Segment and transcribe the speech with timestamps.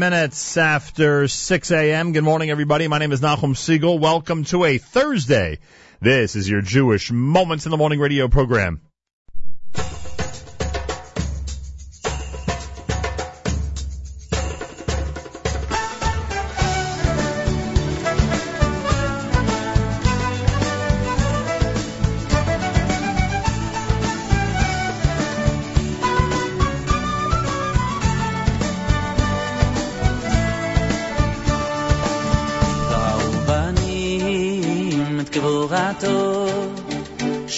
[0.00, 2.12] minutes after 6 a.m.
[2.12, 2.88] Good morning, everybody.
[2.88, 4.00] My name is Nachum Segal.
[4.00, 5.58] Welcome to a Thursday.
[6.00, 8.80] This is your Jewish Moments in the Morning radio program.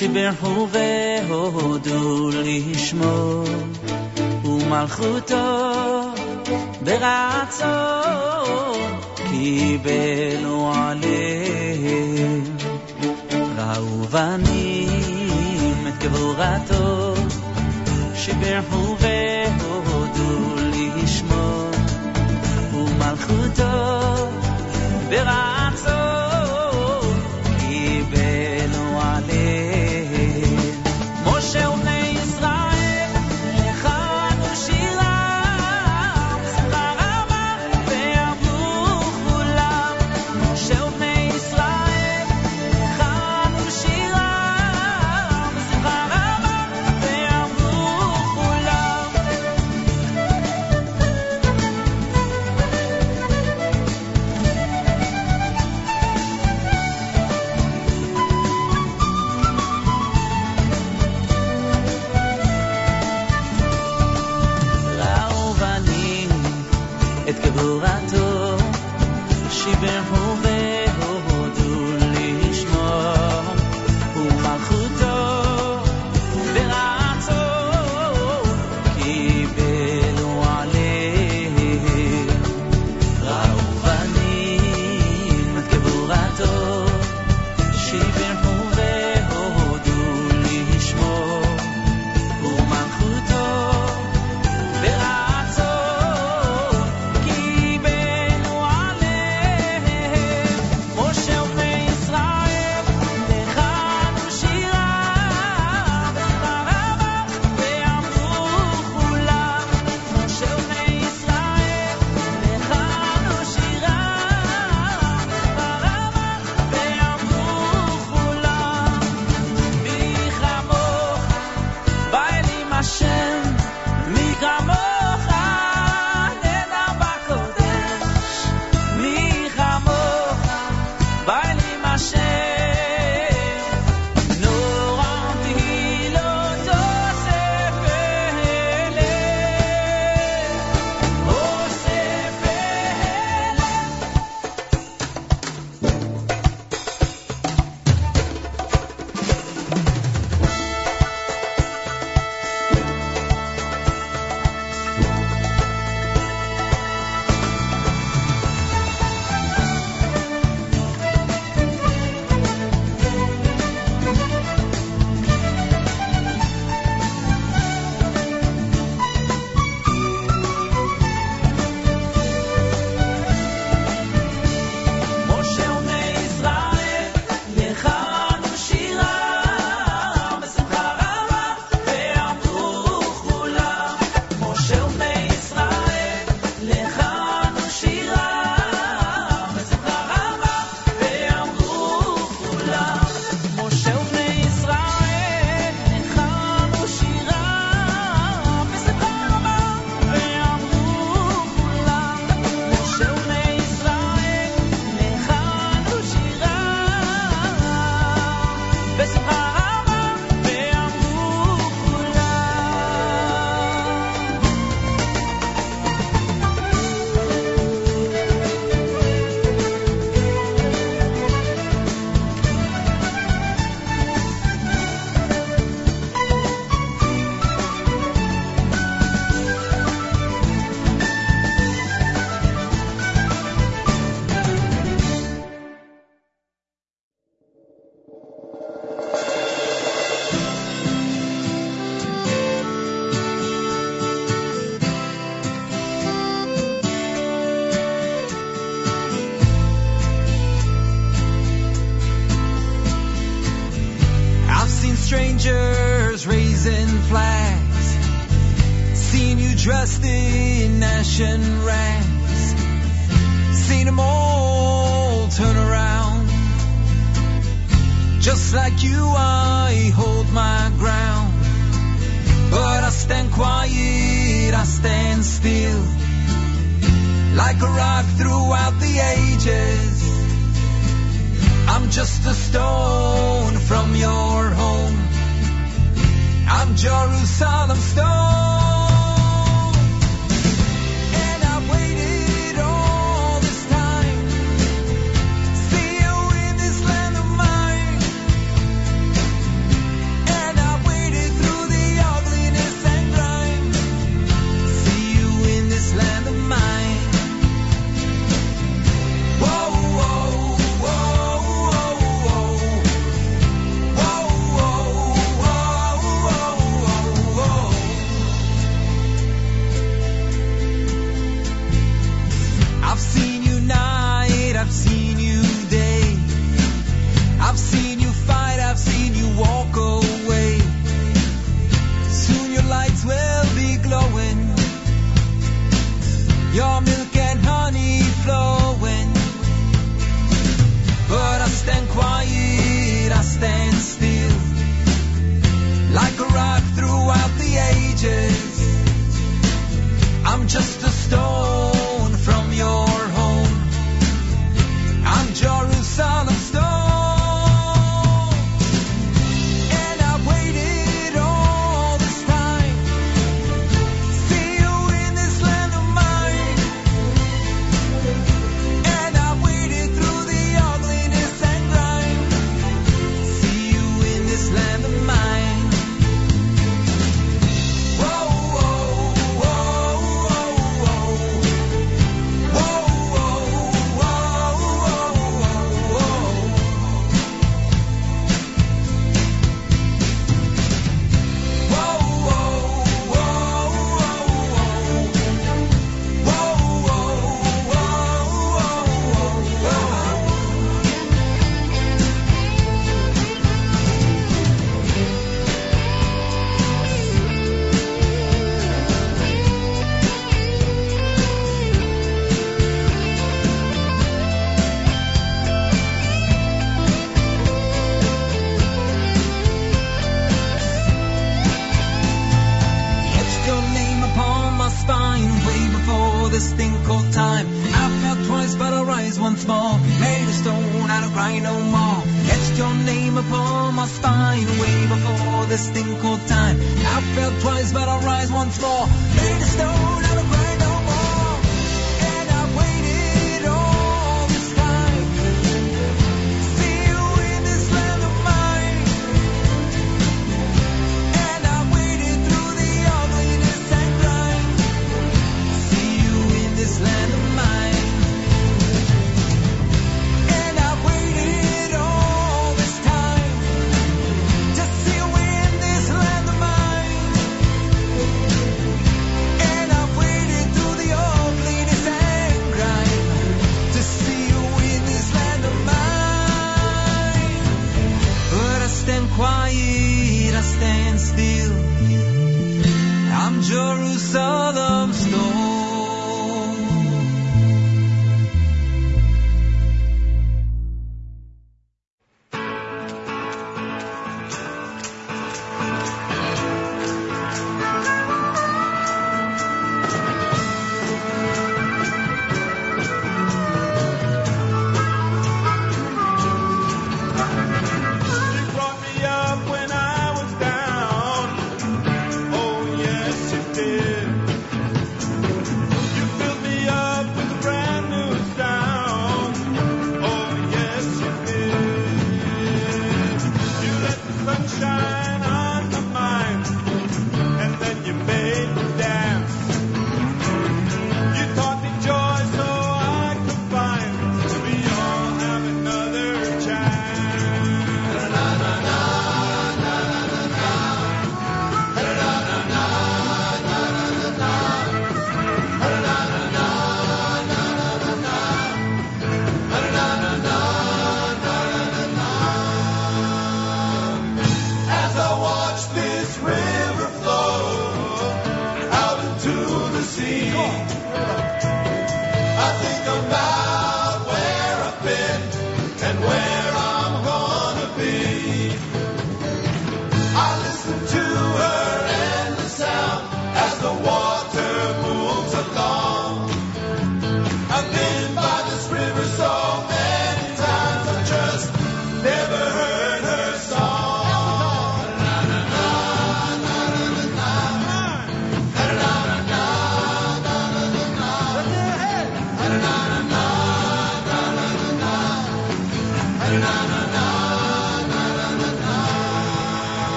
[0.00, 3.44] שברכו והודו לשמו,
[4.44, 6.00] ומלכותו
[6.84, 7.64] ברצו,
[9.30, 12.56] קיבלו עליהם.
[13.56, 17.14] ראו בנים את גבורתו,
[18.14, 21.70] שברכו והודו לשמו,
[22.72, 24.28] ומלכותו
[25.10, 26.09] ברצון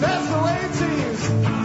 [0.00, 1.63] that's the way it seems.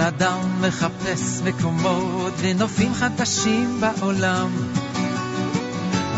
[0.00, 4.50] כל אדם מחפש מקומות ונופים חדשים בעולם.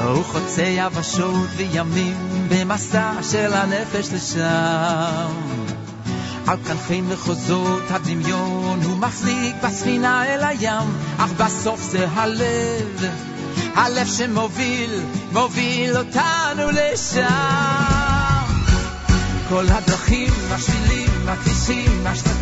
[0.05, 5.33] הוא חוצה יבשות וימים במסע של הנפש לשם.
[6.47, 13.11] על כנפי מחוזות הדמיון הוא מפליג בספינה אל הים, אך בסוף זה הלב,
[13.75, 15.01] הלב שמוביל,
[15.33, 17.23] מוביל אותנו לשם.
[19.49, 22.42] כל הדרכים, השבילים, הכבישים, השלטים,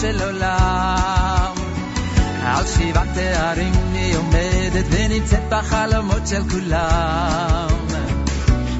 [0.00, 1.52] של עולם.
[2.44, 7.68] על שבעת תארים היא עומדת ונמצאת בחלומות של כולם.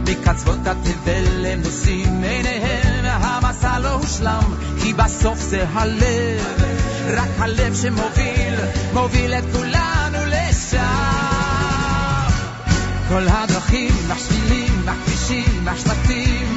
[0.04, 6.62] מקצוות התבל הם נושאים עיניהם, המסע לא הושלם, כי בסוף זה הלב,
[7.08, 8.54] רק הלב שמוביל,
[8.92, 11.38] מוביל את כולנו לשם.
[13.08, 16.47] כל הדרכים, השבילים, הכבישים, השלטים,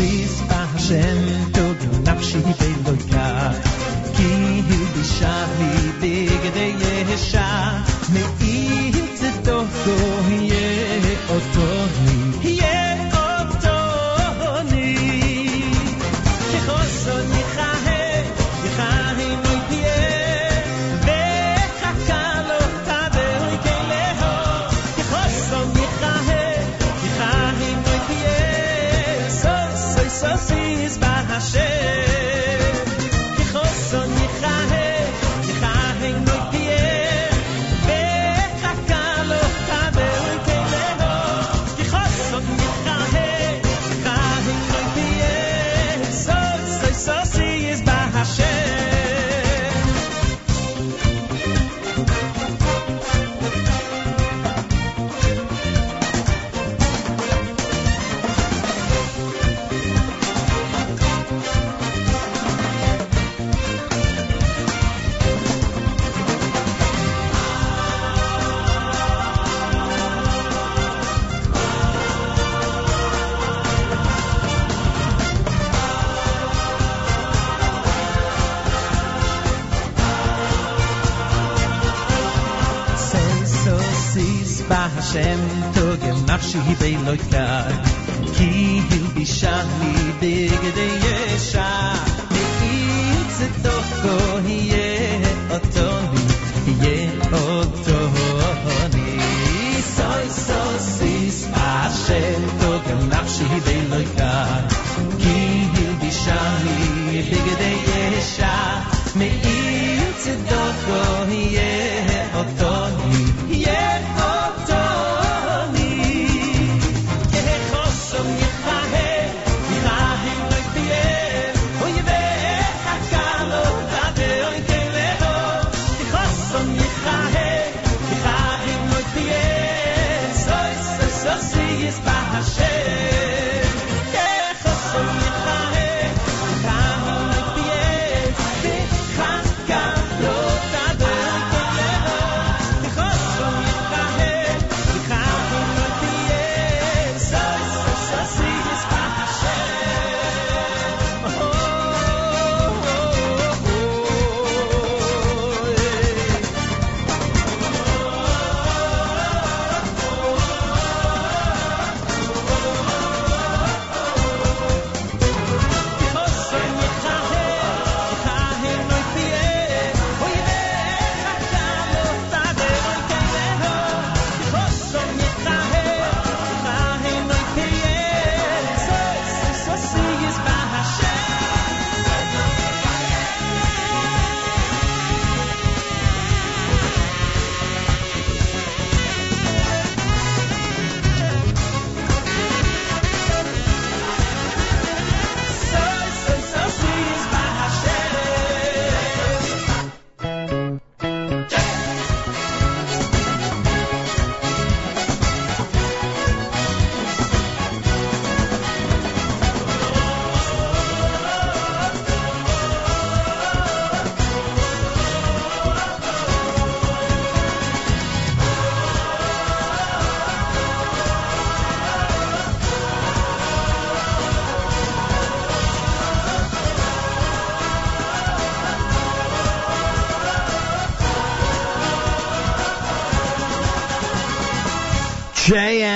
[0.00, 1.18] Please, Hashem,
[1.52, 3.26] todu nafshi beloya,
[4.16, 4.28] ki
[4.68, 7.44] hilbishani bigdei yesha,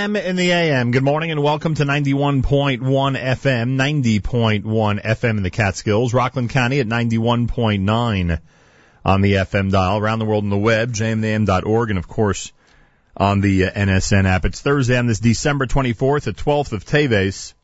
[0.04, 0.90] 10 in the AM.
[0.90, 2.42] Good morning and welcome to 91.1
[2.82, 8.38] FM, 90.1 FM in the Catskills, Rockland County at 91.9
[9.02, 12.52] on the FM dial, around the world on the web, jmnam.org, and of course
[13.16, 14.44] on the uh, NSN app.
[14.44, 17.54] It's Thursday on this December 24th, the 12th of Teves.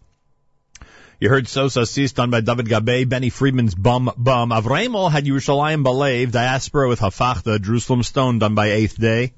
[1.19, 5.85] You heard Sos Asis done by David Gabe, Benny Friedman's Bum Bum, Avramel had Yerushalayim
[5.85, 9.35] Balev, Diaspora with Hafachta, Jerusalem Stone done by Eighth Day.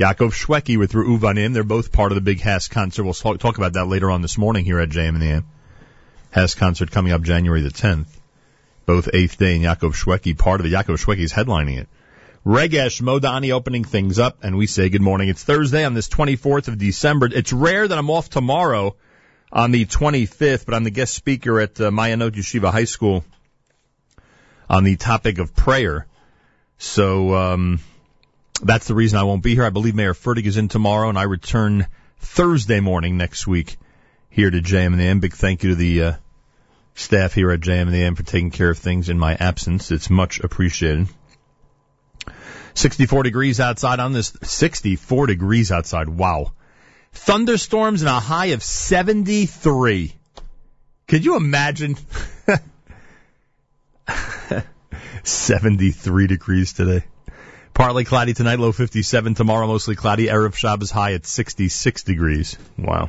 [0.00, 1.52] Yaakov Shweki with Reuvanim.
[1.52, 3.04] They're both part of the big HASC concert.
[3.04, 5.46] We'll talk, about that later on this morning here at JM and the AM.
[6.34, 8.06] HASC concert coming up January the 10th.
[8.86, 10.72] Both Eighth Day and Yaakov Shweki part of it.
[10.72, 11.88] Yaakov Shweki is headlining it.
[12.46, 15.28] Regesh Modani opening things up, and we say good morning.
[15.28, 17.28] It's Thursday on this 24th of December.
[17.30, 18.96] It's rare that I'm off tomorrow
[19.52, 23.22] on the 25th, but I'm the guest speaker at uh, Mayanot Yeshiva High School
[24.70, 26.06] on the topic of prayer.
[26.78, 27.80] So, um,
[28.62, 29.64] that's the reason I won't be here.
[29.64, 31.86] I believe Meir Fertig is in tomorrow, and I return
[32.18, 33.76] Thursday morning next week
[34.28, 35.20] here to JM and the M.
[35.20, 36.12] Big thank you to the uh,
[36.94, 39.90] staff here at JM and the M for taking care of things in my absence.
[39.90, 41.08] It's much appreciated.
[42.74, 46.08] 64 degrees outside on this 64 degrees outside.
[46.08, 46.52] Wow.
[47.12, 50.14] Thunderstorms and a high of 73.
[51.08, 51.96] Could you imagine?
[55.24, 57.04] 73 degrees today.
[57.80, 59.32] Partly cloudy tonight, low 57.
[59.32, 60.26] Tomorrow, mostly cloudy.
[60.26, 62.58] Erev Shabbos high at 66 degrees.
[62.76, 63.08] Wow.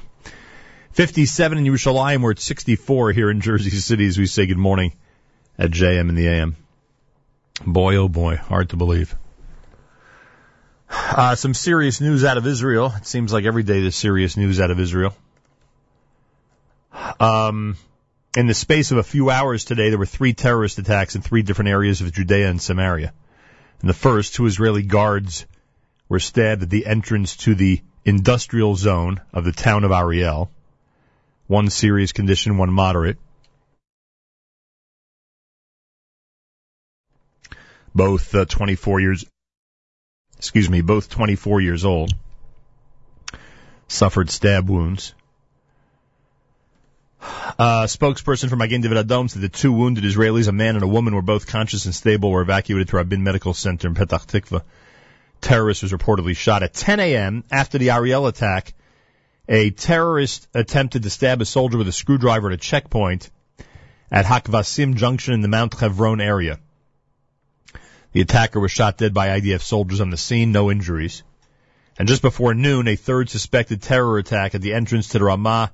[0.93, 2.21] 57 in Yerushalayim.
[2.21, 4.93] We're at 64 here in Jersey City as we say good morning
[5.59, 6.55] at JM in the AM.
[7.65, 9.13] Boy, oh boy, hard to believe.
[10.89, 12.93] Uh, some serious news out of Israel.
[12.95, 15.13] It seems like every day there's serious news out of Israel.
[17.19, 17.75] Um,
[18.37, 21.41] in the space of a few hours today, there were three terrorist attacks in three
[21.41, 23.11] different areas of Judea and Samaria.
[23.81, 25.45] In the first, two Israeli guards
[26.07, 30.51] were stabbed at the entrance to the industrial zone of the town of Ariel.
[31.47, 33.17] One serious condition, one moderate.
[37.93, 39.25] Both uh, 24 years,
[40.37, 42.13] excuse me, both 24 years old.
[43.87, 45.13] Suffered stab wounds.
[47.21, 50.87] Uh, spokesperson for Magen David Adom said the two wounded Israelis, a man and a
[50.87, 54.63] woman, were both conscious and stable, were evacuated to Rabin Medical Center in Petah Tikva.
[55.39, 57.43] terrorist was reportedly shot at 10 a.m.
[57.51, 58.73] after the Ariel attack.
[59.47, 63.29] A terrorist attempted to stab a soldier with a screwdriver at a checkpoint
[64.11, 66.59] at Hakvasim Junction in the Mount Hebron area.
[68.13, 71.23] The attacker was shot dead by IDF soldiers on the scene, no injuries.
[71.99, 75.71] And just before noon, a third suspected terror attack at the entrance to the Ramah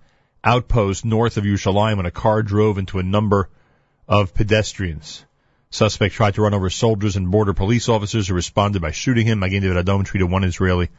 [0.48, 3.50] outpost north of Yerushalayim when a car drove into a number
[4.08, 5.26] of pedestrians.
[5.70, 9.40] Suspect tried to run over soldiers and border police officers who responded by shooting him.
[9.40, 10.90] Magen David Adom treated one Israeli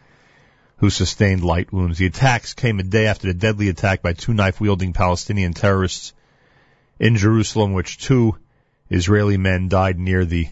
[0.76, 1.96] who sustained light wounds.
[1.96, 6.12] The attacks came a day after the deadly attack by two knife-wielding Palestinian terrorists
[7.00, 8.36] in Jerusalem, which two
[8.90, 10.48] Israeli men died near the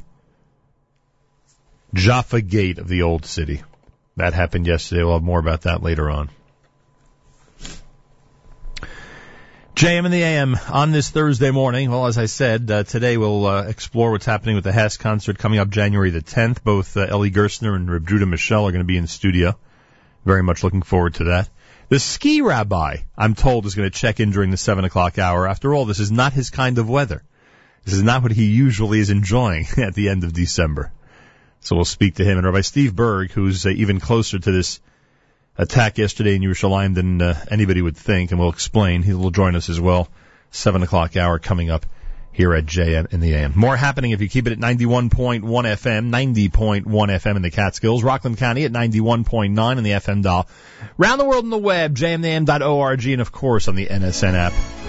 [1.95, 3.63] Jaffa Gate of the Old City.
[4.17, 5.05] That happened yesterday.
[5.05, 6.31] We'll have more about that later on.
[9.77, 11.91] JM and the AM on this Thursday morning.
[11.91, 15.37] Well, as I said, uh, today we'll uh, explore what's happening with the HASC concert
[15.37, 16.65] coming up January the 10th.
[16.65, 19.55] Both uh, Eli Gerstner and Reb Judah Mischel are going to be in the studio.
[20.25, 21.51] Very much looking forward to that.
[21.91, 25.47] The ski rabbi, I'm told, is going to check in during the 7 o'clock hour.
[25.47, 27.23] After all, this is not his kind of weather.
[27.85, 30.91] This is not what he usually is enjoying at the end of December.
[31.61, 34.81] So we'll speak to him and Rabbi Steve Burg, who's uh, even closer to this
[35.59, 39.03] attack yesterday in Yerushalayim than uh, anybody would think, and we'll explain.
[39.03, 40.09] He will join us as well.
[40.51, 41.87] Seven o'clock hour coming up
[42.33, 43.53] here at JM in the AM.
[43.57, 48.37] More happening if you keep it at 91.1 FM, 90.1 FM in the Catskills, Rockland
[48.37, 50.47] County at 91.9 in the FM dial.
[50.99, 54.86] Round the world in the web, jmnam.org, and of course on the NSN app.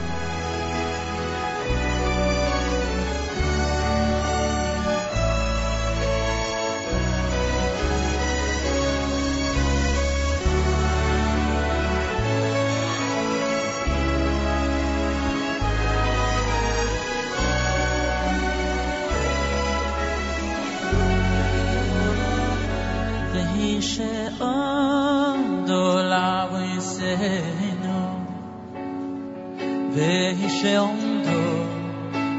[29.97, 31.63] בהי שעומדו,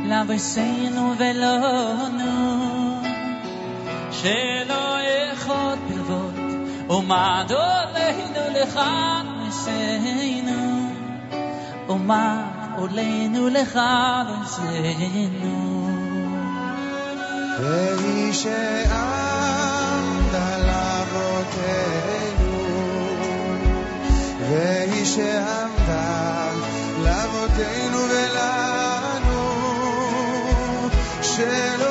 [0.05, 3.03] לבשנו ולונו,
[4.11, 6.35] שלא יחוד בלבוד,
[6.91, 10.91] ומד עולנו לכאן נשאנו,
[11.89, 15.89] ומד עולנו לכאן נשאנו.
[17.61, 19.69] והיא שעמדה
[20.67, 22.49] לאבותינו,
[24.49, 26.48] והיא שעמדה
[27.09, 29.41] לאבותינו ולנו,
[31.23, 31.88] שלא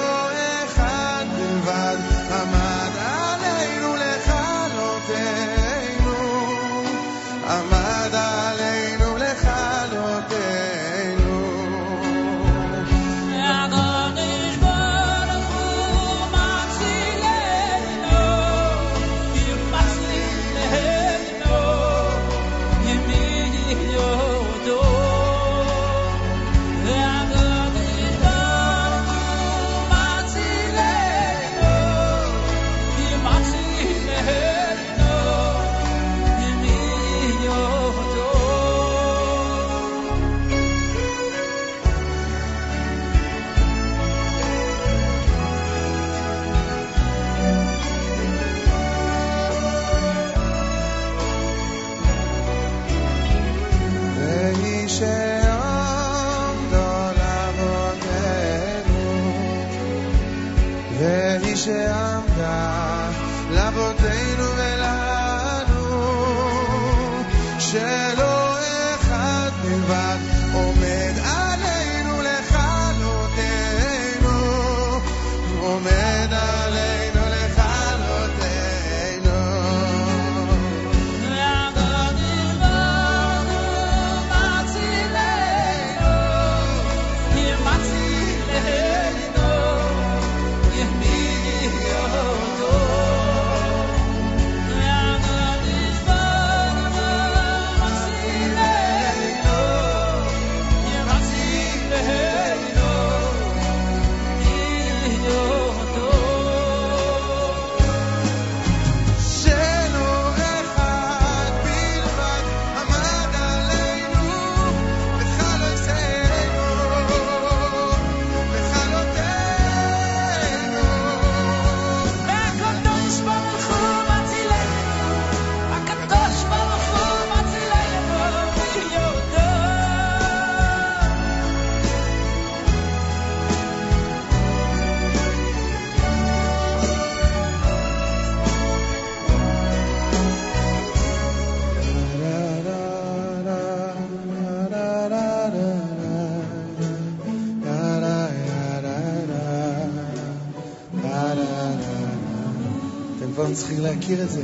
[153.58, 154.44] צריכים להכיר את זה.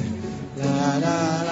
[0.57, 1.42] לה לה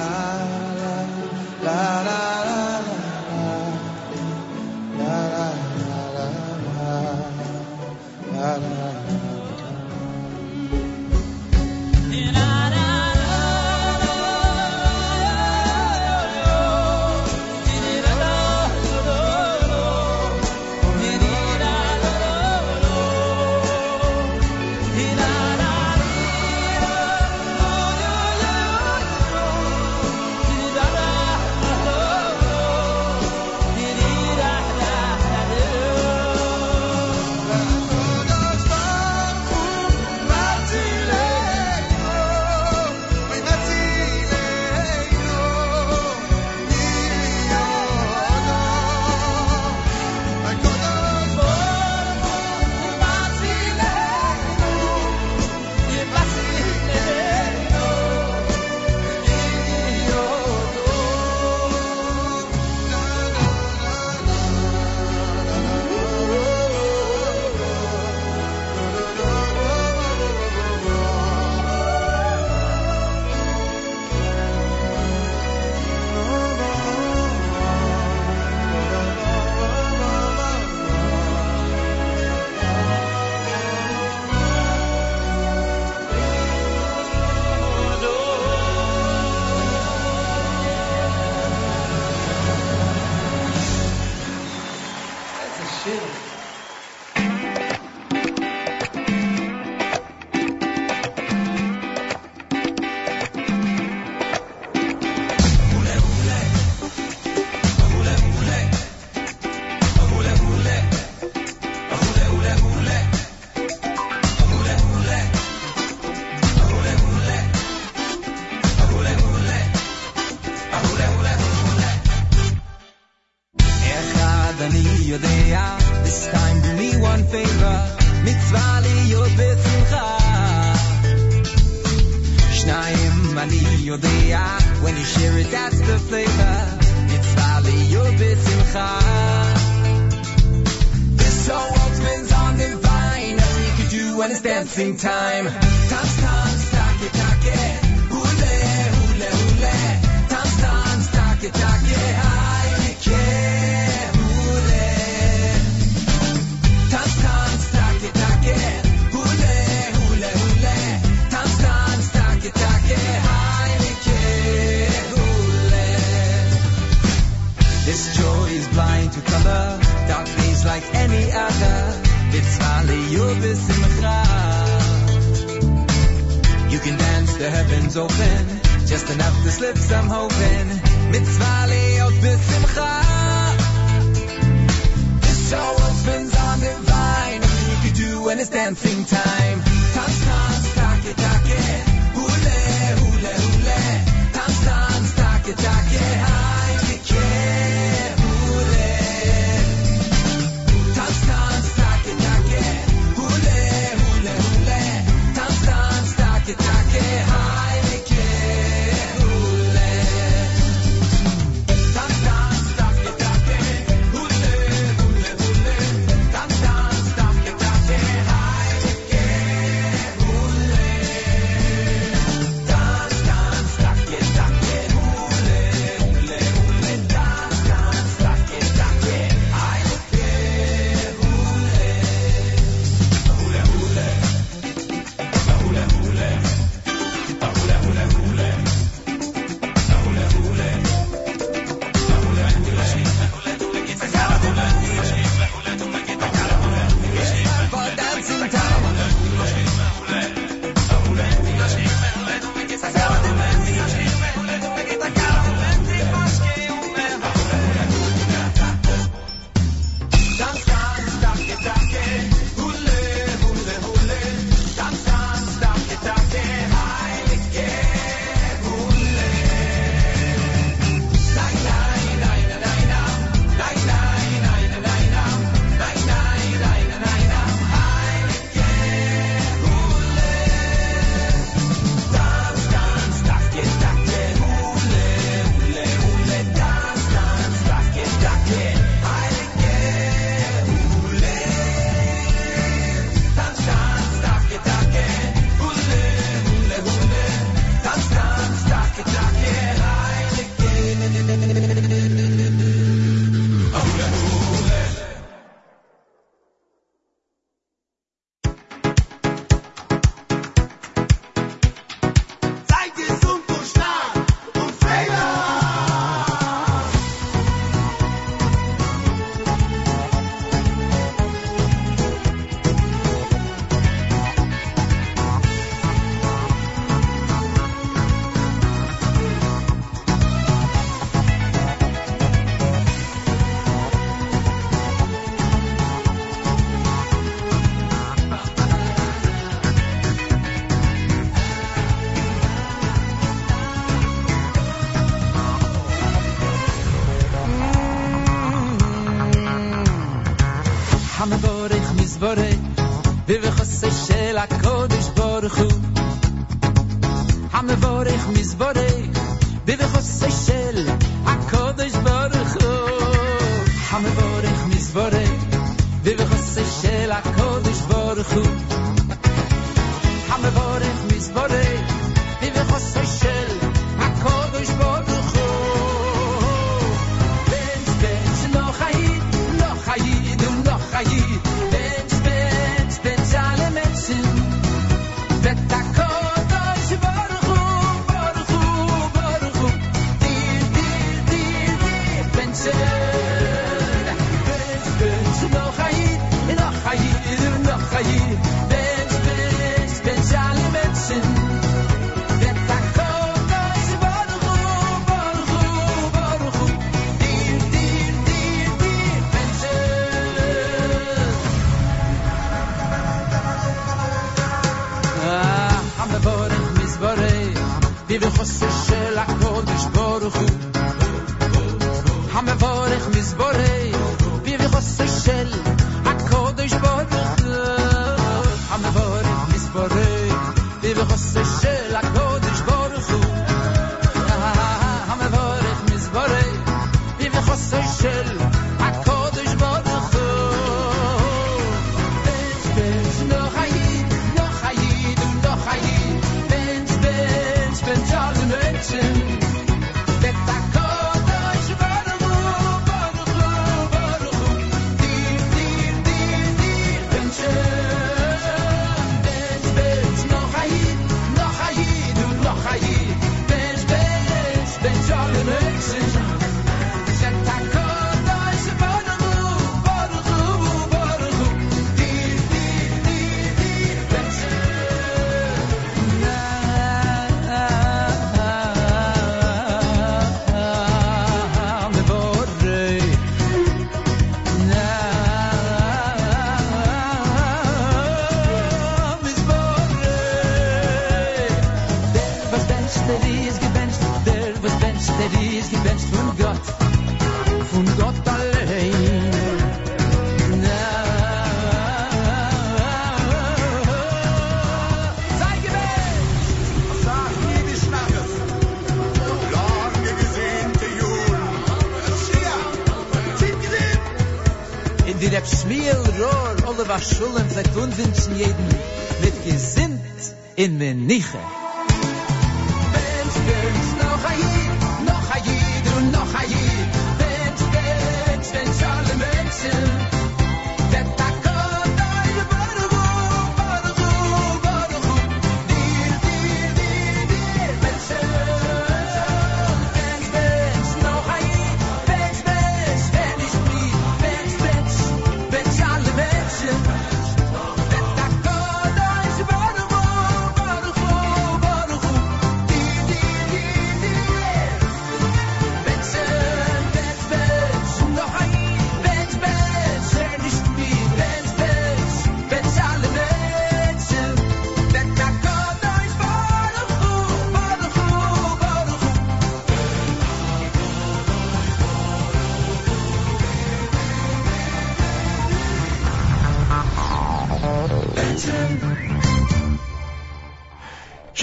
[144.82, 145.11] nothing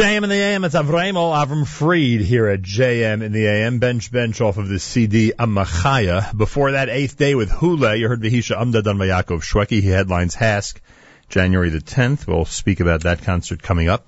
[0.08, 3.78] JM in the AM, it's Avramo Avram Fried here at JM in the AM.
[3.78, 6.34] Bench bench off of the CD Amachaya.
[6.34, 9.82] Before that, eighth day with Hule, you heard Vahisha Amda done by Yaakov Shweki.
[9.82, 10.80] He headlines HASC,
[11.28, 12.26] January the 10th.
[12.26, 14.06] We'll speak about that concert coming up.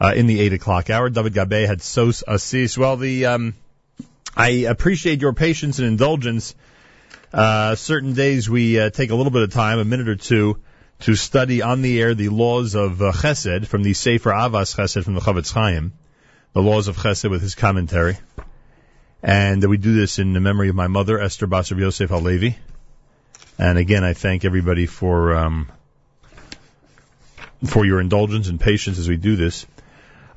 [0.00, 2.78] Uh, in the eight o'clock hour, David Gabe had Sos Assis.
[2.78, 3.56] Well, the, um,
[4.36, 6.54] I appreciate your patience and indulgence.
[7.32, 10.60] Uh, certain days we uh, take a little bit of time, a minute or two,
[11.00, 15.04] to study on the air the laws of uh, Chesed from the Sefer Avas Chesed
[15.04, 15.92] from the Chofetz Chaim,
[16.52, 18.18] the laws of Chesed with his commentary.
[19.22, 22.56] And we do this in the memory of my mother, Esther Basar Yosef Halevi.
[23.58, 25.72] And again, I thank everybody for um,
[27.66, 29.66] for your indulgence and patience as we do this.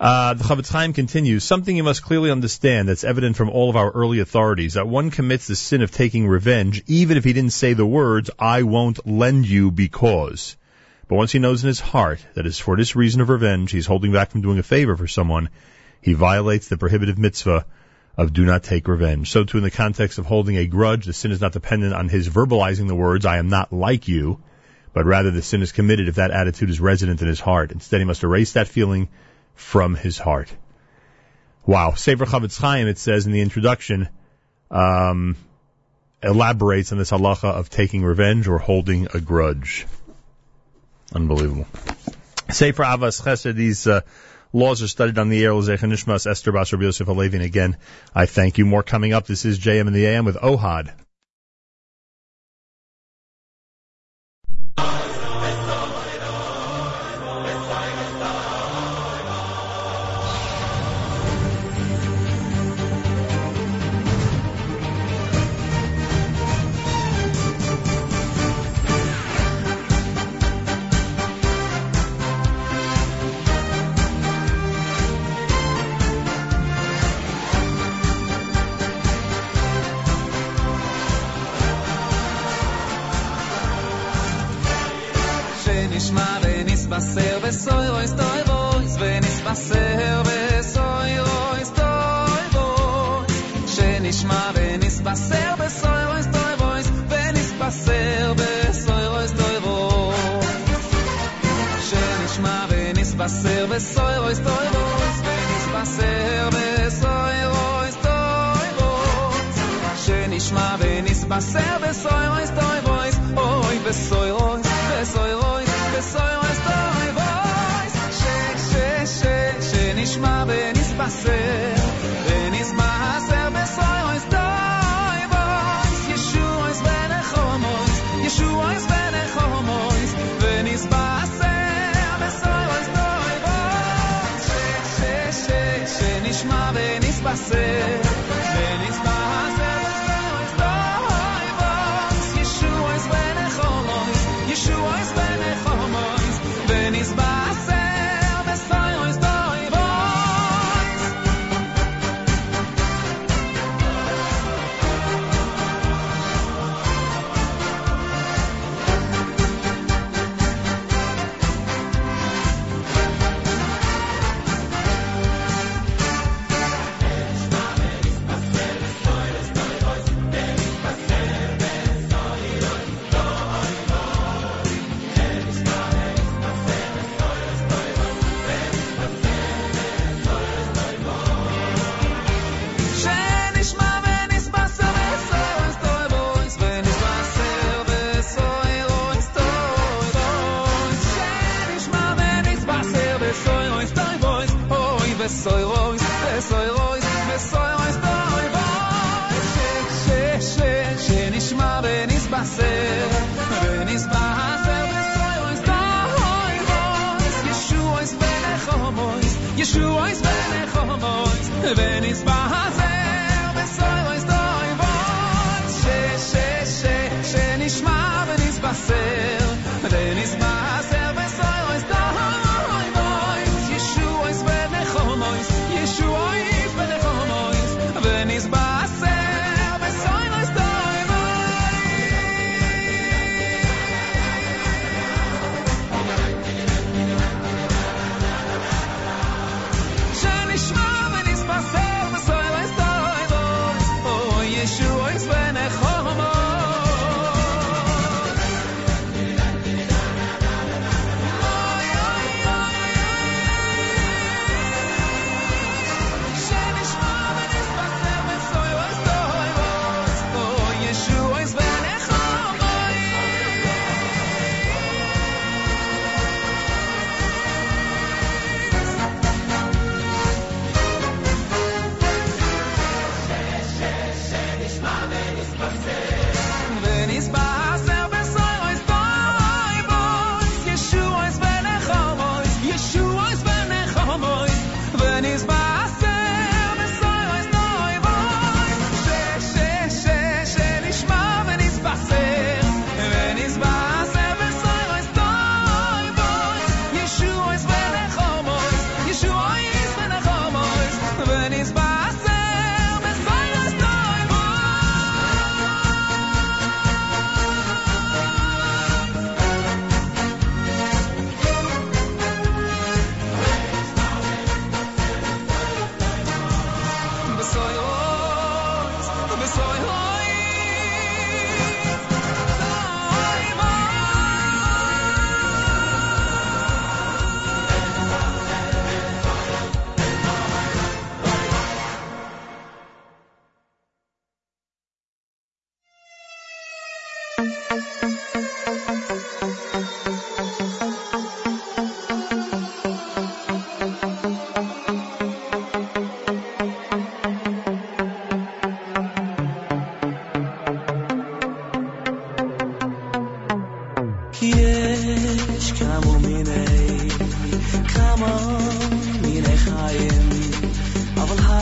[0.01, 3.75] Uh, the Chofetz Chaim continues, something you must clearly understand that's evident from all of
[3.75, 7.51] our early authorities, that one commits the sin of taking revenge, even if he didn't
[7.51, 10.57] say the words, I won't lend you because.
[11.07, 13.85] But once he knows in his heart that it's for this reason of revenge, he's
[13.85, 15.49] holding back from doing a favor for someone,
[16.01, 17.67] he violates the prohibitive mitzvah
[18.17, 19.29] of do not take revenge.
[19.29, 22.09] So too in the context of holding a grudge, the sin is not dependent on
[22.09, 24.41] his verbalizing the words, I am not like you,
[24.93, 27.71] but rather the sin is committed if that attitude is resident in his heart.
[27.71, 29.07] Instead, he must erase that feeling
[29.55, 30.51] from his heart.
[31.65, 31.93] Wow.
[31.93, 34.09] Sefer Chofetz Chaim, it says in the introduction,
[34.69, 35.35] um,
[36.23, 39.85] elaborates on this halacha of taking revenge or holding a grudge.
[41.13, 41.67] Unbelievable.
[42.49, 44.01] Sefer Avas Chesed, these uh,
[44.53, 45.51] laws are studied on the air.
[45.51, 47.77] Lezechanishmas, Esther Bas, Rabbi Yosef Again,
[48.13, 48.65] I thank you.
[48.65, 49.25] More coming up.
[49.27, 50.91] This is JM and the AM with Ohad.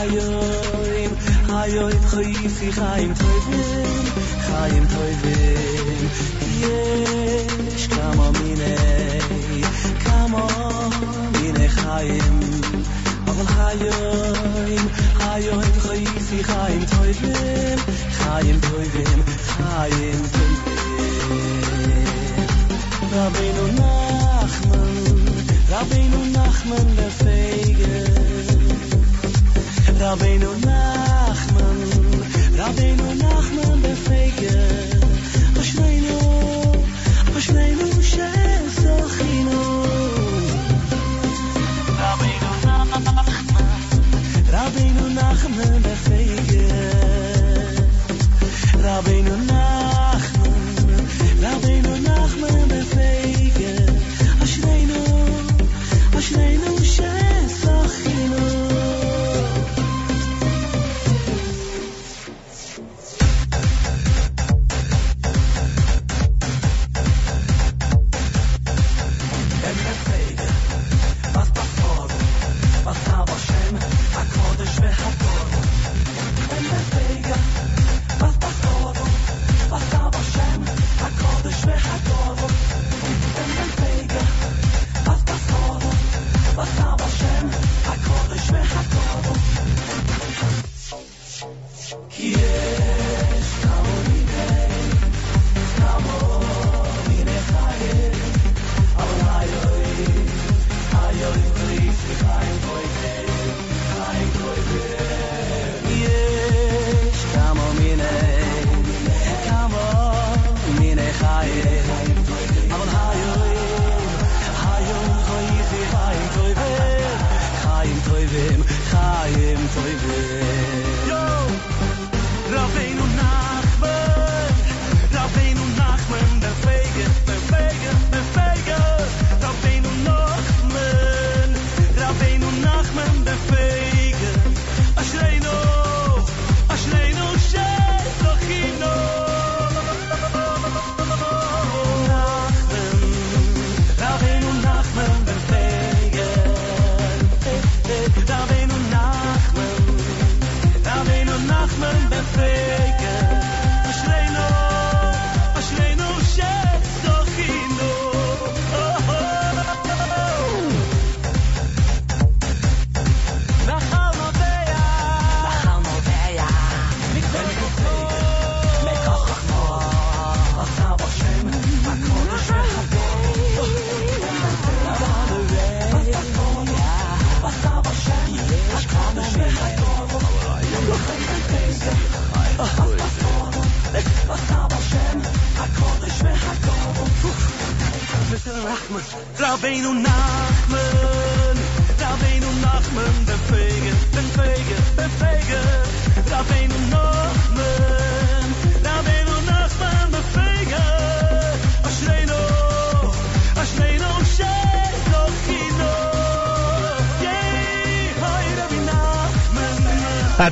[0.00, 1.00] hayoy
[1.52, 4.06] hayoy khoyf khaim toyvim
[4.46, 6.04] khaim toyvim
[6.62, 8.76] yesh kama mine
[10.04, 10.44] kama
[11.36, 12.38] mine khaim
[13.30, 17.78] אבל חיים, חיים חייסי חיים טויבים,
[18.10, 21.70] חיים טויבים, חיים טויבים.
[23.12, 25.24] רבינו נחמן,
[25.70, 28.19] רבינו נחמן לפייגר
[30.00, 31.78] Rabbeinu Nachman,
[32.56, 34.89] Rabbeinu Nachman befeigen.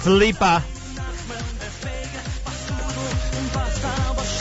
[0.09, 0.63] Nachman.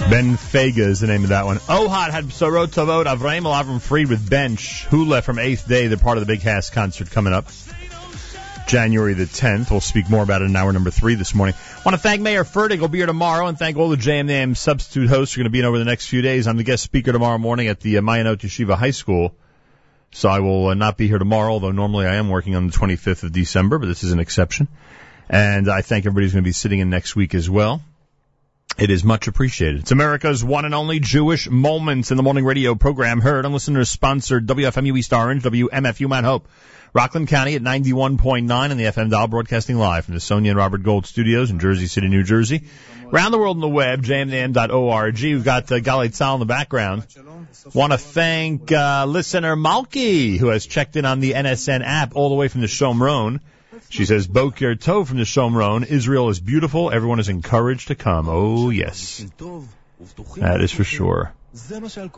[0.09, 1.57] Ben Fega is the name of that one.
[1.57, 5.87] Ohad had Sorot Tavot, Avraim Avram Fried with Bench, Hula from Eighth Day.
[5.87, 7.47] They're part of the Big HASC concert coming up.
[8.67, 9.71] January the 10th.
[9.71, 11.55] We'll speak more about it in hour number three this morning.
[11.55, 12.79] I want to thank Meir Fertig.
[12.79, 15.53] He'll be here tomorrow and thank all the JMNAM substitute hosts who are going to
[15.53, 16.47] be in over the next few days.
[16.47, 19.35] I'm the guest speaker tomorrow morning at the uh, Mayanot Yeshiva High School.
[20.11, 22.73] So I will uh, not be here tomorrow, although normally I am working on the
[22.73, 24.67] 25th of December, but this is an exception.
[25.29, 27.81] And I think everybody's going to be sitting in next week as well.
[28.77, 29.81] It is much appreciated.
[29.81, 33.89] It's America's one and only Jewish Moments in the Morning radio program heard on listeners
[33.89, 36.47] sponsored WFMU East Orange, WMFU Mount Hope,
[36.93, 40.83] Rockland County at 91.9 and the FM dial broadcasting live from the Sonia and Robert
[40.83, 42.65] Gold studios in Jersey City, New Jersey.
[43.11, 45.19] Around the world on the web, jmnam.org.
[45.21, 47.07] We've got uh, Galei Tzal in the background.
[47.73, 52.29] Want to thank uh, listener Malki, who has checked in on the NSN app all
[52.29, 53.39] the way from the Shomron.
[53.89, 55.85] She says, Boker Tov from the Shomron.
[55.85, 56.91] Israel is beautiful.
[56.91, 58.27] Everyone is encouraged to come.
[58.29, 59.25] Oh, yes.
[60.37, 61.33] That is for sure.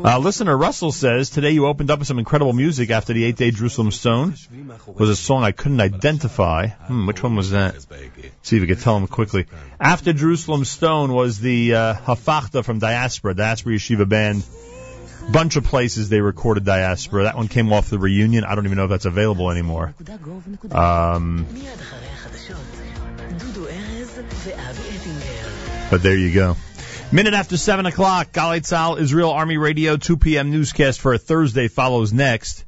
[0.03, 3.51] Uh, listener Russell says, today you opened up with some incredible music after the eight-day
[3.51, 4.36] Jerusalem Stone.
[4.88, 6.68] Was a song I couldn't identify.
[6.68, 7.82] Hmm, which one was that?
[8.41, 9.45] See if we could tell him quickly.
[9.80, 14.43] After Jerusalem Stone was the uh, Hafachta from Diaspora, Diaspora Yeshiva Band.
[15.32, 17.24] Bunch of places they recorded Diaspora.
[17.24, 18.44] That one came off the reunion.
[18.44, 19.94] I don't even know if that's available anymore.
[20.72, 21.46] Um,
[25.92, 26.56] but there you go.
[27.12, 30.52] Minute after 7 o'clock, Galei Tzal, Israel Army Radio, 2 p.m.
[30.52, 32.66] newscast for a Thursday follows next.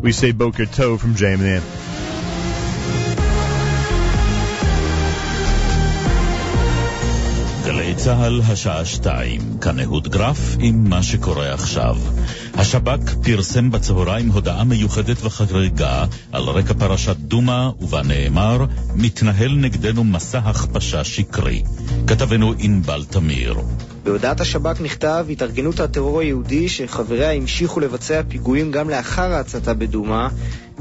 [0.00, 1.87] We say Boker Tov from JMN.
[7.68, 11.96] גלי צה"ל, השעה שתיים, כאן אהוד גרף עם מה שקורה עכשיו.
[12.54, 18.64] השב"כ פרסם בצהריים הודעה מיוחדת וחריגה על רקע פרשת דומא, ובה נאמר,
[18.94, 21.62] מתנהל נגדנו מסע הכפשה שקרי.
[22.06, 23.54] כתבנו ענבל תמיר.
[24.04, 30.28] בהודעת השב"כ נכתב, התארגנות הטרור היהודי שחבריה המשיכו לבצע פיגועים גם לאחר ההצתה בדומא,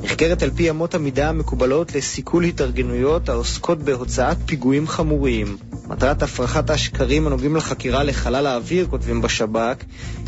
[0.03, 5.57] נחקרת על פי אמות המידה המקובלות לסיכול התארגנויות העוסקות בהוצאת פיגועים חמוריים.
[5.87, 9.83] מטרת הפרחת השקרים הנוגעים לחקירה לחלל האוויר, כותבים בשב"כ,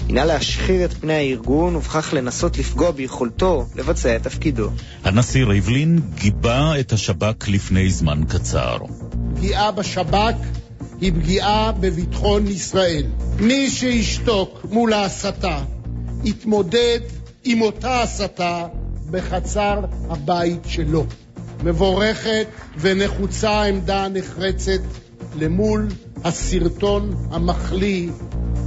[0.08, 4.70] הינה להשחיר את פני הארגון ובכך לנסות לפגוע ביכולתו לבצע את תפקידו.
[5.04, 8.78] הנשיא ריבלין גיבה את השב"כ לפני זמן קצר.
[9.36, 10.36] פגיעה בשב"כ
[11.02, 13.06] היא פגיעה בביטחון ישראל.
[13.40, 15.60] מי שישתוק מול ההסתה,
[16.24, 17.00] יתמודד
[17.44, 18.68] עם אותה הסתה
[19.12, 19.80] בחצר
[20.10, 21.06] הבית שלו.
[21.64, 22.48] מבורכת
[22.78, 24.82] ונחוצה העמדה הנחרצת
[25.36, 25.88] למול
[26.24, 28.10] הסרטון המחליא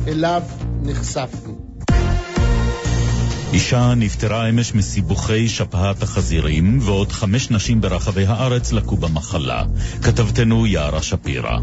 [0.08, 0.42] אליו
[0.82, 1.72] נחשפנו.
[3.52, 9.64] אישה נפטרה אמש מסיבוכי שפעת החזירים, ועוד חמש נשים ברחבי הארץ לקו במחלה.
[10.02, 11.58] כתבתנו יערה שפירא.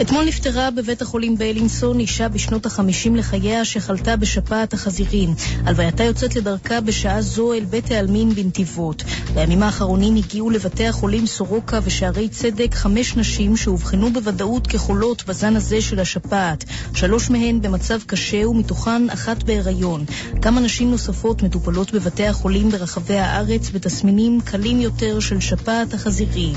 [0.00, 5.34] אתמול נפטרה בבית החולים ביילינסון אישה בשנות החמישים לחייה שחלתה בשפעת החזירים.
[5.64, 9.04] הלווייתה יוצאת לדרכה בשעה זו אל בית העלמין בנתיבות.
[9.34, 15.80] בימים האחרונים הגיעו לבתי החולים סורוקה ושערי צדק חמש נשים שאובחנו בוודאות כחולות בזן הזה
[15.80, 16.64] של השפעת.
[16.94, 20.04] שלוש מהן במצב קשה ומתוכן אחת בהיריון.
[20.42, 26.54] כמה נשים נוספות מטופלות בבתי החולים ברחבי הארץ בתסמינים קלים יותר של שפעת החזירים.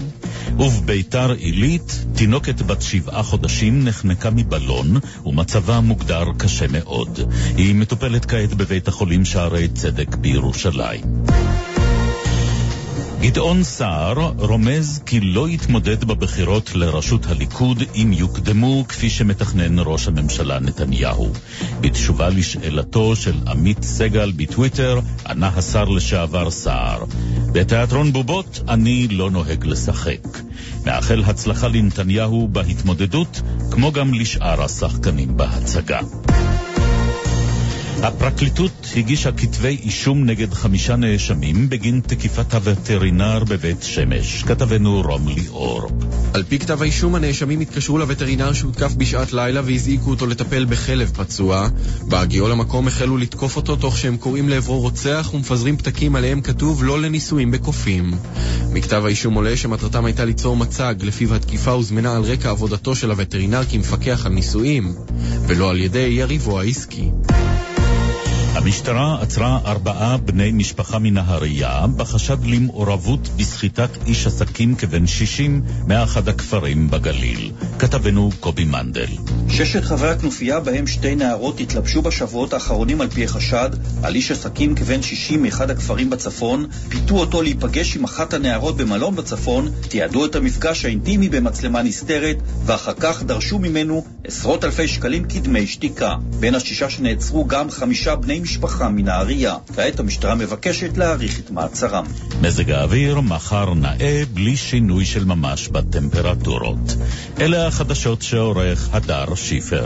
[0.60, 4.88] ובביתר עילית, תינוקת בת שבעה חודשים נחנקה מבלון,
[5.25, 7.19] ומצבה מוגדר קשה מאוד.
[7.57, 11.01] היא מטופלת כעת בבית החולים שערי צדק בירושלים.
[13.22, 20.59] גדעון סער רומז כי לא יתמודד בבחירות לראשות הליכוד אם יוקדמו כפי שמתכנן ראש הממשלה
[20.59, 21.32] נתניהו.
[21.82, 27.03] בתשובה לשאלתו של עמית סגל בטוויטר, ענה השר לשעבר סער:
[27.51, 30.28] בתיאטרון בובות אני לא נוהג לשחק.
[30.86, 33.41] מאחל הצלחה לנתניהו בהתמודדות,
[33.72, 35.99] כמו גם לשאר השחקנים בהצגה.
[38.04, 44.43] הפרקליטות הגישה כתבי אישום נגד חמישה נאשמים בגין תקיפת הווטרינר בבית שמש.
[44.43, 45.89] כתבנו רום ליאור.
[46.34, 51.68] על פי כתב האישום, הנאשמים התקשרו לווטרינר שהותקף בשעת לילה והזעיקו אותו לטפל בכלב פצוע.
[52.02, 57.02] בהגיעו למקום החלו לתקוף אותו תוך שהם קוראים לעברו רוצח ומפזרים פתקים עליהם כתוב לא
[57.02, 58.14] לניסויים בקופים.
[58.74, 63.64] מכתב האישום עולה שמטרתם הייתה ליצור מצג לפיו התקיפה הוזמנה על רקע עבודתו של הווטרינר
[63.72, 64.93] כמפקח על ניסויים,
[65.48, 67.10] ולא על ידי יריבו העסקי.
[68.58, 76.89] המשטרה עצרה ארבעה בני משפחה מנהריה בחשד למעורבות בסחיטת איש עסקים כבן 60 מאחד הכפרים
[76.89, 77.51] בגליל.
[77.80, 79.08] כתבנו קובי מנדל.
[79.49, 83.70] ששת חברי הכנופיה, בהם שתי נערות, התלבשו בשבועות האחרונים על פי החשד
[84.03, 89.16] על איש עסקים כבן 60 מאחד הכפרים בצפון, פיתו אותו להיפגש עם אחת הנערות במלון
[89.16, 95.68] בצפון, תיעדו את המפגש האינטימי במצלמה נסתרת, ואחר כך דרשו ממנו עשרות אלפי שקלים כדמי
[95.68, 96.16] שתיקה.
[96.39, 99.56] בין השישה שנעצרו גם חמישה בני משפחה מנהריה.
[99.76, 102.06] כעת המשטרה מבקשת להאריך את מעצרם.
[102.41, 106.95] מזג האוויר מחר נאה בלי שינוי של ממש בטמפרטורות.
[107.39, 109.86] אלה החדשות שעורך הדר שיפר.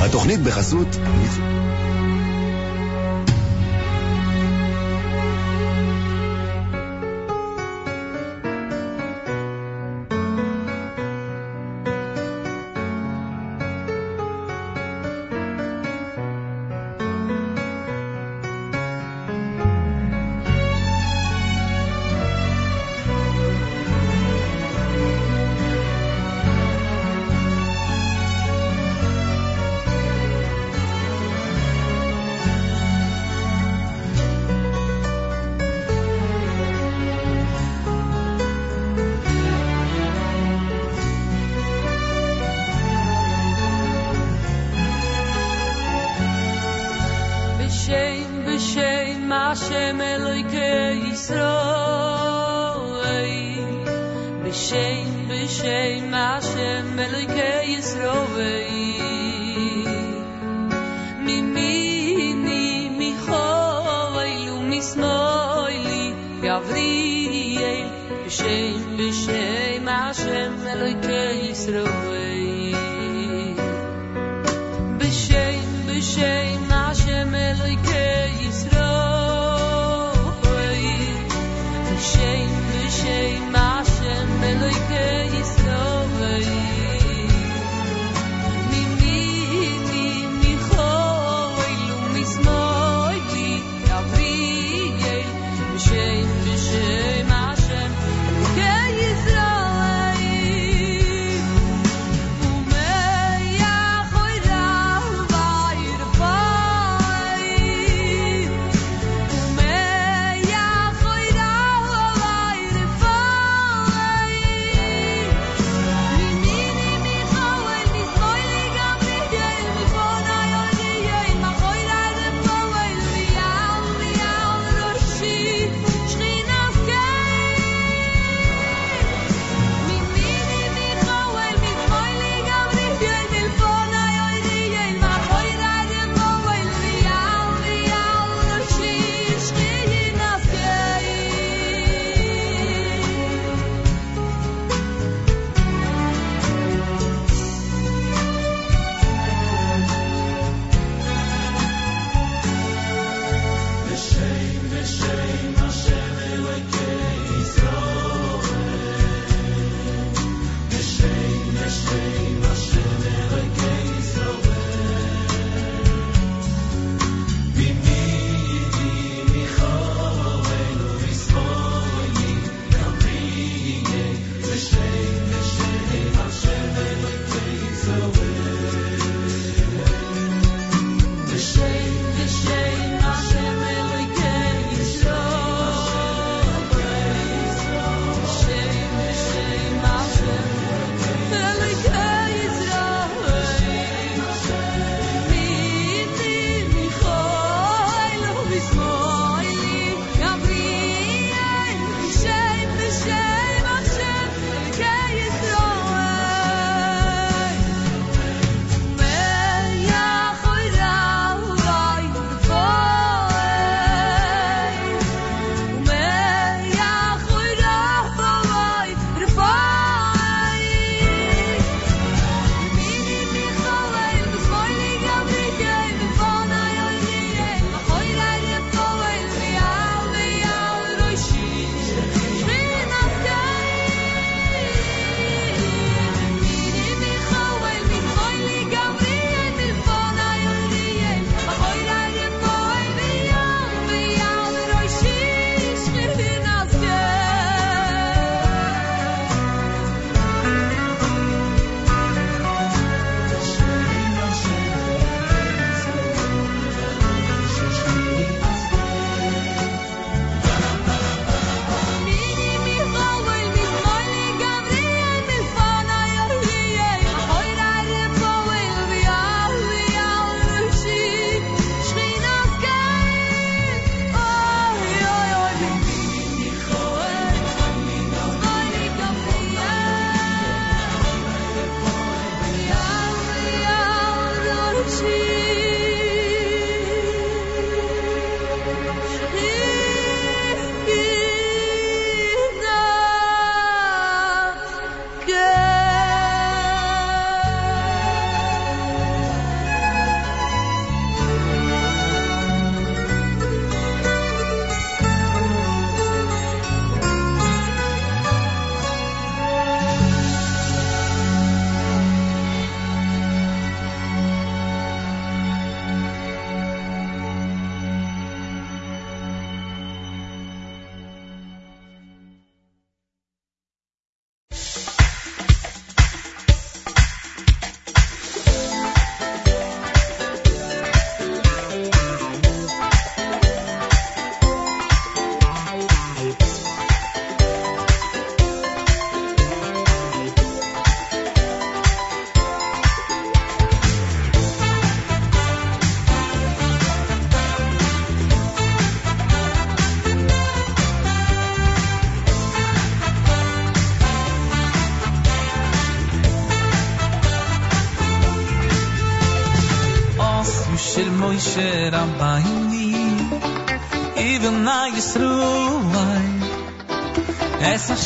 [0.00, 0.88] התוכנית בחסות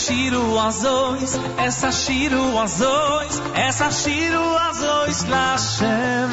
[0.02, 6.32] Shiru azois, essa Shiru azois, essa Shiru azois Lashem.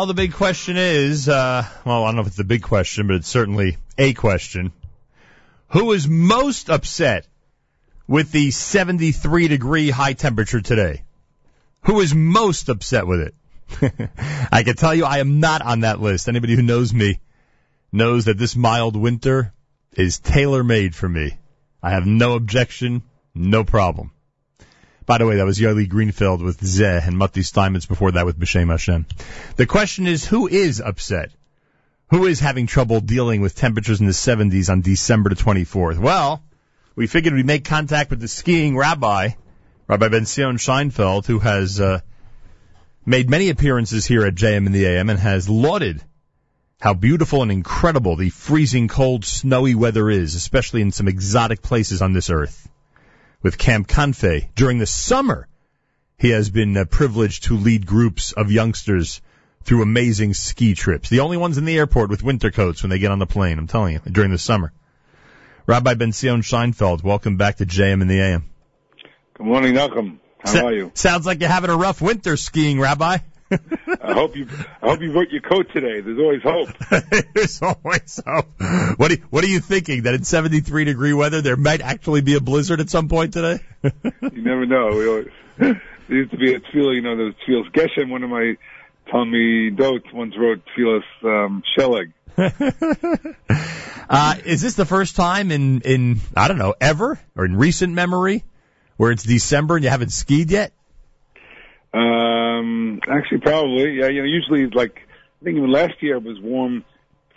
[0.10, 3.18] The big question is, uh, well, I don't know if it's the big question, but
[3.18, 4.72] it's certainly a question.
[5.68, 7.28] Who is most upset
[8.08, 11.04] with the 73 degree high temperature today?
[11.82, 14.10] Who is most upset with it?
[14.52, 16.28] I can tell you I am not on that list.
[16.28, 17.20] Anybody who knows me
[17.92, 19.54] knows that this mild winter
[19.94, 21.38] is tailor made for me.
[21.84, 23.04] I have no objection,
[23.36, 24.12] no problem.
[25.10, 28.40] By the way, that was Yoli Greenfield with Zeh and Motty Steinmetz before that with
[28.40, 29.08] B'Shem Hashem.
[29.56, 31.32] The question is, who is upset?
[32.12, 35.98] Who is having trouble dealing with temperatures in the 70s on December the 24th?
[35.98, 36.44] Well,
[36.96, 39.30] we figured we'd make contact with the skiing rabbi,
[39.88, 42.02] Rabbi Benzion Scheinfeld, who has uh,
[43.04, 46.04] made many appearances here at JM in the AM and has lauded
[46.80, 52.04] how beautiful and incredible the freezing cold, snowy weather is, especially in some exotic places
[52.04, 52.70] on this earth
[53.42, 54.50] with Camp Confe.
[54.56, 55.48] During the summer,
[56.18, 59.22] he has been uh, privileged to lead groups of youngsters
[59.64, 61.10] through amazing ski trips.
[61.10, 63.58] The only ones in the airport with winter coats when they get on the plane.
[63.58, 64.74] I'm telling you, during the summer.
[65.66, 68.50] Rabbi Benzion Scheinfeld, welcome back to JM in the AM.
[69.36, 70.18] Good morning, Nachum.
[70.40, 70.92] How are you?
[70.96, 73.20] Sounds like you're having a rough winter skiing, Rabbi.
[73.52, 74.48] I hope you.
[74.82, 76.02] I hope you brought your coat today.
[76.02, 76.70] There's always hope.
[77.34, 78.48] There's always hope.
[78.98, 80.04] What are, what are you thinking?
[80.04, 83.60] That in 73 degree weather there might actually be a blizzard at some point today?
[84.22, 84.90] You never know.
[84.90, 85.28] We always,
[85.58, 88.10] there used to be a tefillah, you know, there was tefillas Geshem.
[88.10, 88.56] One of my
[89.10, 91.64] Talmud dotes once wrote tefillas um,
[94.10, 97.94] uh, is this the first time in, in, I don't know, ever or in recent
[97.94, 98.44] memory
[98.98, 100.74] where it's December and you haven't skied yet?
[101.94, 103.94] Um, actually, probably.
[104.00, 105.08] Yeah, you know, usually like
[105.42, 106.84] I think even last year it was warm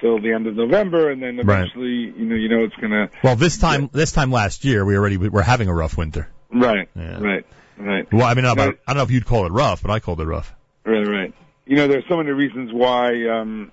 [0.01, 1.61] till the end of November, and then Right.
[1.61, 3.09] eventually, you know, you know, it's gonna.
[3.23, 6.29] Well, this time, this time last year we already we were having a rough winter.
[6.53, 6.89] Right.
[6.95, 7.21] Yeah.
[7.21, 7.47] Right.
[7.79, 8.13] Right.
[8.13, 9.99] Well, I mean, I don't, I don't know if you'd call it rough, but I
[10.01, 10.55] called it rough.
[10.85, 11.35] Right, right.
[11.67, 13.73] You know, there's so many reasons why um,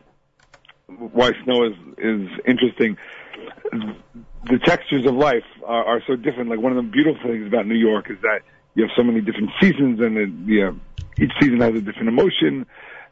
[0.88, 2.98] why snow is is interesting.
[4.46, 6.50] The textures of life are, are so different.
[6.50, 8.40] Like one of the beautiful things about New York is that
[8.76, 10.30] you have so many different seasons, and it,
[10.62, 10.80] know,
[11.20, 12.66] each season has a different emotion.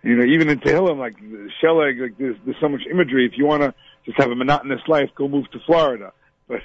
[0.03, 1.17] You know, even in Tehillim, like
[1.61, 3.25] Sheleg, like there's, there's so much imagery.
[3.25, 3.73] If you want to
[4.05, 6.13] just have a monotonous life, go move to Florida.
[6.47, 6.61] But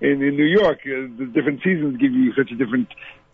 [0.00, 2.86] in, in New York, uh, the different seasons give you such a different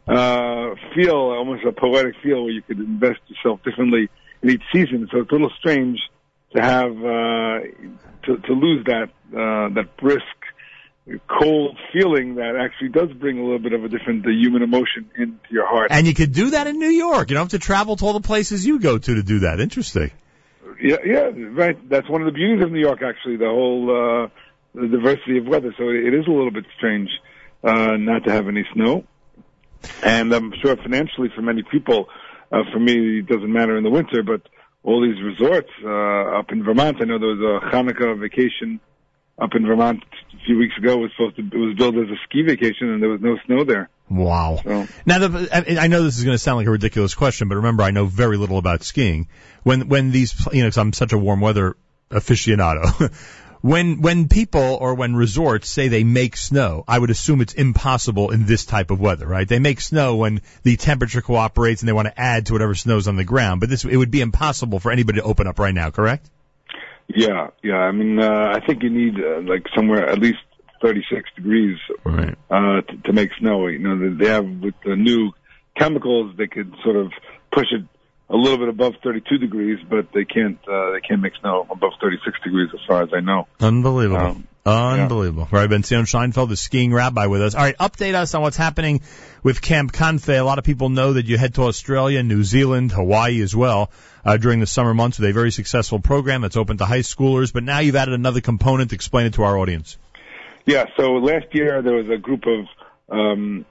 [0.08, 4.08] uh, feel, almost a poetic feel, where you could invest yourself differently
[4.42, 5.08] in each season.
[5.12, 5.98] So it's a little strange
[6.54, 7.58] to have uh,
[8.24, 10.24] to, to lose that uh, that brisk,
[11.28, 15.10] cold feeling that actually does bring a little bit of a different uh, human emotion
[15.16, 15.88] into your heart.
[15.90, 17.30] And you could do that in New York.
[17.30, 19.60] You don't have to travel to all the places you go to to do that.
[19.60, 20.10] Interesting.
[20.80, 21.88] Yeah, yeah, right.
[21.88, 24.28] That's one of the beauties of New York, actually, the whole uh,
[24.74, 25.74] the diversity of weather.
[25.78, 27.10] So it is a little bit strange
[27.62, 29.04] uh, not to have any snow.
[30.02, 32.08] And I'm sure financially for many people,
[32.50, 34.42] uh, for me, it doesn't matter in the winter, but
[34.82, 38.80] all these resorts uh, up in Vermont, I know there was a Hanukkah vacation
[39.38, 40.02] up in Vermont
[40.32, 40.94] a few weeks ago.
[40.94, 43.36] It was supposed to it was billed as a ski vacation, and there was no
[43.46, 43.88] snow there.
[44.08, 44.60] Wow.
[44.62, 47.56] So Now, the, I know this is going to sound like a ridiculous question, but
[47.56, 49.28] remember, I know very little about skiing.
[49.62, 51.76] When when these, you know, know, 'cause I'm such a warm weather
[52.10, 53.12] aficionado.
[53.62, 58.30] when when people or when resorts say they make snow, I would assume it's impossible
[58.30, 59.48] in this type of weather, right?
[59.48, 63.08] They make snow when the temperature cooperates and they want to add to whatever snow's
[63.08, 63.60] on the ground.
[63.60, 66.28] But this, it would be impossible for anybody to open up right now, correct?
[67.14, 67.76] Yeah, yeah.
[67.76, 70.38] I mean, uh, I think you need uh, like somewhere at least
[70.82, 72.36] 36 degrees Right.
[72.50, 73.66] uh, to, to make snow.
[73.68, 75.32] You know, they- they have with the new
[75.76, 77.12] chemicals, they could sort of
[77.52, 77.82] push it
[78.30, 81.92] a little bit above 32 degrees, but they can't uh, they can't make snow above
[82.00, 83.46] 36 degrees, as far as I know.
[83.60, 84.20] Unbelievable.
[84.20, 85.46] Um, Unbelievable.
[85.50, 87.54] Right, Benzion Scheinfeld, the skiing rabbi with us.
[87.54, 89.02] All right, update us on what's happening
[89.42, 90.38] with Camp Confe.
[90.38, 93.90] A lot of people know that you head to Australia, New Zealand, Hawaii as well
[94.24, 97.52] uh, during the summer months with a very successful program that's open to high schoolers.
[97.52, 98.94] But now you've added another component.
[98.94, 99.98] Explain it to our audience.
[100.64, 100.86] Yeah.
[100.96, 102.64] So last year there was a group of
[103.10, 103.66] um,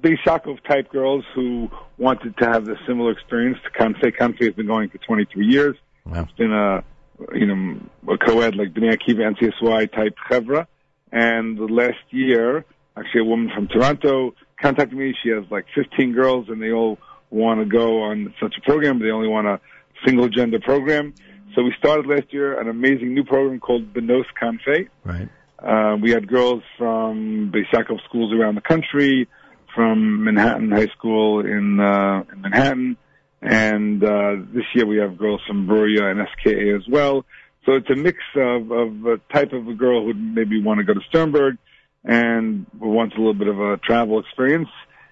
[0.00, 4.16] Bais Yaakov type girls who wanted to have a similar experience to Kanfe.
[4.18, 5.76] Kanfe has been going for 23 years.
[6.04, 6.22] Wow.
[6.22, 6.84] It's been a
[7.32, 10.66] you know a co-ed like Bnei Akiva NCSY type chevra.
[11.12, 12.64] And last year,
[12.96, 15.14] actually, a woman from Toronto contacted me.
[15.22, 16.98] She has like 15 girls, and they all
[17.30, 18.98] want to go on such a program.
[18.98, 19.60] But they only want a
[20.04, 21.14] single gender program.
[21.54, 24.88] So we started last year an amazing new program called Benos Kanfe.
[25.04, 25.28] Right.
[25.58, 29.28] Uh, we had girls from Bais Yaakov schools around the country,
[29.74, 32.96] from Manhattan High School in, uh, in Manhattan,
[33.42, 37.24] and uh, this year we have girls from Bruriah and SKA as well.
[37.66, 40.84] So it's a mix of, of a type of a girl who maybe want to
[40.84, 41.56] go to Sternberg
[42.04, 44.68] and wants a little bit of a travel experience.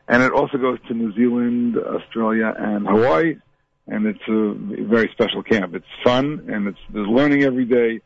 [0.09, 3.37] And it also goes to New Zealand, Australia, and Hawaii.
[3.87, 5.75] And it's a very special camp.
[5.75, 8.01] It's fun and it's there's learning every day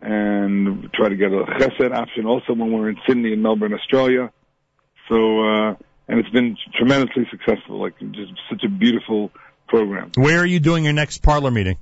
[0.00, 3.74] and we try to get a chesed option also when we're in Sydney and Melbourne,
[3.74, 4.30] Australia.
[5.08, 5.74] So, uh,
[6.08, 9.30] and it's been tremendously successful, like just such a beautiful
[9.68, 10.12] program.
[10.16, 11.78] Where are you doing your next parlor meeting?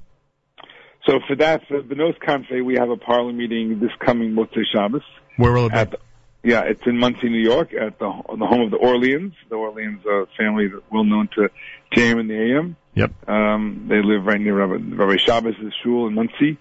[1.07, 5.03] So for that, for Benos Confe, we have a parlor meeting this coming Motzei Shabbos.
[5.37, 5.77] Where will it be?
[5.77, 5.95] At
[6.43, 9.35] yeah, it's in Monsey, New York, at the, the home of the Orleans.
[9.49, 11.51] The Orleans uh, family, that well known to
[11.93, 12.77] JM and the AM.
[12.95, 13.29] Yep.
[13.29, 16.57] Um, they live right near Rabbi, Rabbi Shabbos' shul in Monsey.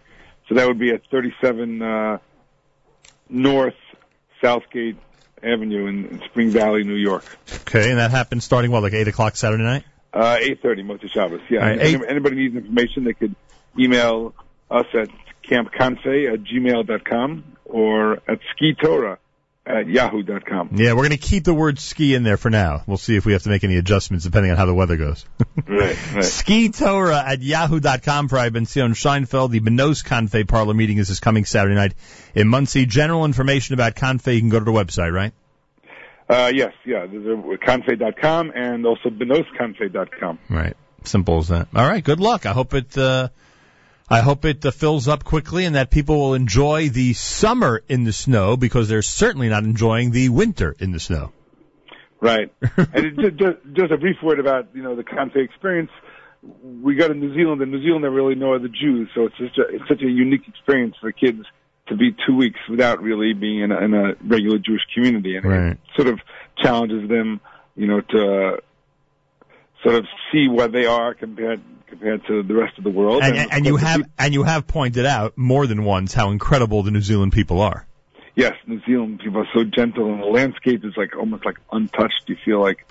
[0.50, 2.18] So that would be at 37 uh,
[3.30, 3.76] North
[4.44, 4.98] Southgate
[5.44, 7.24] Avenue in, in Spring Valley, New York.
[7.68, 9.84] Okay, and that happens starting what, like eight o'clock Saturday night?
[10.14, 11.42] Uh, 8.30, Motzei Shabbos.
[11.50, 11.60] Yeah.
[11.60, 13.36] Right, Any- eight- anybody needs information, they could
[13.78, 14.34] email
[14.72, 15.10] us at
[15.48, 19.18] campconfe at gmail.com or at skitorah
[19.66, 20.72] at yahoo.com.
[20.74, 22.84] Yeah, we're going to keep the word ski in there for now.
[22.86, 25.26] We'll see if we have to make any adjustments depending on how the weather goes.
[25.68, 26.24] Right, right.
[26.24, 29.52] Ski Torah at yahoo.com for Ivan Sion Scheinfeld.
[29.52, 31.94] The Benos Confe parlor meeting is this coming Saturday night
[32.36, 32.86] in Monsey.
[32.86, 35.34] General information about Confe, you can go to the website, right?
[36.30, 37.06] Uh, yes, yeah.
[37.06, 40.40] There's a confe.com and also benosconfe.com.
[40.50, 40.76] Right.
[41.06, 41.70] Simple as that.
[41.74, 42.04] All right.
[42.04, 42.46] Good luck.
[42.46, 42.98] I hope it.
[42.98, 43.30] Uh,
[44.10, 48.04] I hope it uh, fills up quickly and that people will enjoy the summer in
[48.04, 51.32] the snow because they're certainly not enjoying the winter in the snow.
[52.22, 52.52] Right.
[52.78, 55.92] and just, just, just a brief word about you know the Confe experience.
[56.84, 59.38] We go to New Zealand, and New Zealand there really no other Jews, so it's
[59.38, 61.44] just a, it's such a unique experience for kids
[61.88, 65.46] to be two weeks without really being in a, in a regular Jewish community, and
[65.46, 65.72] Right.
[65.72, 66.20] it sort of
[66.58, 67.42] challenges them,
[67.76, 68.62] you know, to
[69.84, 73.24] sort of see what they are compared compared to the rest of the world.
[73.24, 76.84] And, of and you have and you have pointed out more than once how incredible
[76.84, 77.88] the New Zealand people are.
[78.36, 82.24] yes, New Zealand people are so gentle, and the landscape is like almost like untouched.
[82.28, 82.86] You feel like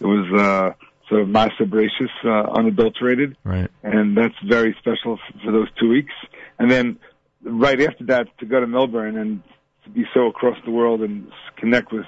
[0.00, 0.72] it was uh,
[1.08, 3.70] sort of Bracious, uh, unadulterated, Right.
[3.82, 6.12] and that's very special for those two weeks.
[6.58, 6.98] And then
[7.42, 9.42] right after that, to go to Melbourne and
[9.84, 12.06] to be so across the world and connect with,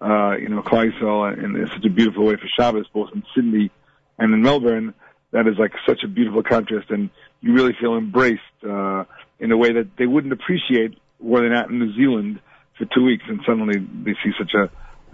[0.00, 3.70] uh, you know, in, in such a beautiful way for Shabbos, both in Sydney
[4.18, 4.94] and in Melbourne,
[5.32, 7.10] that is like such a beautiful contrast, and
[7.40, 9.04] you really feel embraced uh,
[9.38, 12.40] in a way that they wouldn't appreciate were they not in New Zealand
[12.76, 14.70] for two weeks, and suddenly they see such a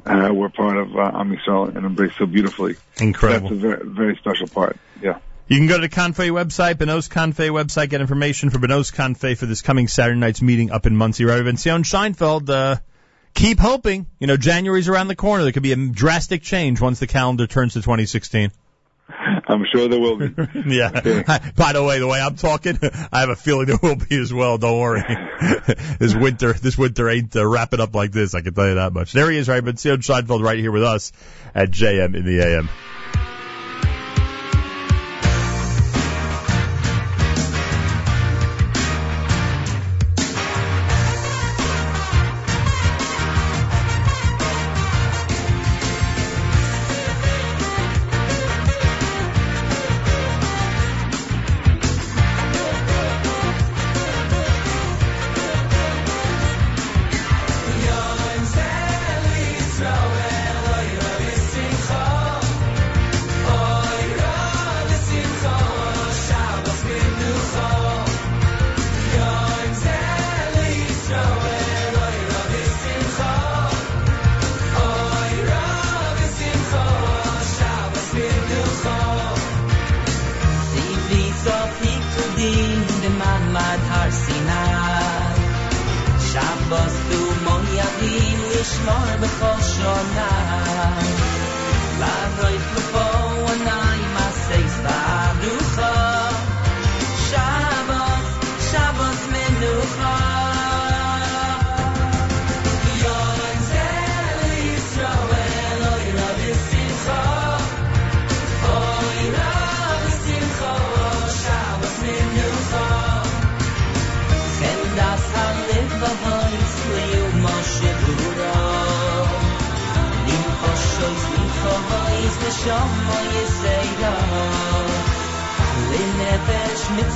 [0.06, 2.76] uh, we're part of uh, Am Yisrael and embraced so beautifully.
[2.98, 3.48] Incredible.
[3.48, 4.76] That's a very, very special part.
[5.00, 5.18] Yeah.
[5.48, 9.36] You can go to the Confe website, Benos Confe website, get information for Benos Confe
[9.36, 11.24] for this coming Saturday night's meeting up in Monsey.
[11.24, 12.76] And Sion Scheinfeld, uh,
[13.34, 14.06] keep hoping.
[14.18, 15.42] You know, January's around the corner.
[15.42, 18.52] There could be a drastic change once the calendar turns to 2016.
[19.54, 20.34] I'm sure there will be.
[20.66, 20.90] yeah.
[21.56, 22.78] By the way, the way I'm talking,
[23.12, 24.58] I have a feeling there will be as well.
[24.58, 25.02] Don't worry.
[25.98, 28.34] this winter, this winter ain't uh, wrapping up like this.
[28.34, 29.12] I can tell you that much.
[29.12, 29.64] There he is, right?
[29.64, 31.12] But Sion Scheinfeld right here with us
[31.54, 32.68] at JM in the AM.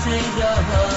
[0.09, 0.88] Linefesh mitzeira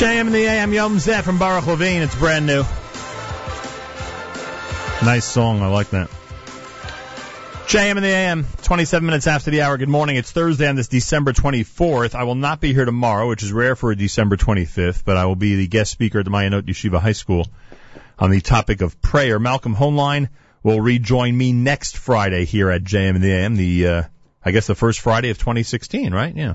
[0.00, 2.00] JM in the AM Yom Zeh from Baruch Levine.
[2.00, 2.62] It's brand new.
[5.04, 5.60] Nice song.
[5.60, 6.08] I like that.
[7.66, 9.76] JM in the AM, 27 minutes after the hour.
[9.76, 10.16] Good morning.
[10.16, 12.14] It's Thursday on this December 24th.
[12.14, 15.26] I will not be here tomorrow, which is rare for a December 25th, but I
[15.26, 17.46] will be the guest speaker at the Mayanot Yeshiva High School
[18.18, 19.38] on the topic of prayer.
[19.38, 20.30] Malcolm Hoenlein
[20.62, 24.02] will rejoin me next Friday here at JM in the AM, the, uh,
[24.42, 26.34] I guess the first Friday of 2016, right?
[26.34, 26.54] Yeah.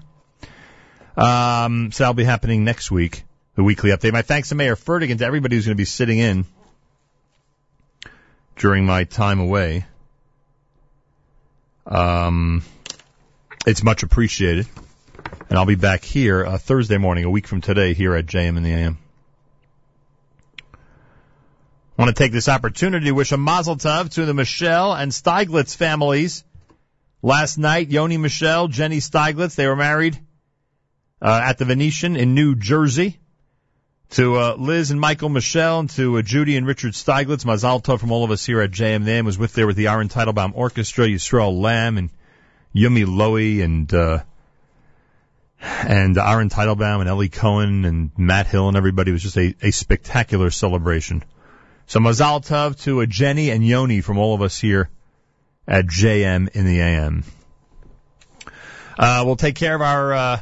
[1.17, 3.23] Um, so that'll be happening next week,
[3.55, 4.13] the weekly update.
[4.13, 6.45] My thanks to Meir Fertig and to everybody who's going to be sitting in
[8.57, 9.85] during my time away.
[11.85, 12.63] Um,
[13.65, 14.67] it's much appreciated.
[15.49, 18.57] And I'll be back here uh, Thursday morning, a week from today, here at JM
[18.57, 18.97] in the AM.
[21.97, 25.11] I want to take this opportunity to wish a mazel tov to the Mischel and
[25.11, 26.43] Steiglitz families.
[27.21, 30.19] Last night, Yoni Mischel, Jenny Steiglitz, they were married
[31.21, 33.17] uh, at the Venetian in New Jersey.
[34.11, 37.99] To uh, Liz and Michael Mischel, and to uh, Judy and Richard Steiglitz, Mazal Tov
[37.99, 41.07] from all of us here at JMN was with there with the Aaron Teitelbaum Orchestra,
[41.07, 42.09] Yisroel Lamm and
[42.73, 44.19] Yumi Lowy and uh,
[45.59, 49.11] and Aaron Teitelbaum and Ellie Cohen and Matt Hill and everybody.
[49.11, 51.23] It was just a, a spectacular celebration.
[51.87, 54.89] So Mazal Tov to uh, Jenny and Yoni from all of us here
[55.67, 57.23] at JM in the AM.
[58.97, 60.39] Uh, we'll take care of our uh,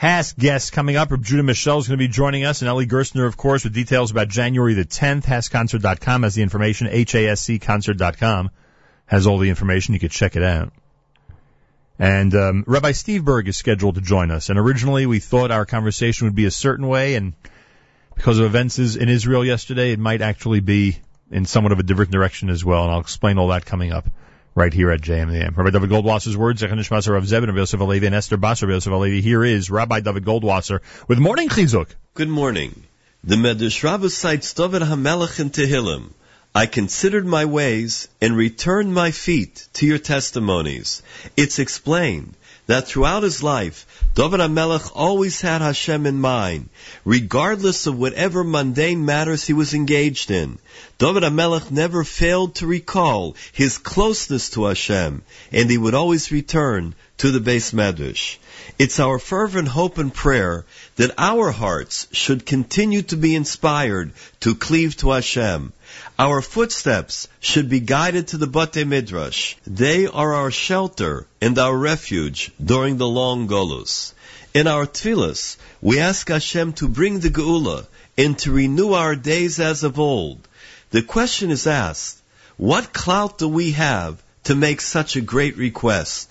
[0.00, 1.10] HASC guests coming up.
[1.20, 4.10] Judah Mischel is going to be joining us, and Eli Gerstner, of course, with details
[4.10, 5.24] about January the 10th.
[5.24, 6.86] HASCConcert.com has the information.
[6.86, 8.50] HASCConcert.com
[9.04, 9.92] has all the information.
[9.92, 10.72] You could check it out.
[11.98, 14.48] And um, Rabbi Steve Burg is scheduled to join us.
[14.48, 17.34] And originally we thought our conversation would be a certain way, and
[18.14, 20.96] because of events in Israel yesterday, it might actually be
[21.30, 22.84] in somewhat of a different direction as well.
[22.84, 24.06] And I'll explain all that coming up
[24.54, 25.56] right here at JMAM.
[25.56, 28.74] Rabbi Dovid Goldwasser's words, Zechon Nishmas Rav Zebin, Rabbi Yosef Alevi, and Esther Basar, Rabbi
[28.74, 29.20] Yosef Alevi.
[29.20, 31.88] Here is Rabbi Dovid Goldwasser with Morning Chizuk.
[32.14, 32.82] Good morning.
[33.22, 36.10] The Medrash Rabbah cites David HaMelech in Tehillim.
[36.54, 41.02] I considered my ways and returned my feet to your testimonies.
[41.36, 42.34] It's explained
[42.70, 43.84] that throughout his life,
[44.14, 46.68] David HaMelech always had Hashem in mind,
[47.04, 50.56] regardless of whatever mundane matters he was engaged in.
[50.98, 56.94] David HaMelech never failed to recall his closeness to Hashem, and he would always return
[57.18, 58.36] to the Beis Medrash.
[58.78, 60.64] It's our fervent hope and prayer
[60.94, 65.72] that our hearts should continue to be inspired to cleave to Hashem.
[66.18, 69.54] Our footsteps should be guided to the Beis Midrash.
[69.66, 74.12] They are our shelter and our refuge during the long Golus.
[74.52, 77.86] In our tefillas, we ask Hashem to bring the Geula
[78.18, 80.46] and to renew our days as of old.
[80.90, 82.18] The question is asked,
[82.58, 86.28] what clout do we have to make such a great request?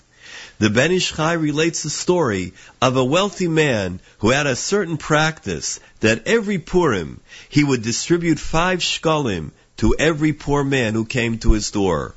[0.60, 2.52] The Ben Ish Chai relates the story
[2.82, 8.38] of a wealthy man who had a certain practice that every Purim he would distribute
[8.38, 12.14] five shkalim to every poor man who came to his door.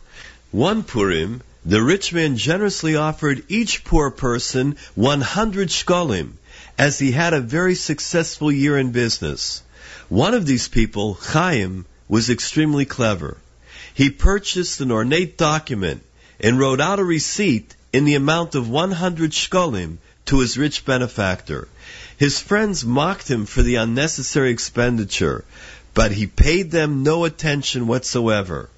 [0.52, 6.34] One Purim, the rich man generously offered each poor person 100 shkalim,
[6.78, 9.62] as he had a very successful year in business.
[10.10, 13.38] One of these people, Chaim, was extremely clever.
[13.94, 16.04] He purchased an ornate document
[16.42, 21.70] and wrote out a receipt in the amount of 100 shkalim to his rich benefactor.
[22.18, 25.46] His friends mocked him for the unnecessary expenditure,
[25.94, 28.70] but he paid them no attention whatsoever.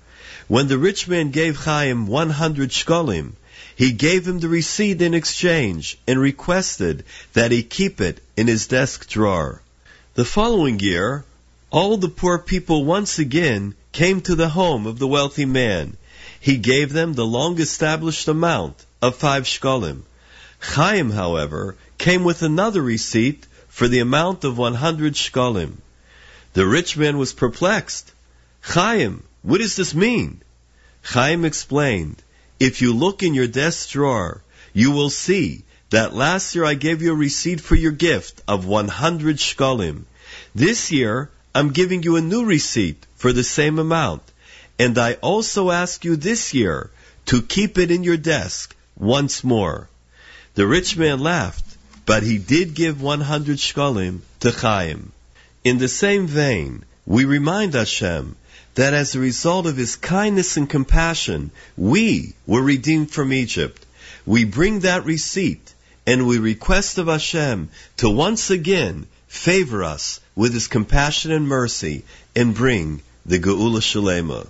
[0.48, 3.34] When the rich man gave Chaim 100 shkalim,
[3.76, 8.68] he gave him the receipt in exchange and requested that he keep it in his
[8.68, 9.62] desk drawer.
[10.14, 11.26] The following year,
[11.72, 15.98] all the poor people once again came to the home of the wealthy man.
[16.40, 20.04] He gave them the long established amount of five shkolim.
[20.60, 25.78] Chaim, however, came with another receipt for the amount of 100 shkolim.
[26.56, 28.14] The rich man was perplexed.
[28.62, 30.42] Chaim, what does this mean?
[31.04, 32.16] Chaim explained,
[32.62, 34.42] if you look in your desk drawer,
[34.72, 38.66] you will see that last year I gave you a receipt for your gift of
[38.66, 40.06] 100 shkolim.
[40.56, 44.24] This year, I'm giving you a new receipt for the same amount.
[44.80, 46.90] And I also ask you this year
[47.26, 49.90] to keep it in your desk once more.
[50.54, 51.66] The rich man laughed,
[52.06, 55.12] but he did give 100 shkolim to Chaim.
[55.66, 58.36] In the same vein, we remind Hashem
[58.76, 63.84] that as a result of his kindness and compassion, we were redeemed from Egypt.
[64.28, 65.74] We bring that receipt
[66.06, 72.04] and we request of Hashem to once again favor us with his compassion and mercy
[72.36, 74.48] and bring the Geula Shalema.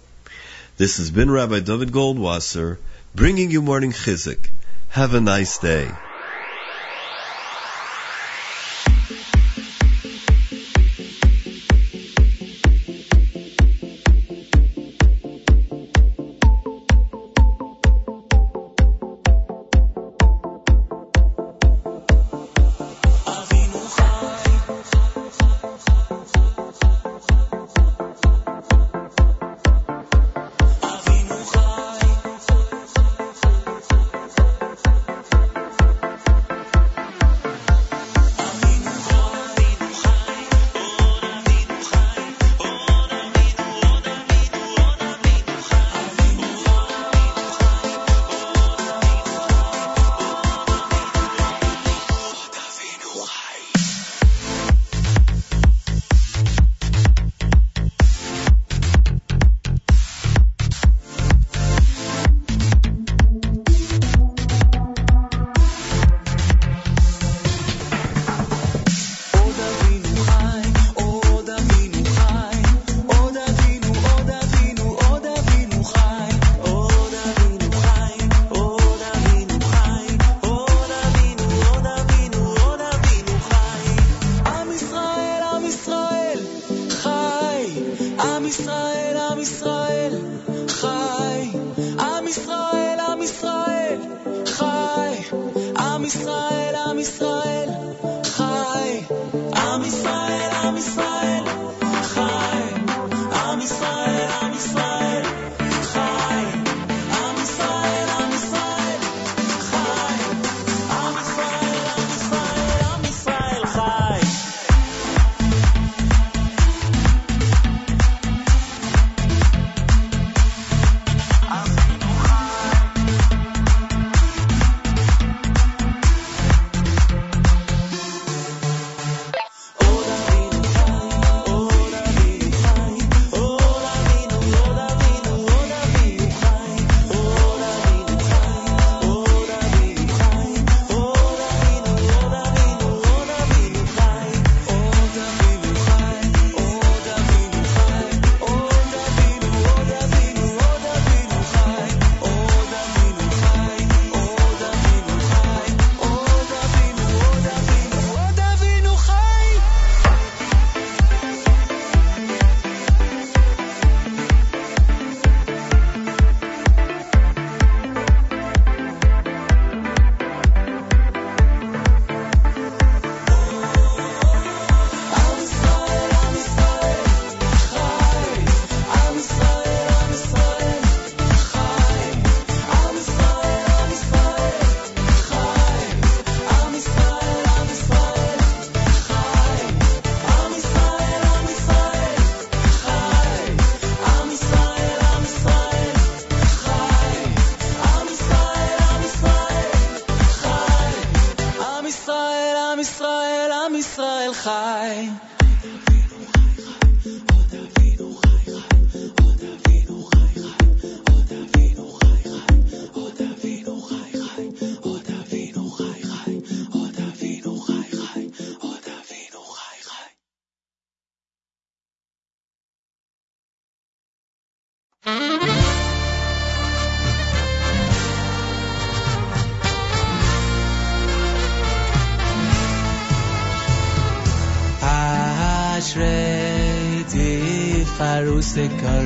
[0.76, 2.78] This has been Rabbi Dovid Goldwasser
[3.16, 4.50] bringing you morning chizuk.
[4.90, 5.90] Have a nice day.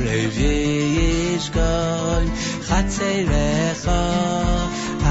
[0.05, 0.55] revi
[0.97, 2.25] yishkol
[2.67, 3.99] chatzei recha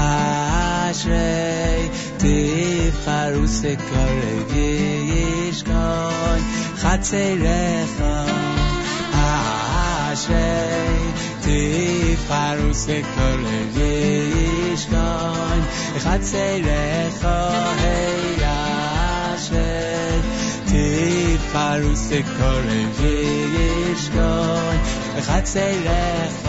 [0.03, 1.83] ashrei
[2.21, 4.69] tifchar usekol revi
[5.11, 6.41] yishkol
[6.81, 8.13] chatzei recha
[9.25, 11.01] ashrei
[11.45, 13.93] tifchar usekol revi
[14.35, 15.59] yishkol
[16.05, 17.37] chatzei recha
[17.81, 20.19] hey ashrei
[20.71, 23.15] tifchar usekol revi
[23.57, 24.58] yishkol
[25.29, 26.48] chak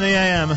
[0.00, 0.50] in the AM.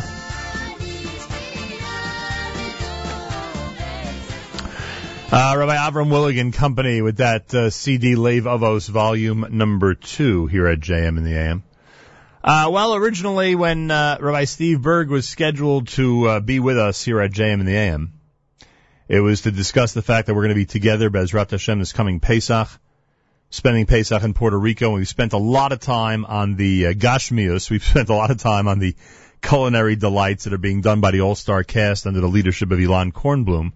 [5.30, 10.66] Uh, Rabbi Avram Willigan Company with that uh, CD Lave Avos volume number two here
[10.66, 11.62] at JM in the AM.
[12.42, 17.04] Uh, well, originally when uh, Rabbi Steve Burg was scheduled to uh, be with us
[17.04, 18.12] here at JM in the AM,
[19.08, 21.92] it was to discuss the fact that we're going to be together Bezrat Hashem this
[21.92, 22.68] coming Pesach,
[23.50, 26.92] spending Pesach in Puerto Rico, and we've spent a lot of time on the uh,
[26.92, 27.70] Gashmius.
[27.70, 28.94] We've spent a lot of time on the
[29.44, 33.12] culinary delights that are being done by the All-Star cast under the leadership of Elon
[33.12, 33.72] Kornblum.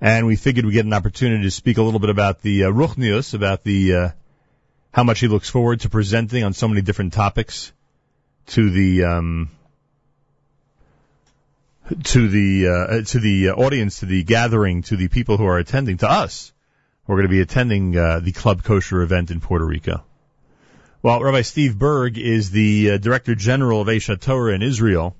[0.00, 2.70] And we figured we'd get an opportunity to speak a little bit about the uh,
[2.70, 4.08] Ruchnius, about the uh,
[4.92, 7.72] how much he looks forward to presenting on so many different topics
[8.46, 9.50] to the um,
[12.04, 15.98] to the uh, to the audience, to the gathering, to the people who are attending,
[15.98, 16.52] to us.
[17.06, 20.04] We're going to be attending uh, the Club Kosher event in Puerto Rico.
[21.04, 25.14] Well, Rabbi Steve Burg is the uh, Director General of Aish HaTorah in Israel,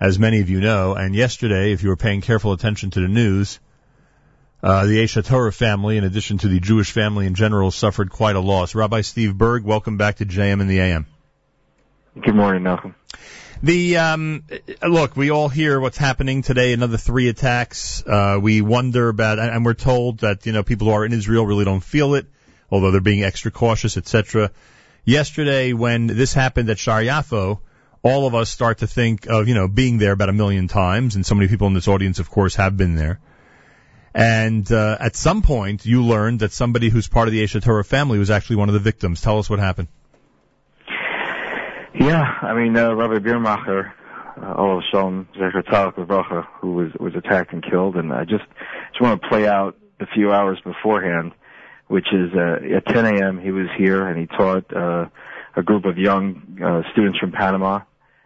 [0.00, 0.94] as many of you know.
[0.94, 3.60] And yesterday, if you were paying careful attention to the news,
[4.62, 8.36] uh, the Aish HaTorah family, in addition to the Jewish family in general, suffered quite
[8.36, 8.74] a loss.
[8.74, 11.04] Rabbi Steve Burg, welcome back to JM in the AM.
[12.18, 12.94] Good morning, Nachum.
[13.62, 14.44] The um,
[14.82, 16.72] look, we all hear what's happening today.
[16.72, 18.02] Another three attacks.
[18.06, 21.12] Uh, we wonder about, and and we're told that you know people who are in
[21.12, 22.24] Israel really don't feel it,
[22.70, 24.50] although they're being extra cautious, etc.
[25.04, 27.58] Yesterday, when this happened at Shar Yafo,
[28.02, 31.16] all of us start to think of you know being there about a million times,
[31.16, 33.20] and so many people in this audience, of course, have been there.
[34.14, 37.86] And uh, at some point, you learned that somebody who's part of the Aish HaTorah
[37.86, 39.22] family was actually one of the victims.
[39.22, 39.88] Tell us what happened.
[41.94, 43.92] Yeah, I mean, uh, Rabbi Birmajer,
[44.36, 48.44] uh, Shalom Zecher who was was attacked and killed, and I just
[48.90, 51.32] just want to play out the few hours beforehand,
[51.92, 53.38] which is uh, at 10 a.m.
[53.38, 55.04] he was here and he taught uh,
[55.54, 57.80] a group of young uh, students from Panama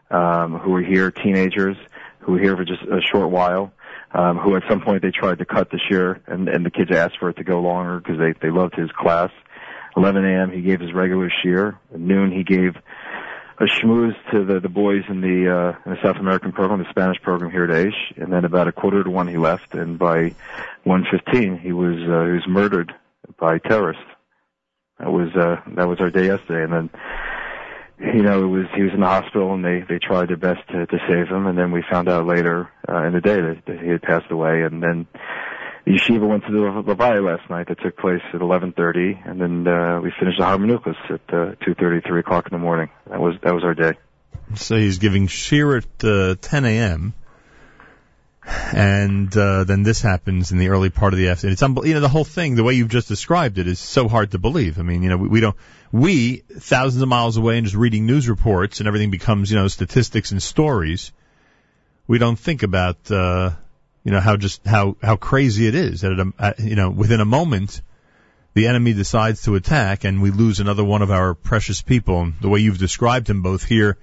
[0.08, 1.76] um, who were here, teenagers
[2.20, 3.72] who were here for just a short while.
[4.12, 6.92] Um, who at some point they tried to cut the shiur, and, and the kids
[6.92, 9.30] asked for it to go longer because they they loved his class.
[9.96, 10.52] 11 a.m.
[10.52, 11.76] he gave his regular shiur.
[11.92, 12.76] At noon he gave
[13.58, 16.88] a schmooze to the the boys in the uh in the South American program, the
[16.90, 19.98] Spanish program here at Aish, and then about a quarter to one he left, and
[19.98, 20.34] by
[20.86, 22.94] 1:15 he was uh, he was murdered
[23.38, 24.02] by terrorists.
[24.98, 26.90] That was uh that was our day yesterday, and then
[28.14, 30.66] you know it was he was in the hospital and they they tried their best
[30.68, 33.62] to to save him, and then we found out later uh, in the day that,
[33.66, 35.06] that he had passed away, and then.
[35.84, 37.68] The yeshiva went to the Levaya last night.
[37.68, 42.04] That took place at 11:30, and then uh, we finished the Harmanukas at uh, 2:30,
[42.04, 42.90] 3 o'clock in the morning.
[43.08, 43.92] That was that was our day.
[44.56, 47.14] So he's giving shiur at uh, 10 a.m.
[48.46, 51.52] And uh, then this happens in the early part of the afternoon.
[51.52, 54.08] It's unbel- you know the whole thing, the way you've just described it, is so
[54.08, 54.78] hard to believe.
[54.78, 55.56] I mean, you know, we, we don't,
[55.90, 59.68] we thousands of miles away and just reading news reports and everything becomes you know
[59.68, 61.12] statistics and stories.
[62.06, 63.50] We don't think about uh,
[64.04, 67.82] you know how just how how crazy it is that you know within a moment
[68.54, 72.22] the enemy decides to attack and we lose another one of our precious people.
[72.22, 73.98] And the way you've described him both here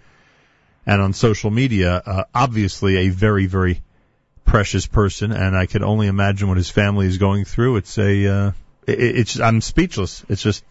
[0.85, 3.81] and on social media, uh, obviously a very, very
[4.45, 7.77] precious person, and I could only imagine what his family is going through.
[7.77, 8.51] It's a, uh,
[8.87, 10.23] it, it's, I'm speechless.
[10.29, 10.63] It's just,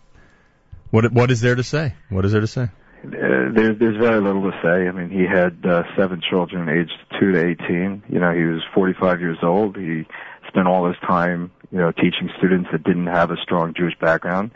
[0.90, 1.94] what, what is there to say?
[2.09, 2.69] What is there to say?
[3.05, 4.86] Uh, there's there's very little to say.
[4.86, 8.03] I mean, he had uh, seven children, aged two to eighteen.
[8.09, 9.77] You know, he was 45 years old.
[9.77, 10.07] He
[10.47, 14.53] spent all his time, you know, teaching students that didn't have a strong Jewish background.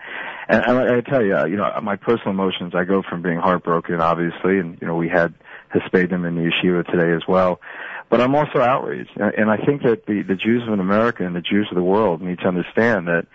[0.48, 2.74] And, and I, I tell you, you know, my personal emotions.
[2.76, 5.34] I go from being heartbroken, obviously, and you know, we had
[5.74, 7.60] Hespedim in the yeshiva today as well.
[8.08, 11.40] But I'm also outraged, and I think that the the Jews of America and the
[11.40, 13.26] Jews of the world need to understand that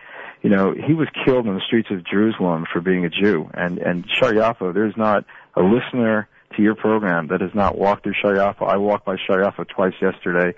[0.41, 3.49] you know, he was killed in the streets of Jerusalem for being a Jew.
[3.53, 4.34] And, and Shar
[4.73, 5.26] there's not
[5.56, 9.49] a listener to your program that has not walked through Shar I walked by Shar
[9.65, 10.57] twice yesterday.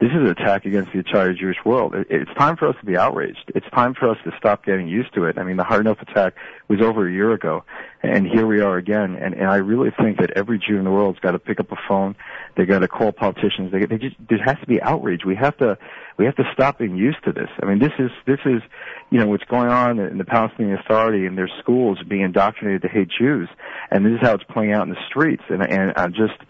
[0.00, 1.94] This is an attack against the entire Jewish world.
[1.94, 3.52] It, it's time for us to be outraged.
[3.54, 5.38] It's time for us to stop getting used to it.
[5.38, 6.34] I mean, the Har Nof attack
[6.68, 7.64] was over a year ago,
[8.02, 9.14] and here we are again.
[9.14, 11.70] And, and I really think that every Jew in the world's got to pick up
[11.70, 12.16] a phone.
[12.56, 13.70] They got to call politicians.
[13.72, 15.20] They, they just there has to be outrage.
[15.24, 15.78] We have to
[16.18, 17.48] we have to stop being used to this.
[17.62, 18.62] I mean, this is this is
[19.10, 22.88] you know what's going on in the Palestinian Authority and their schools being indoctrinated to
[22.88, 23.48] hate Jews,
[23.90, 25.42] and this is how it's playing out in the streets.
[25.48, 26.40] And and I just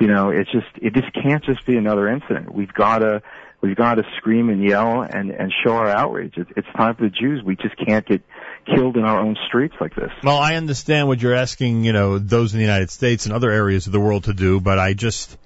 [0.00, 2.52] you know it's just it just can't just be another incident.
[2.52, 3.22] We've got to
[3.60, 6.34] we've got to scream and yell and and show our outrage.
[6.36, 7.42] It's, it's time for the Jews.
[7.44, 8.22] We just can't get
[8.66, 10.10] killed in our own streets like this.
[10.22, 13.50] Well, I understand what you're asking, you know, those in the United States and other
[13.50, 15.36] areas of the world to do, but I just,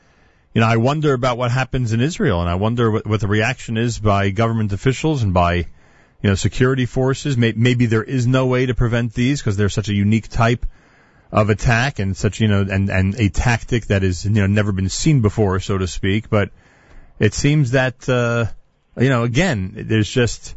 [0.54, 3.26] you know, I wonder about what happens in Israel, and I wonder what, what the
[3.26, 5.66] reaction is by government officials and by, you
[6.22, 7.36] know, security forces.
[7.36, 10.66] May, maybe there is no way to prevent these because they're such a unique type
[11.30, 14.72] of attack and such, you know, and, and a tactic that is, you know, never
[14.72, 16.30] been seen before, so to speak.
[16.30, 16.50] But
[17.18, 18.46] it seems that, uh,
[18.96, 20.54] you know, again, there's just,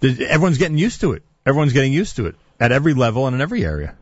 [0.00, 1.22] there's, everyone's getting used to it.
[1.46, 3.96] Everyone's getting used to it at every level and in every area.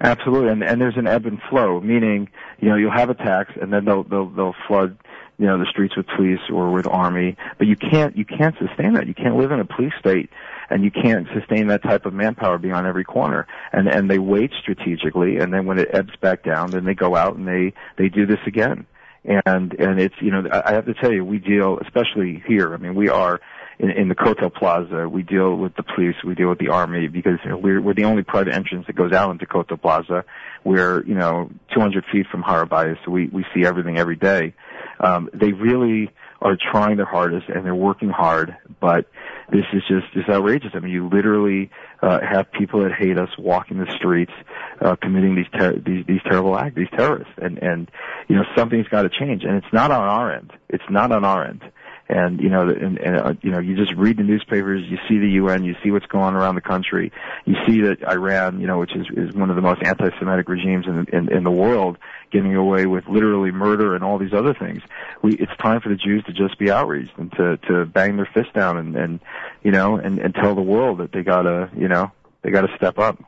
[0.00, 2.28] Absolutely, and and there's an ebb and flow, meaning
[2.60, 4.96] you know you'll have attacks and then they'll they'll they'll flood
[5.38, 8.92] you know the streets with police or with army, but you can't you can't sustain
[8.92, 9.08] that.
[9.08, 10.30] You can't live in a police state
[10.70, 13.46] and you can't sustain that type of manpower beyond every corner.
[13.72, 17.16] And and they wait strategically, and then when it ebbs back down, then they go
[17.16, 18.86] out and they they do this again.
[19.24, 22.72] And and it's you know I have to tell you we deal especially here.
[22.74, 23.40] I mean we are
[23.78, 27.08] in, in the Kotel Plaza, we deal with the police, we deal with the army
[27.08, 30.24] because you know, we're, we're the only private entrance that goes out into Kotel Plaza.
[30.64, 34.54] We're, you know, 200 feet from Harabaya, so we, we see everything every day.
[35.00, 39.06] Um, they really are trying their hardest and they're working hard, but
[39.50, 40.70] this is just, just outrageous.
[40.74, 41.70] I mean, you literally,
[42.00, 44.32] uh, have people that hate us walking the streets,
[44.80, 47.32] uh, committing these, ter- these, these terrible acts, these terrorists.
[47.38, 47.90] And, and,
[48.28, 49.42] you know, something's gotta change.
[49.42, 50.52] And it's not on our end.
[50.68, 51.62] It's not on our end
[52.08, 55.18] And you know, and, and uh, you know, you just read the newspapers, you see
[55.18, 57.12] the UN, you see what's going on around the country,
[57.44, 60.86] you see that Iran, you know, which is is one of the most anti-Semitic regimes
[60.86, 61.98] in in, in the world,
[62.30, 64.82] getting away with literally murder and all these other things.
[65.22, 68.28] We, it's time for the Jews to just be outraged and to to bang their
[68.32, 69.20] fist down and and
[69.62, 72.98] you know and and tell the world that they gotta you know they gotta step
[72.98, 73.18] up.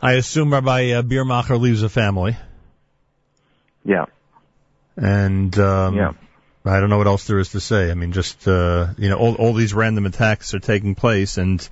[0.00, 2.36] I assume Rabbi uh, Birmajer leaves a family,
[3.84, 4.06] Yeah.
[4.96, 6.12] and um, Yeah.
[6.66, 7.90] I don't know what else there is to say.
[7.90, 11.66] I mean, just uh, you know, all all these random attacks are taking place, and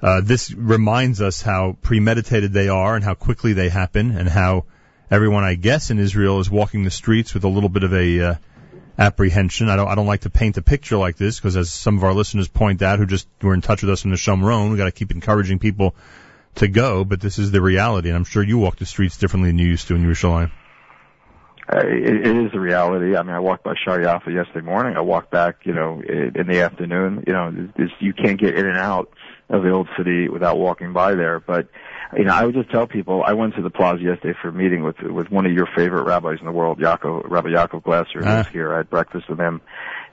[0.00, 4.64] uh, this reminds us how premeditated they are, and how quickly they happen, and how
[5.12, 8.20] everyone, I guess, in Israel is walking the streets with a little bit of a
[8.20, 8.34] uh,
[8.98, 9.68] apprehension.
[9.68, 12.04] I don't I don't like to paint a picture like this because, as some of
[12.04, 14.78] our listeners point out, who just were in touch with us from the Shomron, we
[14.78, 15.94] got to keep encouraging people
[16.56, 17.04] to go.
[17.04, 19.66] But this is the reality, and I'm sure you walk the streets differently than you
[19.66, 20.50] used to in Yerushalayim.
[21.68, 23.16] Uh, it, it is the reality.
[23.16, 24.96] I mean, I walked by Shar Yafa yesterday morning.
[24.96, 27.24] I walked back, you know, in, the afternoon.
[27.26, 29.08] You know, there's, you can't get in and out
[29.48, 31.38] of the old city without walking by there.
[31.38, 31.68] But,
[32.16, 34.52] you know, I would just tell people, I went to the plaza yesterday for a
[34.52, 38.22] meeting with, with one of your favorite rabbis in the world, Yaakov, Rabbi Yaakov Glasser,
[38.24, 38.44] Ah.
[38.52, 38.74] here.
[38.74, 39.60] I had breakfast with him.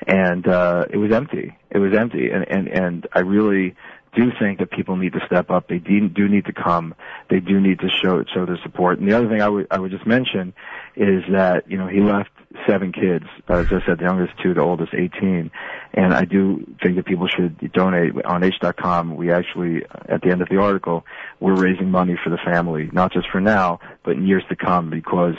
[0.06, 1.58] And, uh, it was empty.
[1.72, 2.30] It was empty.
[2.30, 3.76] And, and, and I really,
[4.16, 5.68] do think that people need to step up.
[5.68, 6.96] They do need to come.
[7.30, 9.00] They do need to show show their support.
[9.00, 10.54] And the other thing I would I would just mention
[11.00, 12.30] is that you know he left
[12.68, 13.26] seven kids.
[13.48, 15.50] As I said, the youngest two, the oldest 18.
[15.94, 19.16] And I do think that people should donate on Aish.com.
[19.16, 21.06] We actually, at the end of the article,
[21.40, 24.90] we're raising money for the family, not just for now, but in years to come,
[24.90, 25.36] because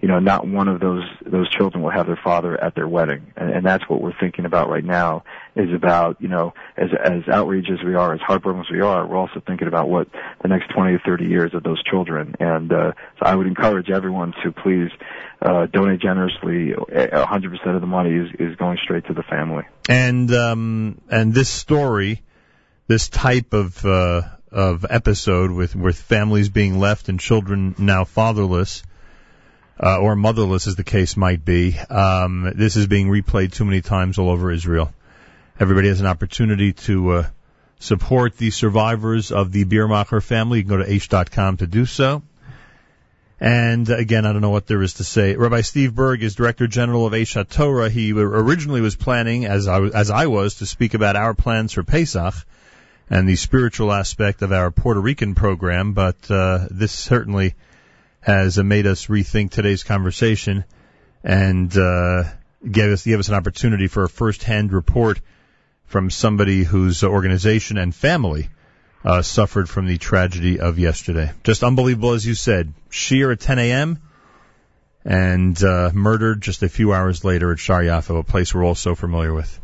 [0.00, 3.32] you know not one of those those children will have their father at their wedding,
[3.36, 5.24] and, and that's what we're thinking about right now.
[5.56, 9.06] Is about you know as as outraged as we are, as heartbroken as we are,
[9.06, 10.08] we're also thinking about what
[10.42, 12.34] the next 20 or 30 years of those children.
[12.40, 14.90] And uh, so I would encourage everyone to please
[15.42, 16.72] uh, donate generously.
[16.72, 19.64] A 100% of the money is is going straight to the family.
[19.88, 22.22] And um, and this story,
[22.86, 28.82] this type of uh, of episode with with families being left and children now fatherless.
[29.76, 31.76] Uh, or motherless, as the case might be.
[31.76, 34.94] Um, this is being replayed too many times all over Israel.
[35.58, 37.26] Everybody has an opportunity to uh,
[37.80, 40.58] support the survivors of the Birmajer family.
[40.58, 42.22] You can go to aish.com to do so.
[43.44, 45.36] And uh, again, I don't know what there is to say.
[45.36, 47.90] Rabbi Steve Burg is Director General of Aish HaTorah.
[47.90, 51.82] He originally was planning, as I, as I was, to speak about our plans for
[51.82, 52.32] Pesach
[53.10, 57.54] and the spiritual aspect of our Puerto Rican program, but uh, this certainly
[58.20, 60.64] has uh, made us rethink today's conversation
[61.22, 62.24] and uh,
[62.64, 65.20] gave us gave us an opportunity for a first-hand report
[65.84, 68.48] from somebody whose organization and family
[69.04, 71.30] uh, suffered from the tragedy of yesterday.
[71.42, 72.72] Just unbelievable, as you said.
[72.90, 73.98] Shiur at 10 a.m.
[75.04, 78.74] and uh, murdered just a few hours later at Shar Yafa, a place we're all
[78.74, 79.60] so familiar with.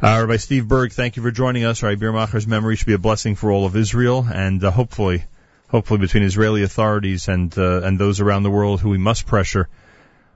[0.00, 1.82] Uh, Rabbi Steve Burg, thank you for joining us.
[1.82, 5.24] Rabbi Birmajer's memory should be a blessing for all of Israel, and uh, hopefully,
[5.68, 9.68] hopefully between Israeli authorities and uh, and those around the world who we must pressure,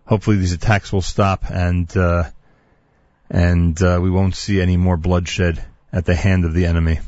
[0.05, 2.25] hopefully these attacks will stop and uh,
[3.31, 6.99] and uh, we won't see any more bloodshed at the hand of the enemy.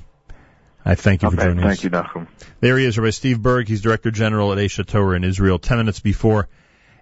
[0.85, 1.81] I thank you for Okay, joining thank us.
[1.81, 2.29] Thank you, Nachum.
[2.61, 3.69] There he is, Rabbi Steve Burg.
[3.69, 5.59] He's Director General at Aish HaTorah in Israel.
[5.59, 6.49] Ten minutes before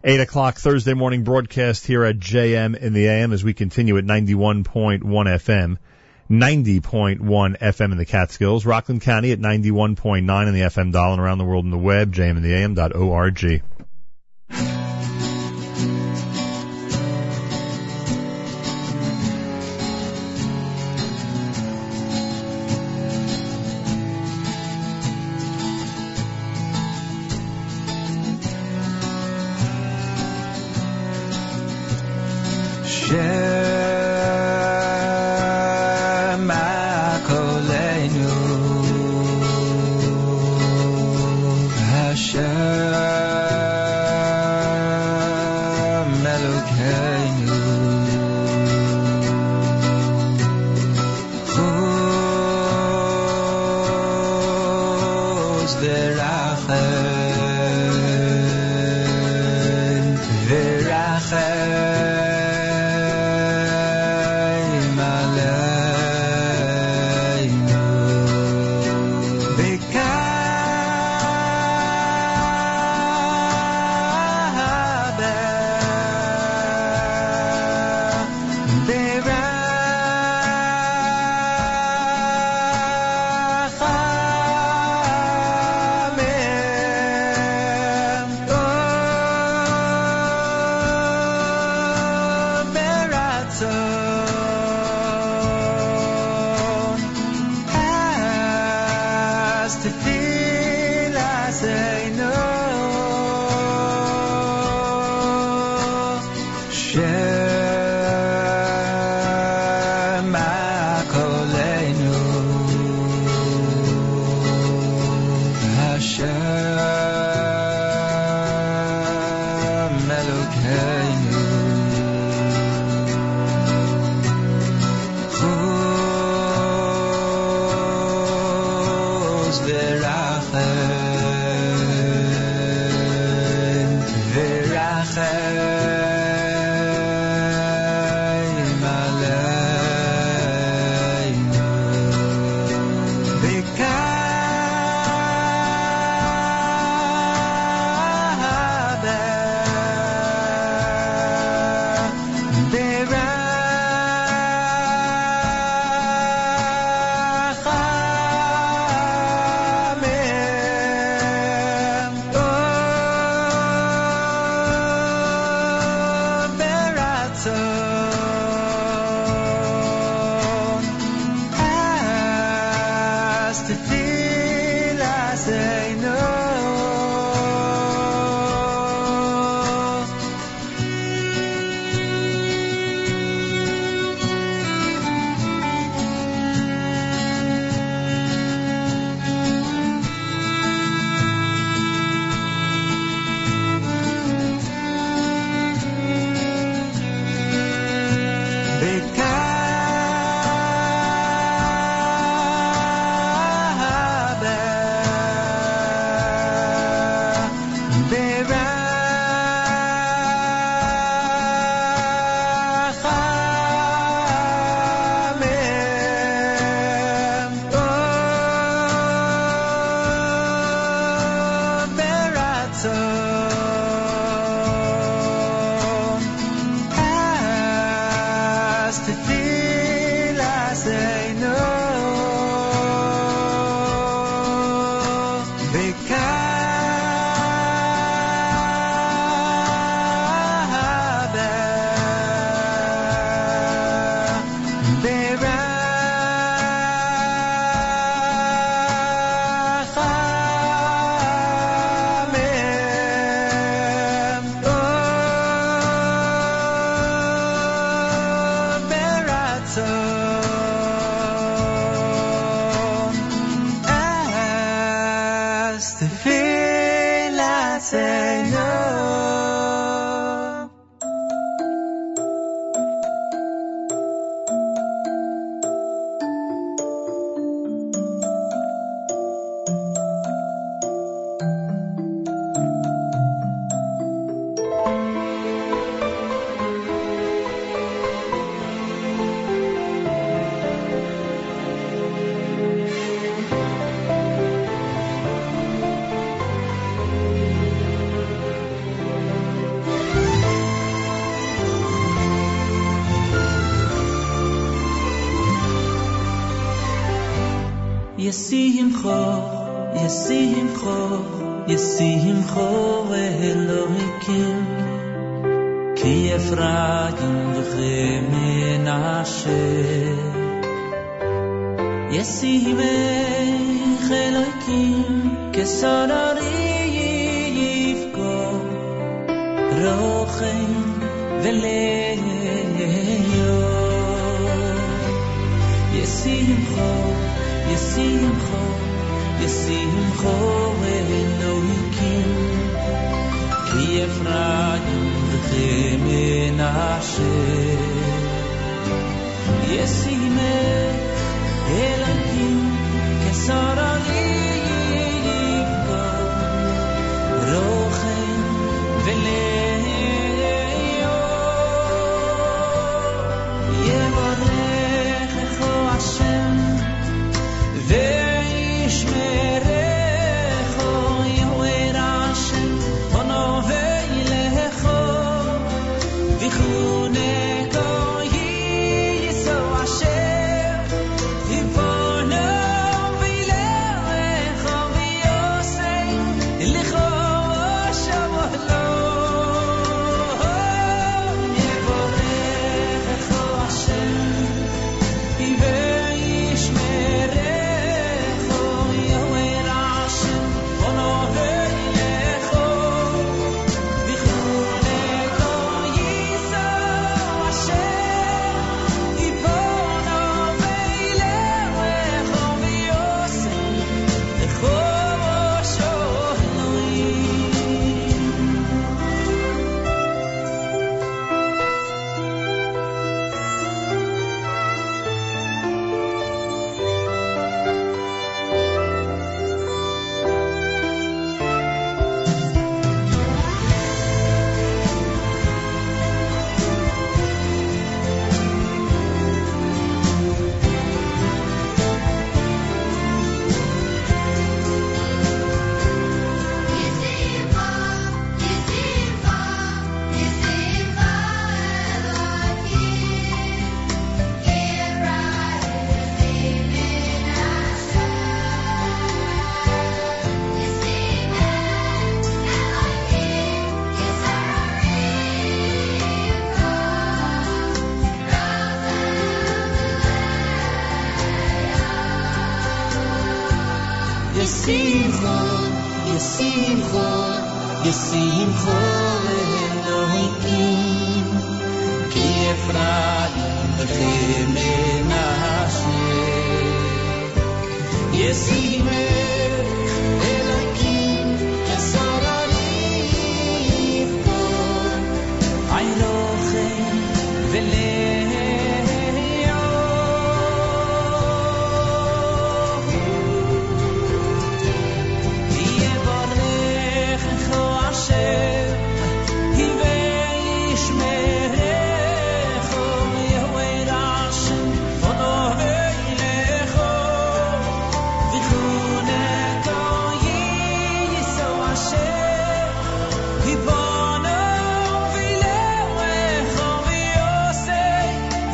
[0.04, 4.04] 8 o'clock Thursday morning broadcast here at JM in the AM as we continue at
[4.04, 5.78] 91.1 FM.
[6.30, 11.38] 90.1 FM in the Catskills, Rockland County at 91.9 in the FM dial and around
[11.38, 13.62] the world in the web, JM in the jmintheam.org.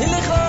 [0.00, 0.47] ילך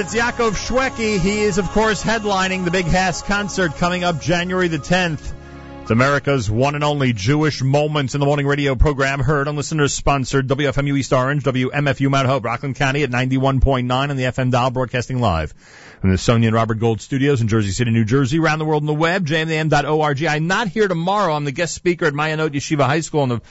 [0.00, 1.20] It's Yaakov Shweki.
[1.20, 5.34] He is, of course, headlining the Big HASC concert coming up January the 10th.
[5.82, 9.92] It's America's one and only Jewish Moments in the Morning radio program heard on listeners
[9.92, 14.70] sponsored WFMU East Orange, WMFU Mount Hope, Rockland County at 91.9 on the FM dial
[14.70, 15.52] broadcasting live
[16.00, 18.82] from the Sonia and Robert Gold studios in Jersey City, New Jersey, around the world
[18.82, 20.24] on the web, jmam.org.
[20.24, 21.34] I'm not here tomorrow.
[21.34, 23.42] I'm the guest speaker at Mayanot Yeshiva High School on the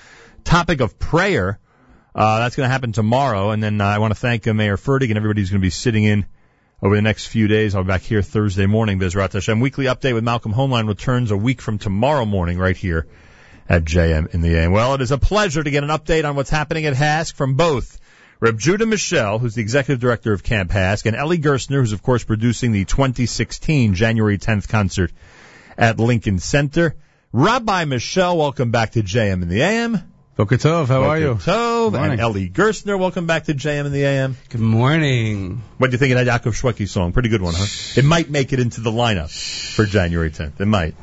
[0.43, 1.59] topic of prayer.
[2.15, 3.51] Uh, that's going to happen tomorrow.
[3.51, 5.65] And then uh, I want to thank uh, Meir Fertig and everybody who's going to
[5.65, 6.26] be sitting in
[6.81, 7.76] over the next few days.
[7.76, 8.99] I'll be back here Thursday morning.
[8.99, 9.60] Bezrat Hashem.
[9.60, 13.07] Weekly update with Malcolm Hoenlein returns a week from tomorrow morning right here
[13.68, 14.72] at JM in the AM.
[14.72, 17.56] Well, it is a pleasure to get an update on what's happening at HASC from
[17.56, 17.99] both
[18.39, 22.01] Reb Judah Mischel, who's the executive director of Camp HASC, and Eli Gerstner, who's of
[22.01, 25.11] course producing the 2016 January 10th concert
[25.77, 26.95] at Lincoln Center.
[27.34, 30.09] Rabbi Mischel, welcome back to JM in the AM.
[30.40, 31.34] Boker Tov, how are you?
[31.36, 32.11] Tov Morning.
[32.18, 34.38] and Eli Gerstner, welcome back to JM in the AM.
[34.48, 35.61] Good morning.
[35.78, 37.11] What do you think of that Yaakov Shweki song?
[37.11, 37.66] Pretty good one, huh?
[37.98, 39.30] It might make it into the lineup
[39.76, 40.61] for January 10th.
[40.61, 40.95] It might.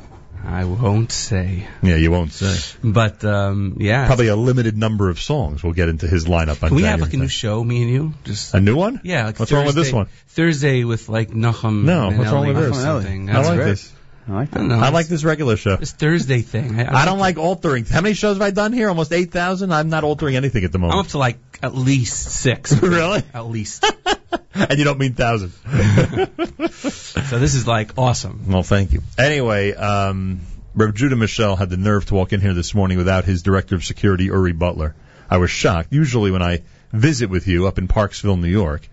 [0.43, 1.67] I won't say.
[1.83, 2.57] Yeah, you won't say.
[2.83, 4.07] But um yeah.
[4.07, 6.89] Probably a limited number of songs will get into his lineup on Can we January
[6.89, 7.19] have like a 10th.
[7.19, 8.13] new show, me and you?
[8.23, 9.01] Just A new one?
[9.03, 10.07] Yeah, like What's wrong with this Thursday- one?
[10.29, 11.83] Thursday with like Nachum.
[11.83, 12.81] No, and what's wrong with this?
[12.81, 13.29] something.
[13.29, 13.65] I That's like great.
[13.67, 13.93] this.
[14.27, 14.61] I like that.
[14.71, 15.77] I like this regular show.
[15.77, 16.79] This Thursday thing.
[16.79, 17.85] I don't like altering.
[17.85, 18.89] How many shows have I done here?
[18.89, 19.71] Almost 8,000?
[19.71, 20.99] I'm not altering anything at the I'm moment.
[20.99, 22.73] up to like at least six.
[22.81, 23.23] really?
[23.33, 23.85] At least.
[24.53, 25.51] and you don't mean thousand.
[26.71, 28.45] so this is like awesome.
[28.47, 29.01] Well, thank you.
[29.17, 30.41] Anyway, um,
[30.75, 33.75] Rev Judah Mischel had the nerve to walk in here this morning without his director
[33.75, 34.95] of security, Uri Butler.
[35.29, 35.93] I was shocked.
[35.93, 38.87] Usually when I visit with you up in Parksville, New York,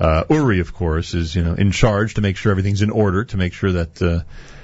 [0.00, 3.24] Uh, Uri, of course, is you know in charge to make sure everything's in order,
[3.24, 4.20] to make sure that uh,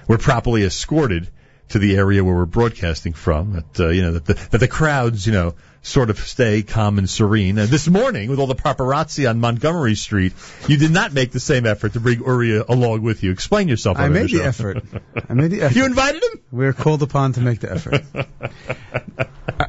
[0.09, 1.28] we're properly escorted
[1.68, 3.52] to the area where we're broadcasting from.
[3.52, 6.98] That uh, you know that the, that the crowds you know sort of stay calm
[6.98, 7.59] and serene.
[7.59, 10.32] Uh, this morning, with all the paparazzi on Montgomery Street,
[10.66, 13.30] you did not make the same effort to bring Uri along with you.
[13.30, 13.97] Explain yourself.
[13.98, 14.43] I made the show.
[14.43, 14.82] effort.
[15.28, 15.76] I made the effort.
[15.76, 16.40] You invited him?
[16.51, 18.02] We're called upon to make the effort.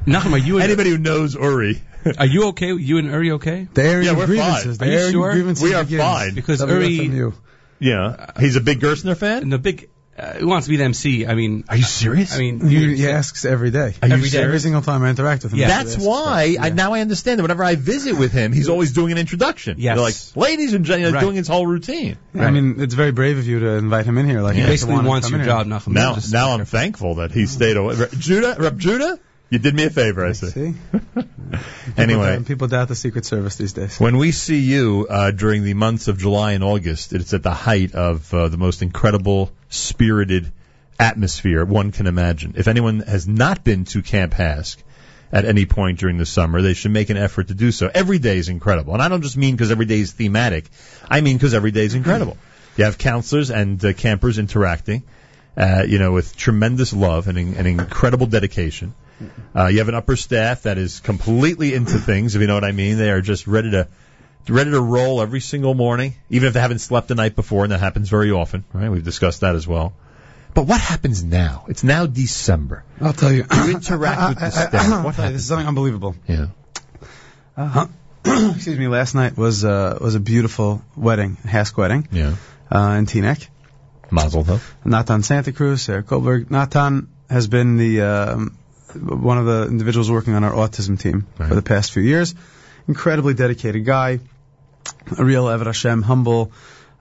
[0.07, 1.81] Nachum, are you and, Anybody who knows Uri.
[2.17, 2.73] Are you okay?
[2.73, 3.67] You and Uri okay?
[3.73, 4.77] The airing Yeah, of we're grievances.
[4.77, 4.87] fine.
[4.87, 5.31] The Are you sure?
[5.33, 6.01] grievances We are begins.
[6.01, 6.33] fine.
[6.35, 7.33] Because Uri,
[7.79, 9.43] Yeah, he's a big Gerstner fan.
[9.43, 9.89] and the big,
[10.19, 11.25] uh, he wants to be the MC.
[11.25, 12.35] I mean, Are you serious?
[12.35, 13.93] I mean, He, you're- he asks every day.
[14.01, 14.47] Are you every, day, serious?
[14.47, 15.59] every single time I interact with him.
[15.59, 15.67] Yeah.
[15.69, 16.59] That's asks why first.
[16.61, 19.75] I, now I understand that whenever I visit with him, he's always doing an introduction.
[19.79, 19.95] Yes.
[19.95, 21.21] They're like, ladies and gentlemen, Right.
[21.21, 22.17] doing his whole routine.
[22.35, 24.41] I mean, it's very brave of you to invite him in here.
[24.41, 25.53] Like he you basically want him to wants your in here.
[25.53, 25.93] job, Nachum.
[25.93, 27.95] Now, Just- now I'm thankful that he stayed away.
[28.17, 29.19] Judah, Rep Judah,
[29.49, 30.47] you did me a favor, I say.
[30.47, 30.73] See?
[31.97, 33.99] Anyway, People, people doubt the Secret Service these days.
[33.99, 37.49] when we see you uh, during the months of July and August, it's at the
[37.53, 40.51] height of uh, the most incredible, spirited
[40.99, 42.53] atmosphere one can imagine.
[42.57, 44.77] If anyone has not been to Camp HASC
[45.31, 47.89] at any point during the summer, they should make an effort to do so.
[47.93, 48.93] Every day is incredible.
[48.93, 50.65] And I don't just mean because every day is thematic.
[51.09, 52.37] I mean because every day is incredible.
[52.75, 55.03] You have counselors and uh, campers interacting,
[55.55, 58.93] uh, you know, with tremendous love and, and incredible dedication.
[59.53, 62.63] Uh, you have an upper staff that is completely into things, if you know what
[62.63, 62.97] I mean.
[62.97, 63.87] They are just ready to
[64.49, 67.71] ready to roll every single morning, even if they haven't slept the night before, and
[67.71, 68.89] that happens very often, right?
[68.89, 69.93] We've discussed that as well.
[70.53, 71.65] But what happens now?
[71.69, 72.83] It's now December.
[72.99, 73.45] I'll tell you.
[73.53, 74.73] You interact with the staff.
[74.73, 75.33] What tell you, happens?
[75.33, 76.15] this is something unbelievable.
[76.27, 76.47] Yeah.
[77.55, 77.85] Uh,
[78.55, 78.87] excuse me.
[78.87, 82.35] Last night was uh, was a beautiful wedding, HASC wedding, Yeah.
[82.71, 83.47] uh, in Teaneck.
[84.11, 84.61] Mazel tov.
[84.83, 86.49] Natan Santa Cruz, Sarah Kohlberg.
[86.49, 88.57] Natan has been the um,
[88.95, 92.33] one of the individuals working on our autism team for the past few years.
[92.87, 94.19] Incredibly dedicated guy,
[95.17, 96.51] a real Eved Hashem, humble,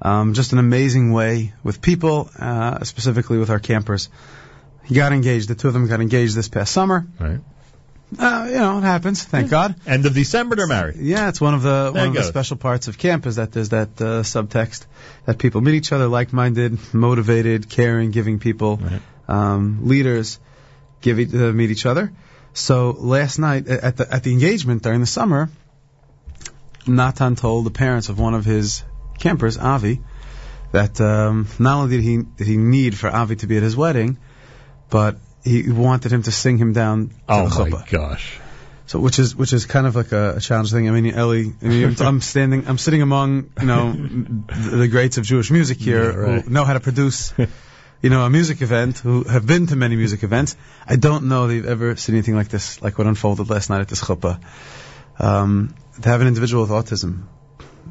[0.00, 4.08] um, just an amazing way with people, uh, specifically with our campers.
[4.84, 5.48] He got engaged.
[5.48, 7.06] The two of them got engaged this past summer.
[7.18, 7.40] Right.
[8.18, 9.22] Uh, you know, it happens.
[9.22, 9.74] Thank God.
[9.86, 10.96] End of December, they're married.
[10.96, 13.52] Yeah, it's one of the There one of the special parts of camp is that
[13.52, 14.86] there's that uh, subtext
[15.26, 18.80] that people meet each other, like-minded, motivated, caring, giving people,
[19.28, 20.40] um, leaders,
[21.02, 22.10] give e- uh, meet each other.
[22.54, 25.50] So last night at the at the engagement during the summer,
[26.88, 28.82] Natan told the parents of one of his
[29.18, 30.00] campers, Avi,
[30.72, 33.76] that um, not only did he did he need for Avi to be at his
[33.76, 34.18] wedding,
[34.90, 37.90] but he wanted him to sing him down to Oh the my chuppah.
[37.90, 38.38] gosh.
[38.86, 40.88] So, which is which is kind of like a, a challenge thing.
[40.88, 45.24] I mean, Eli, I mean, I'm standing, I'm sitting among you know the greats of
[45.24, 46.42] Jewish music here Yeah, right.
[46.44, 47.34] who know how to produce,
[48.00, 50.56] you know, a music event, who have been to many music events.
[50.86, 53.88] I don't know they've ever seen anything like this, like what unfolded last night at
[53.88, 54.40] this chuppah.
[55.18, 57.24] Um, to have an individual with autism,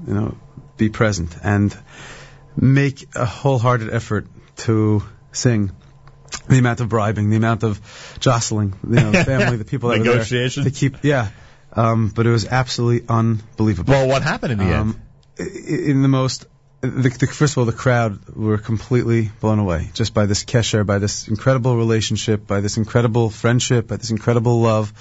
[0.07, 0.37] you know,
[0.77, 1.75] be present and
[2.55, 4.27] make a wholehearted effort
[4.57, 5.71] to sing.
[6.49, 7.81] The amount of bribing, the amount of
[8.19, 10.65] jostling, you know, the family, the people that were there Negotiations.
[10.65, 11.29] to keep, yeah.
[11.73, 13.91] Um, but it was absolutely unbelievable.
[13.91, 14.75] Well, what happened in the end?
[14.75, 15.01] Um,
[15.39, 16.45] i- in the most,
[16.81, 20.85] the, the, first of all, the crowd were completely blown away just by this kesher,
[20.85, 24.93] by this incredible relationship, by this incredible friendship, by this incredible love.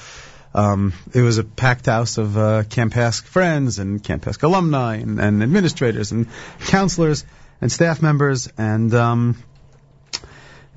[0.56, 5.20] Um, it was a packed house of uh, Camp friends and Camp HASC alumni and,
[5.20, 6.28] and administrators and
[6.60, 7.26] counselors
[7.60, 9.36] and staff members and um,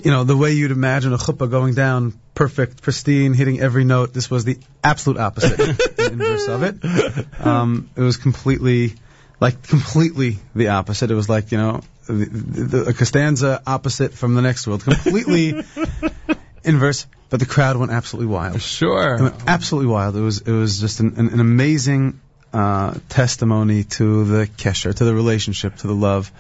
[0.04, 4.14] you know the way you'd imagine a chuppah going down, perfect, pristine, hitting every note.
[4.14, 5.60] This was the absolute opposite
[6.00, 7.46] in inverse of it.
[7.46, 8.96] Um, it was completely,
[9.40, 11.10] like completely the opposite.
[11.10, 15.64] It was like you know the, the, a Costanza opposite from the next world, completely
[16.64, 17.06] inverse.
[17.30, 18.56] But the crowd went absolutely wild.
[18.56, 19.18] It Sure.
[19.22, 20.16] went absolutely wild.
[20.16, 22.20] It was it was just an, an, an amazing
[22.54, 26.32] uh, testimony to the kesher, to the relationship, to the love.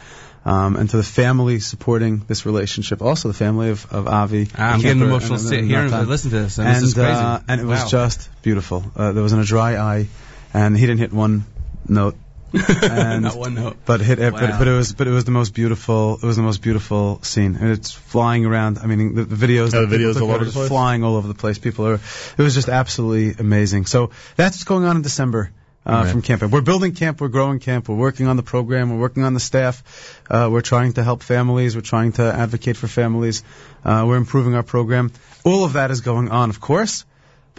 [0.45, 4.47] Um, and to the family supporting this relationship, also the family of, of Avi.
[4.55, 6.57] I'm the getting emotional and here and listen to this.
[6.57, 7.11] And, And, this is crazy.
[7.11, 7.87] uh, and it was Wow.
[7.89, 8.89] just beautiful.
[8.95, 10.07] Uh, there wasn't a dry eye,
[10.53, 11.43] and he didn't hit one
[11.89, 12.15] note.
[12.83, 13.77] and, Not one note.
[13.85, 14.57] But hit, but, Wow.
[14.59, 16.15] but it was, but it was the most beautiful.
[16.15, 18.79] It was the most beautiful scene, and it's flying around.
[18.79, 20.67] I mean, the, the videos, Oh, the videos took all are over the place?
[20.67, 21.57] flying all over the place.
[21.59, 21.93] People are.
[21.95, 23.85] It was just absolutely amazing.
[23.85, 25.51] So that's what's going on in December.
[25.85, 26.11] Uh, Right.
[26.11, 29.23] From camp, we're building camp, we're growing camp, we're working on the program, we're working
[29.23, 29.81] on the staff,
[30.29, 33.43] uh, we're trying to help families, we're trying to advocate for families,
[33.85, 35.11] uh, we're improving our program.
[35.45, 37.05] All of that is going on, of course,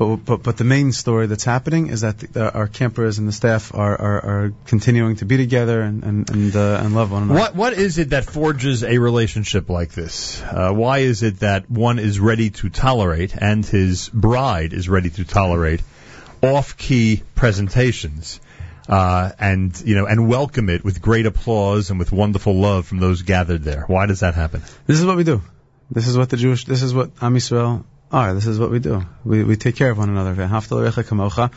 [0.01, 3.32] but but but the main story that's happening is that the, our campers and the
[3.32, 7.24] staff are are, are continuing to be together and and and, uh, and love one
[7.24, 7.39] another.
[7.39, 10.40] What what is it that forges a relationship like this?
[10.43, 15.10] Uh, why is it that one is ready to tolerate and his bride is ready
[15.10, 15.82] to tolerate
[16.43, 18.40] off-key presentations?
[18.89, 23.01] uh, and you know, and welcome it with great applause and with wonderful love from
[23.01, 23.85] those gathered there.
[23.86, 24.62] Why does that happen?
[24.86, 25.43] This is what we do.
[25.90, 26.64] This is what the Jewish.
[26.64, 28.34] This is what Am Yisrael are.
[28.34, 29.02] This is what we do.
[29.24, 30.34] We we take care of one another.
[30.34, 31.52] V'ahavta l'recha kamocha.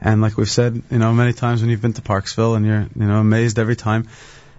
[0.00, 2.86] And like we've said, you know, many times when you've been to Parksville and you're,
[2.96, 4.08] you know, amazed every time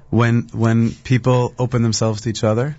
[0.09, 2.77] when when people open themselves to each other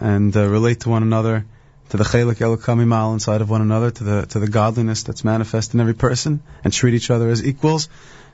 [0.00, 1.44] and uh, relate to one another,
[1.90, 5.74] to the chelik elokamimal inside of one another, to the to the godliness that's manifest
[5.74, 7.90] in every person, and treat each other as equals,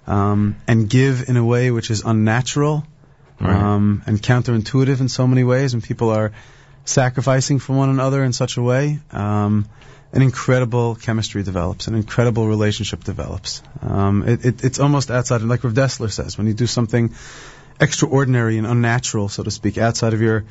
[0.06, 2.86] um, and give in a way which is unnatural
[3.40, 6.32] um, and counterintuitive in so many ways, and people are
[6.84, 9.00] sacrificing for one another in such a way.
[9.10, 9.68] Um,
[10.12, 13.62] an incredible chemistry develops, an incredible relationship develops.
[13.80, 17.14] Um, it, it, it's almost outside, like Rav Dessler says, when you do something
[17.80, 20.44] extraordinary and unnatural, so to speak, outside of your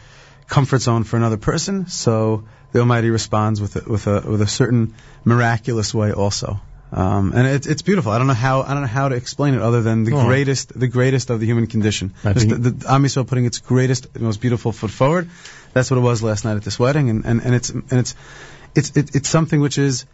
[0.47, 4.47] comfort zone for another person, so the Almighty responds with a, with a with a
[4.47, 6.59] certain miraculous way also.
[6.91, 8.11] Um, and it's it's beautiful.
[8.11, 10.25] I don't know how I don't know how to explain it other than the Oh.
[10.25, 12.13] greatest the greatest of the human condition.
[12.23, 15.29] I Just the, the Am Yisrael putting its greatest, most beautiful foot forward.
[15.73, 18.15] That's what it was last night at this wedding, and, and, and it's and it's
[18.75, 20.05] it's it, it's something which is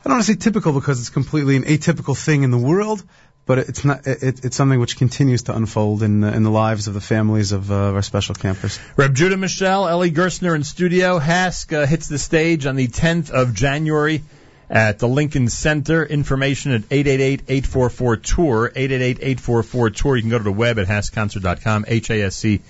[0.00, 3.02] I don't want to say typical because it's completely an atypical thing in the world,
[3.46, 4.06] but it's not.
[4.06, 7.52] It, it's something which continues to unfold in the, in the lives of the families
[7.52, 8.78] of, uh, of our special campers.
[8.96, 11.18] Reb Judah Mischel, Eli Gerstner in studio.
[11.18, 14.22] HASC uh, hits the stage on the 10th of January
[14.70, 16.06] at the Lincoln Center.
[16.06, 20.16] Information at 888-844-TOUR, 888-844-TOUR.
[20.16, 22.62] You can go to the web at HASCConcert.com, H-A-S-C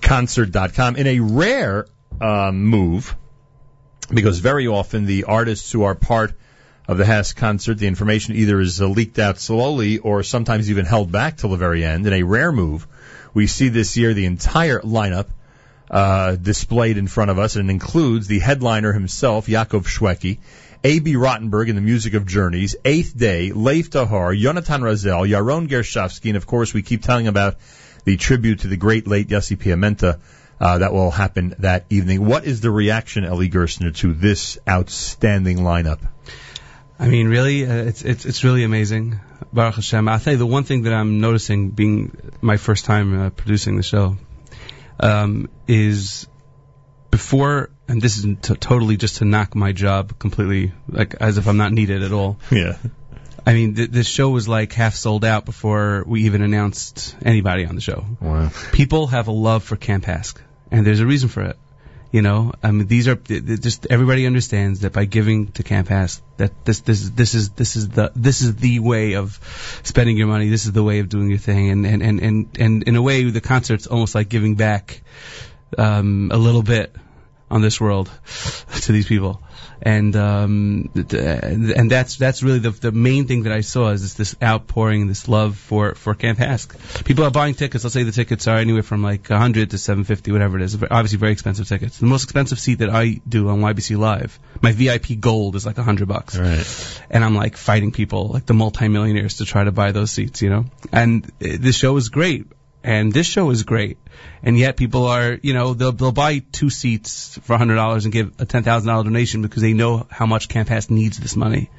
[0.00, 0.96] concert.com.
[0.96, 1.86] In a rare
[2.20, 3.16] uh, move,
[4.08, 6.34] because very often the artists who are part
[6.86, 10.86] of the HASC concert, the information either is uh, leaked out slowly or sometimes even
[10.86, 12.06] held back till the very end.
[12.06, 12.86] In a rare move,
[13.34, 15.26] we see this year the entire lineup
[15.90, 20.38] uh, displayed in front of us, and includes the headliner himself, Yaakov Shweki,
[20.82, 26.28] Abie Rotenberg in the music of Journeys, Eighth Day, Lev Tahor, Yonatan Razel, Yaron Gershovsky,
[26.28, 27.56] and of course we keep telling about
[28.04, 30.20] the tribute to the great late Yossi Piamenta
[30.60, 32.24] uh, that will happen that evening.
[32.24, 36.00] What is the reaction, Eli Gerstner, to this outstanding lineup?
[36.98, 39.20] I mean, really, uh, it's it's it's really amazing.
[39.52, 40.06] Baruch Hashem.
[40.06, 43.76] I'll tell you the one thing that I'm noticing, being my first time uh, producing
[43.76, 44.18] the show,
[45.00, 46.28] um, is
[47.10, 51.48] before, and this is t- totally just to knock my job completely, like as if
[51.48, 52.38] I'm not needed at all.
[52.50, 52.76] Yeah.
[53.46, 57.64] I mean, th- this show was like half sold out before we even announced anybody
[57.64, 58.04] on the show.
[58.20, 58.50] Wow.
[58.72, 60.36] People have a love for Camp HASC,
[60.70, 61.58] and there's a reason for it.
[62.12, 66.20] You know, I mean, these are just everybody understands that by giving to Camp HASC,
[66.38, 69.38] that this this this is this is the this is the way of
[69.84, 70.48] spending your money.
[70.48, 73.02] This is the way of doing your thing, and and and and, and in a
[73.02, 75.02] way, the concert's almost like giving back
[75.78, 76.96] um, a little bit
[77.50, 78.10] on this world
[78.82, 79.42] to these people.
[79.82, 84.14] And um, and that's that's really the the main thing that I saw is this,
[84.14, 87.04] this outpouring, this love for for Camp HASC.
[87.06, 87.84] People are buying tickets.
[87.84, 90.74] I'll say the tickets are anywhere from like 100 to 750, whatever it is.
[90.74, 91.96] Obviously, very expensive tickets.
[91.96, 95.78] The most expensive seat that I do on YBC Live, my VIP Gold is like
[95.78, 96.36] 100 bucks.
[96.36, 97.02] Right.
[97.08, 100.42] And I'm like fighting people, like the multimillionaires, to try to buy those seats.
[100.42, 100.64] You know.
[100.92, 102.46] And uh, this show is great.
[102.82, 103.98] And this show is great,
[104.42, 108.12] and yet people are, you know, they'll they'll buy two seats for hundred dollars and
[108.12, 111.36] give a ten thousand dollar donation because they know how much Camp HASC needs this
[111.36, 111.70] money,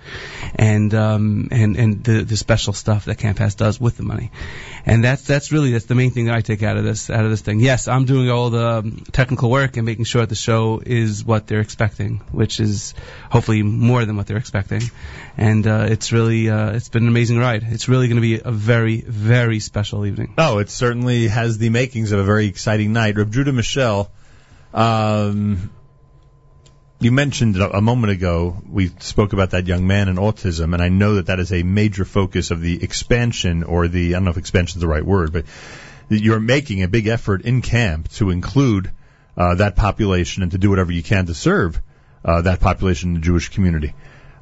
[0.55, 4.31] and um and and the the special stuff that Camp HASC does with the money,
[4.85, 7.25] and that's that's really that's the main thing that I take out of this out
[7.25, 7.59] of this thing.
[7.59, 11.47] Yes, I'm doing all the um, technical work and making sure the show is what
[11.47, 12.93] they're expecting, which is
[13.29, 14.83] hopefully more than what they're expecting,
[15.35, 17.63] and uh, it's really uh, it's been an amazing ride.
[17.67, 20.35] It's really going to be a very very special evening.
[20.37, 23.17] Oh, it certainly has the makings of a very exciting night.
[23.17, 24.09] Reb Judah Mischel,
[24.73, 25.69] um,
[27.01, 30.87] you mentioned a, moment ago, we spoke about that young man and autism, and I
[30.87, 34.29] know that that is a major focus of the expansion, or the, I don't know
[34.29, 35.43] if expansion is the right word, but
[36.07, 38.89] you're making a big effort in camp to include
[39.35, 41.81] uh, that population and to do whatever you can to serve
[42.23, 43.93] uh, that population in the Jewish community.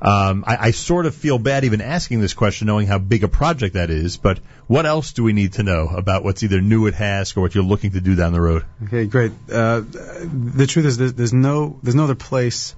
[0.01, 3.27] Um, I, I sort of feel bad even asking this question, knowing how big a
[3.27, 4.15] project that is.
[4.17, 7.41] But what else do we need to know about what's either new at HASC or
[7.41, 8.65] what you're looking to do down the road?
[8.85, 9.34] Okay, great.
[9.51, 12.76] Uh, the truth is, there's, there's no there's no other place,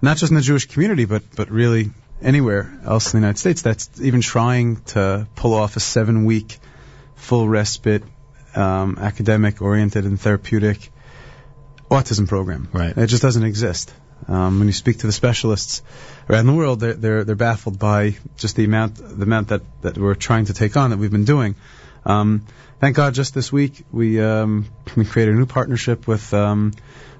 [0.00, 1.90] not just in the Jewish community, but but really
[2.22, 6.58] anywhere else in the United States that's even trying to pull off a seven week
[7.16, 8.04] full respite,
[8.54, 10.90] um, academic oriented and therapeutic
[11.90, 12.68] autism program.
[12.72, 12.96] Right.
[12.96, 13.92] It just doesn't exist.
[14.28, 15.82] Um, when you speak to the specialists
[16.28, 19.98] around the world, they're, they're they're baffled by just the amount the amount that that
[19.98, 21.54] we're trying to take on that we've been doing.
[22.04, 22.46] Um,
[22.80, 24.66] thank God, just this week we um,
[24.96, 26.72] we created a new partnership with um,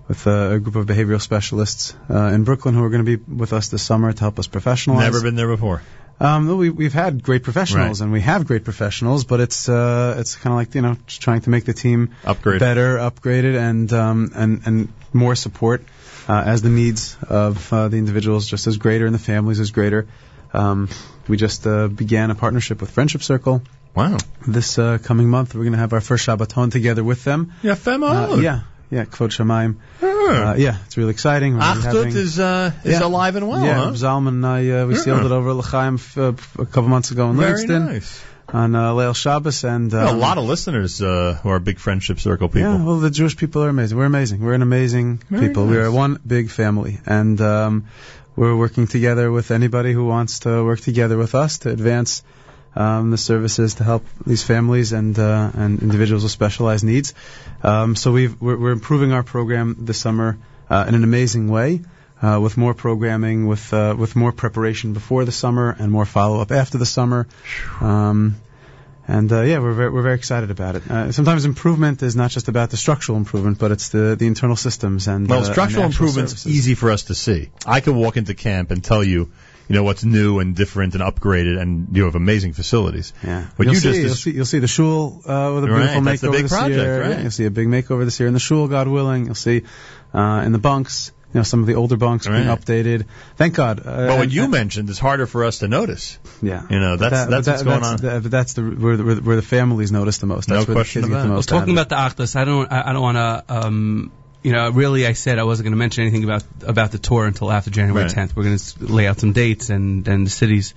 [0.09, 3.23] with uh, a group of behavioral specialists uh, in Brooklyn who are going to be
[3.33, 5.01] with us this summer to help us professionalize.
[5.01, 5.83] Never been there before.
[6.19, 10.35] Um, we, we've had great professionals, and we have great professionals, but it's uh, it's
[10.35, 12.59] kind of like you know just trying to make the team Upgrade.
[12.59, 15.83] better, upgraded, and um, and and more support
[16.29, 19.71] uh, as the needs of uh, the individuals just as greater and the families is
[19.71, 20.07] greater.
[20.53, 20.89] Um,
[21.29, 23.63] we just uh, began a partnership with Friendship Circle.
[23.95, 24.17] Wow!
[24.47, 27.53] This uh, coming month, we're going to have our first Shabbaton together with them.
[27.63, 28.37] Yeah, Femo.
[28.37, 29.77] Uh, yeah, yeah, Kvod Shamayim.
[30.03, 31.55] Uh, yeah, it's really exciting.
[31.55, 33.07] Achdut is uh, is Yeah.
[33.07, 33.65] alive and well.
[33.65, 33.91] yeah, huh?
[33.93, 35.01] Zalman and I, uh, we Yeah.
[35.01, 38.23] sealed it over L'chaim f- uh, a couple months ago in Very Livingston nice.
[38.49, 41.79] On uh, Leil Shabbos, and Yeah, a um, lot of listeners uh, who are big
[41.79, 42.79] friendship circle people.
[42.79, 43.99] Yeah, well, the Jewish people are amazing.
[43.99, 44.41] We're amazing.
[44.41, 45.67] We're an amazing Very people.
[45.67, 47.87] We are one big family, and um,
[48.37, 52.23] we're working together with anybody who wants to work together with us to advance
[52.77, 57.15] um, the services to help these families and uh, and individuals with specialized needs.
[57.63, 61.81] Um, so we've, we're, we're improving our program this summer uh, in an amazing way.
[62.23, 66.41] Uh, with more programming, with uh, with more preparation before the summer, and more follow
[66.41, 67.27] up after the summer,
[67.83, 68.37] um,
[69.07, 70.91] and uh, yeah, we're very, we're very excited about it.
[70.91, 74.57] Uh, sometimes improvement is not just about the structural improvement, but it's the, the internal
[74.57, 76.53] systems and Well, uh, structural and improvement's services.
[76.57, 77.51] easy for us to see.
[77.67, 79.31] I can walk into camp and tell you,
[79.69, 83.13] you know, what's new and different and upgraded, and you have amazing facilities.
[83.23, 85.69] Yeah, But you'll you see, just you'll see you'll see the shul uh, with a
[85.71, 87.01] Right, beautiful makeover this project, year.
[87.03, 87.11] right.
[87.11, 89.27] Yeah, you'll see a big makeover this year in the shul, God willing.
[89.27, 89.63] You'll see
[90.15, 92.61] uh, in the bunks, know, some of the older bunks being Right.
[92.61, 93.07] updated.
[93.37, 93.81] Thank God.
[93.81, 96.19] Uh, but what and- you and- mentioned is harder for us to notice.
[96.43, 98.15] Yeah, You know, that's that- that's what's that- going that's on.
[98.15, 100.49] the, but that's the where, the where, the- where the families notice the most.
[100.49, 101.37] No That's where question the kids about get the it.
[101.37, 101.49] most.
[101.49, 104.11] Talking about the Achdus, I don't, I I don't want to, um,
[104.43, 107.27] you know, really, I said I wasn't going to mention anything about about the tour
[107.27, 108.13] until after January Right.
[108.15, 108.37] 10th.
[108.37, 110.75] We're going to lay out some dates and and the cities,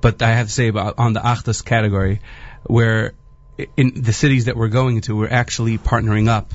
[0.00, 2.20] but I have to say about on the Achdus category,
[2.64, 3.12] where
[3.76, 6.52] in the cities that we're going into, we're actually partnering up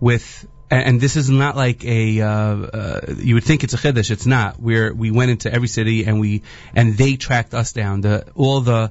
[0.00, 0.46] with.
[0.70, 2.20] And and this is not like a.
[2.20, 4.10] Uh, uh, you would think it's a chiddush.
[4.10, 4.60] It's not.
[4.60, 6.42] We're we went into every city and we
[6.74, 8.02] and they tracked us down.
[8.02, 8.90] The all the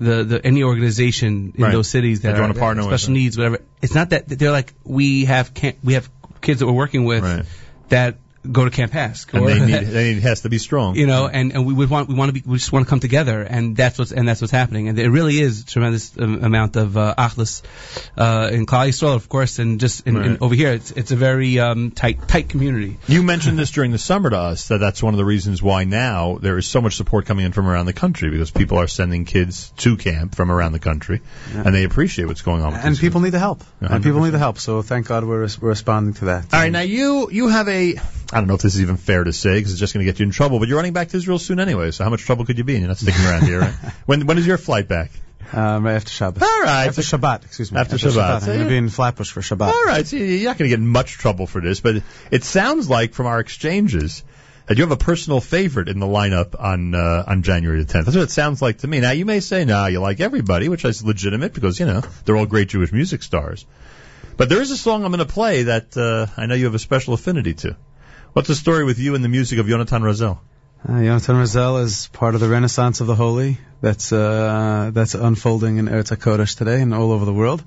[0.00, 1.72] the, the any organization in Right.
[1.72, 3.58] those cities that That are special needs, whatever.
[3.82, 6.08] It's not that they're like we have can we have
[6.40, 7.46] kids that we're working with
[7.88, 8.16] that
[8.50, 10.94] go to Camp HASC, And they need, that- they need, it has to be strong.
[10.96, 12.90] you know, and, and we would want we want to be we just want to
[12.90, 16.16] come together, and that's what's and that's what's happening, and it really is a tremendous
[16.18, 17.62] um, amount of uh, achdus
[18.16, 21.16] uh, in Klal Yisrael, of course, and just in, in, over here, it's it's a
[21.16, 22.98] very um, tight tight community.
[23.06, 25.84] You mentioned this during the summer to us that that's one of the reasons why
[25.84, 28.86] now there is so much support coming in from around the country because people are
[28.86, 31.20] sending kids to camp from around the country
[31.52, 32.72] and they appreciate what's going on.
[32.72, 33.62] With and these people need the help.
[33.82, 34.58] Yeah, And people need the help.
[34.58, 36.52] So thank God we're we're responding to that.
[36.54, 37.96] All right, now you you have a
[38.32, 40.12] I don't know if this is even fair to say because it's just going to
[40.12, 41.90] get you in trouble, but you're running back to Israel soon anyway.
[41.92, 42.74] So how much trouble could you be?
[42.74, 42.82] in?
[42.82, 43.60] You're not sticking around here.
[43.60, 43.74] Right?
[44.06, 45.10] When when is your flight back?
[45.52, 46.42] Um, right after Shabbat.
[46.42, 47.80] All right, After Shabbat, excuse me.
[47.80, 48.42] After Shabbat.
[48.42, 49.68] I'm going to be in Flatbush for Shabbat.
[49.68, 52.44] All right, so you're not going to get in much trouble for this, but it
[52.44, 54.24] sounds like from our exchanges
[54.66, 58.04] that you have a personal favorite in the lineup on uh, on January the 10th.
[58.04, 59.00] That's what it sounds like to me.
[59.00, 62.36] Now you may say, "No, you like everybody," which is legitimate because you know they're
[62.36, 63.64] all great Jewish music stars.
[64.36, 66.74] But there is a song I'm going to play that uh, I know you have
[66.74, 67.76] a special affinity to.
[68.34, 70.38] What's the story with you and the music of Yonatan Razel?
[70.86, 75.78] Uh, Yonatan Razel is part of the Renaissance of the Holy that's uh, that's unfolding
[75.78, 77.64] in Eretz HaKodesh today and all over the world.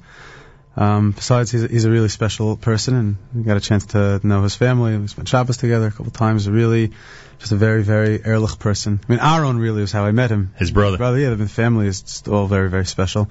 [0.77, 4.25] Um, besides, he's a, he's a really special person, and we got a chance to
[4.25, 4.97] know his family.
[4.97, 6.47] We spent Shabbos together a couple times.
[6.47, 6.91] Really,
[7.39, 8.99] just a very, very ehrlich person.
[9.03, 10.53] I mean, Aaron really was how I met him.
[10.57, 10.97] His brother.
[10.97, 13.29] brother, yeah, the family is just all very, very special.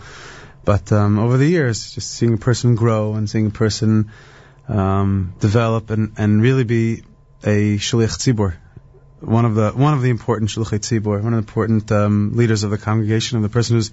[0.64, 4.10] But um, over the years, just seeing a person grow and seeing a person
[4.68, 7.02] um, develop and, and really be
[7.42, 8.54] a shliach tzibur,
[9.20, 12.62] one of the one of the important shluchei tzibur, one of the important um, leaders
[12.62, 13.90] of the congregation, and the person who's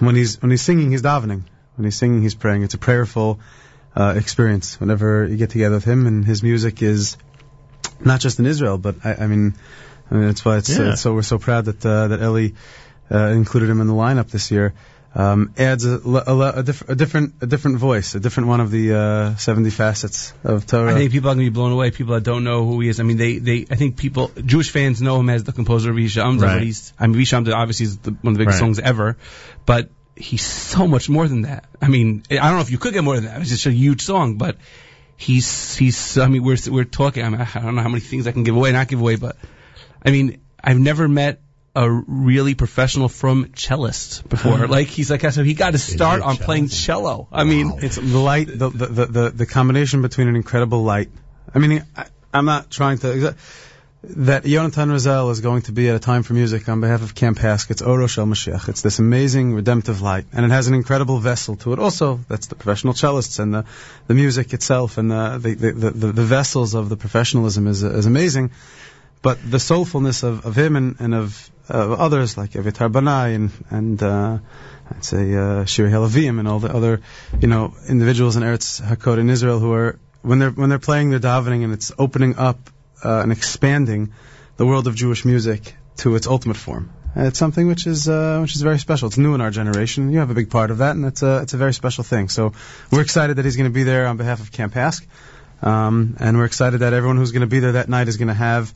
[0.00, 1.42] when he's when he's singing, he's davening.
[1.76, 2.62] When he's singing, he's praying.
[2.62, 3.40] It's a prayerful
[3.96, 4.78] uh, experience.
[4.78, 7.16] Whenever you get together with him, and his music is
[8.00, 9.54] not just in Israel, but I, I mean,
[10.10, 10.90] I mean that's why it's, Yeah.
[10.90, 12.50] uh, so we're so proud that uh, that Eli
[13.10, 14.74] uh, included him in the lineup this year.
[15.14, 18.70] Um, adds a, a, a, diff- a different a different voice, a different one of
[18.70, 20.90] the uh, 70 facets of Torah.
[20.90, 21.90] I think people are going to be blown away.
[21.90, 22.98] People that don't know who he is.
[22.98, 25.96] I mean, they, they I think people, Jewish fans know him as the composer of
[25.96, 26.54] Vishamda, Right.
[26.54, 28.64] but he's, I mean, Vishamda obviously is the, one of the biggest Right.
[28.66, 29.18] songs ever,
[29.66, 31.66] but he's so much more than that.
[31.82, 33.40] I mean, I don't know if you could get more than that.
[33.42, 34.56] It's just a huge song, but
[35.18, 38.26] he's, he's, I mean, we're, we're talking, I, mean, I don't know how many things
[38.26, 39.36] I can give away, not give away, but
[40.02, 41.41] I mean, I've never met
[41.74, 44.66] a really professional from cellist before.
[44.68, 47.28] like he's like, so he got to start on playing cello.
[47.32, 51.08] I mean, it's the light, the, the, the, the, combination between an incredible light.
[51.54, 53.34] I mean, I, I'm not trying to.
[54.04, 57.14] That Yonatan Razel is going to be at a time for music on behalf of
[57.14, 57.70] Camp HASC.
[57.70, 58.68] It's Oro Shel Mashiach.
[58.68, 61.78] It's this amazing redemptive light, and it has an incredible vessel to it.
[61.78, 63.64] Also, that's the professional cellists and the,
[64.08, 68.06] the music itself, and the the, the, the, the vessels of the professionalism is is
[68.06, 68.50] amazing.
[69.22, 74.02] But the soulfulness of, of him and, and of, others like Eviatar Banai and and
[74.02, 74.38] uh,
[74.90, 77.00] I'd say uh, Shiri Halavim and all the other
[77.40, 81.10] you know individuals in Eretz Hakod in Israel who are when they're when they're playing
[81.10, 82.58] their davening and it's opening up
[83.04, 84.12] uh, and expanding
[84.56, 86.92] the world of Jewish music to its ultimate form.
[87.14, 89.08] And It's something which is uh, which is very special.
[89.08, 90.10] It's new in our generation.
[90.12, 92.28] You have a big part of that, and it's a it's a very special thing.
[92.28, 92.52] So
[92.90, 95.06] we're excited that he's going to be there on behalf of Camp Hask,
[95.62, 98.28] um, and we're excited that everyone who's going to be there that night is going
[98.28, 98.74] to have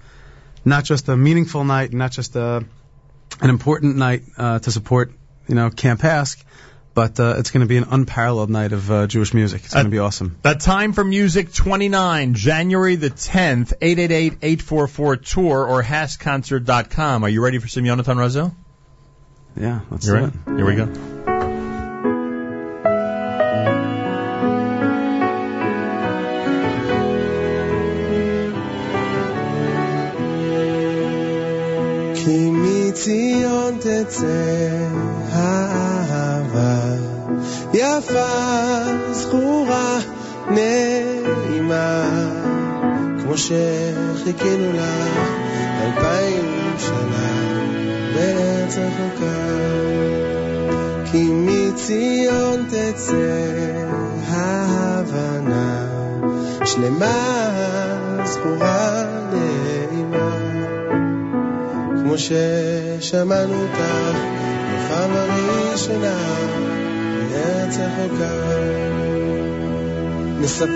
[0.66, 2.64] not just a meaningful night, not just a
[3.40, 5.12] an important night uh, to support
[5.48, 6.42] you know Camp HASC,
[6.94, 9.62] but uh, it's going to be an unparalleled night of uh, Jewish music.
[9.64, 10.36] It's going to be awesome.
[10.42, 17.24] The time for music 29, January the 10th, 888-844-TOUR or HASCConcert.com.
[17.24, 18.54] Are you ready for some Yonatan Razel?
[19.56, 20.32] Yeah, let's You do ready?
[20.46, 20.56] it.
[20.56, 21.15] Here we go.
[32.26, 34.26] כי מציון תצא
[35.32, 36.78] האהבה,
[37.74, 38.82] יפה,
[39.12, 39.98] זכורה,
[40.50, 42.04] נעימה,
[43.22, 45.18] כמו שחיכינו לך
[45.82, 46.44] אלפיים
[46.78, 47.54] שנה
[48.14, 49.46] בארץ רחוקה.
[51.12, 53.54] כי מציון תצא
[54.28, 55.86] ההבנה,
[56.64, 57.44] שלמה,
[58.24, 59.45] זכורה, נעימה.
[62.06, 63.80] כמו ששמענו אותך
[64.74, 66.16] בפעם הראשונה
[67.30, 68.30] בארץ רחוקה.
[70.40, 70.72] מספרת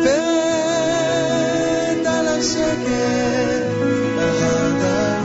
[2.07, 3.71] על השקט,
[4.19, 5.23] האדם,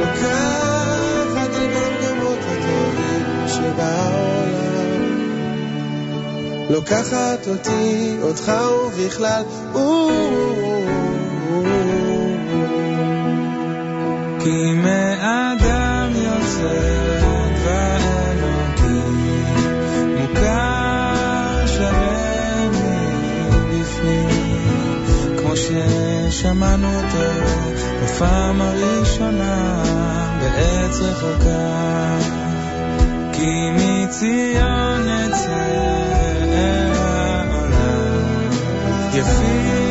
[0.00, 5.02] לוקחת את המגמות הטובים שבעולם.
[6.70, 8.52] לוקחת אותי, אותך
[8.86, 9.42] ובכלל,
[14.44, 15.72] כי מאדם
[26.84, 27.30] אותו
[28.04, 29.82] בפעם הראשונה
[30.40, 32.18] בעץ רחוקה
[33.32, 35.66] כי מציון נצא
[36.52, 38.50] אל העולם.
[39.14, 39.81] יפים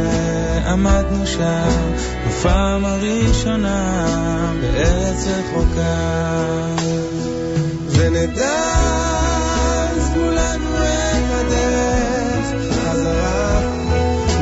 [0.00, 1.92] שעמדנו שם
[2.28, 5.96] בפעם הראשונה בארץ רחוקה
[7.90, 8.80] ונדע
[9.90, 13.60] אז כולנו את הדרך חזרה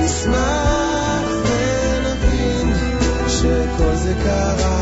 [0.04, 2.74] נשמח ונבין
[3.28, 4.77] שכל זה קרה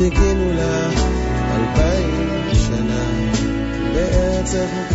[0.00, 1.02] חיכינו לך
[1.50, 3.04] אלפיים שנה.
[3.94, 4.89] בארץ אבות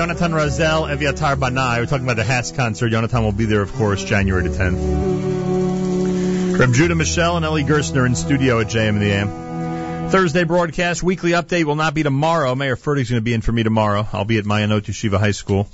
[0.00, 1.80] Yonatan Razel, Eviatar Banai.
[1.80, 2.90] We're talking about the HASC concert.
[2.90, 6.58] Yonatan will be there, of course, January the 10th.
[6.58, 10.08] Reb Judah Mischel and Eli Gerstner in studio at JM in the AM.
[10.08, 12.54] Thursday broadcast, weekly update will not be tomorrow.
[12.54, 14.08] Meir Fertig's going to be in for me tomorrow.
[14.10, 15.68] I'll be at Mayanot Yeshiva High School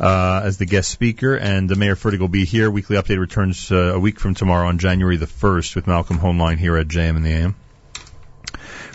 [0.00, 2.72] uh, as the guest speaker, and the Meir Fertig will be here.
[2.72, 6.58] Weekly update returns uh, a week from tomorrow on January the 1st with Malcolm Hoenlein
[6.58, 7.54] here at JM in the AM.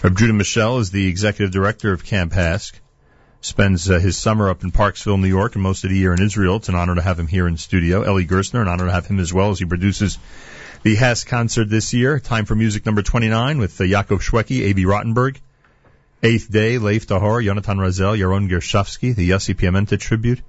[0.03, 2.73] Judah Mischel is the executive director of Camp HASC
[3.47, 6.21] spends uh, his summer up in Parksville, New York, and most of the year in
[6.21, 6.57] Israel.
[6.57, 8.03] It's an honor to have him here in studio.
[8.03, 10.19] Eli Gerstner, an honor to have him as well as he produces
[10.83, 12.19] the HASC concert this year.
[12.19, 15.37] Time for music number 29 with uh, Yaakov Shweki, Abie Rotenberg,
[16.21, 20.41] Eighth Day, Lev Tahor, Yonatan Razel, Yaron Gershovsky, the Yossi Piamenta tribute.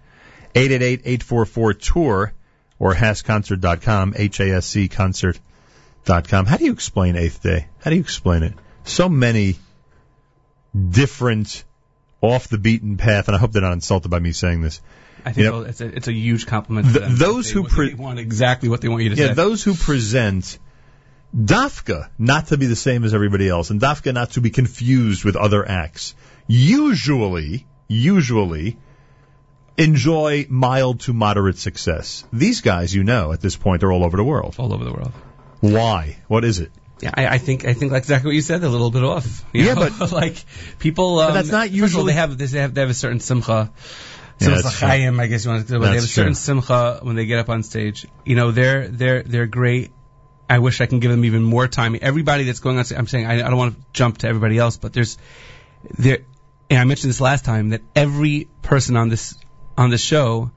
[0.54, 2.32] 888-844-TOUR
[2.78, 6.46] or HASCConcert.com, H-A-S-C concert.com.
[6.46, 7.66] How do you explain Eighth Day?
[7.80, 8.54] How do you explain it?
[8.84, 9.56] So many
[10.88, 11.64] different
[12.20, 14.80] off the beaten path, and I hope they're not insulted by me saying this.
[15.24, 16.86] I think You know, it's a it's a huge compliment.
[16.92, 19.34] Those They- who pre- want exactly what they want you to yeah, say.
[19.34, 20.58] those who present
[21.36, 25.24] Dafka not to be the same as everybody else, and Dafka not to be confused
[25.24, 26.14] with other acts,
[26.46, 28.78] usually, usually
[29.76, 32.24] enjoy mild to moderate success.
[32.32, 34.56] These guys, you know, at this point, are all over the world.
[34.58, 35.12] All over the world.
[35.60, 36.16] Why?
[36.28, 36.72] What is it?
[37.00, 38.60] Yeah, I, I think I think like exactly what you said.
[38.60, 39.44] They're a little bit off.
[39.52, 39.88] you Yeah, know?
[39.98, 40.44] but- like
[40.78, 41.20] people.
[41.20, 42.38] Um, But that's not first of all, usually- they have.
[42.38, 43.70] They have they have a certain simcha.
[44.40, 44.88] Yeah, that's true.
[44.88, 45.78] Chaim, I guess you want to.
[45.78, 46.40] But they have a certain true.
[46.40, 48.06] simcha when they get up on stage.
[48.24, 49.90] You know, they're they're they're great.
[50.50, 51.96] I wish I can give them even more time.
[52.00, 54.56] Everybody that's going on, stage- I'm saying I, I don't want to jump to everybody
[54.58, 55.18] else, but there's
[55.98, 56.18] there.
[56.70, 59.36] And I mentioned this last time that every person on this
[59.76, 60.50] on the show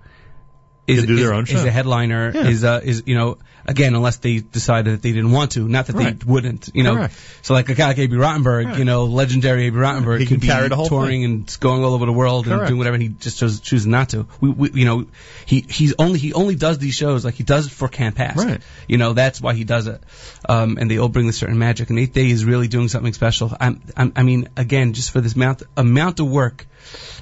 [0.88, 2.32] is is, is a headliner.
[2.34, 2.48] Yeah.
[2.48, 5.88] Is uh, is you know again unless they decided that they didn't want to, not
[5.88, 6.20] that Right.
[6.20, 6.70] they wouldn't.
[6.74, 7.14] You know, Correct.
[7.42, 8.78] so like a guy like Abie Rotenberg, Right.
[8.80, 11.84] you know, legendary Abie Rotenberg, He can could be carry the whole touring and going
[11.84, 14.26] all over the world and doing whatever, and he just chose, chooses not to.
[14.40, 15.06] We, we, you know,
[15.46, 18.36] he he's only he only does these shows like he does it for Camp HASC.
[18.36, 18.62] Right.
[18.88, 20.02] You know, that's why he does it.
[20.48, 21.90] Um, and they all bring a certain magic.
[21.90, 23.56] And Eighth Day is really doing something special.
[23.60, 26.66] I'm, I'm, I mean, again, just for this amount amount of work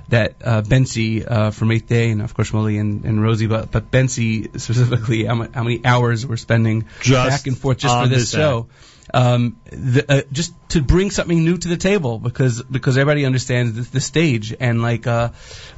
[0.08, 3.72] that uh, Bentzi uh, from Eighth Day and of course Molly and, and Rosie, but
[3.72, 8.32] but Bentzi specifically, how many hours we're spending Just back and forth just for this
[8.32, 8.68] show.
[9.12, 13.74] Um, the, uh, just to bring something new to the table because because everybody understands
[13.74, 15.30] the, the stage and like uh,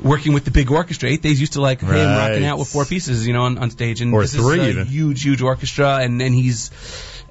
[0.01, 1.09] working with the big orchestra.
[1.09, 2.29] Eight Days used to like him Right.
[2.29, 4.77] rocking out with four pieces, you know, on, on stage, and Or this three is
[4.77, 6.71] a huge, huge orchestra, and then he's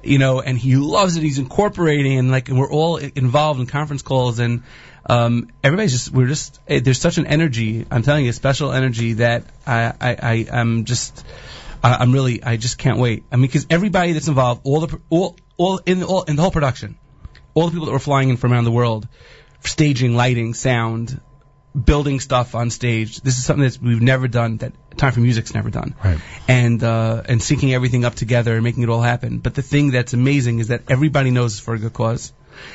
[0.03, 1.21] you know, and he loves it.
[1.21, 4.63] He's incorporating, and like, and we're all involved in conference calls, and
[5.05, 7.85] um, everybody's just, we're just, eh, there's such an energy.
[7.89, 11.25] I'm telling you, a special energy that I, I, I I'm just,
[11.83, 13.23] I, I'm really, I just can't wait.
[13.31, 16.41] I mean, because everybody that's involved, all the, all, all in, the- all in the
[16.41, 16.97] whole production,
[17.53, 19.07] all the people that were flying in from around the world,
[19.61, 21.19] staging, lighting, sound,
[21.85, 23.21] building stuff on stage.
[23.21, 24.57] This is something that we've never done.
[24.57, 25.95] That Time for Music's never done.
[26.03, 26.19] Right.
[26.47, 29.37] And uh, and syncing everything up together and making it all happen.
[29.39, 32.33] But the thing that's amazing is that everybody knows it's for a good cause,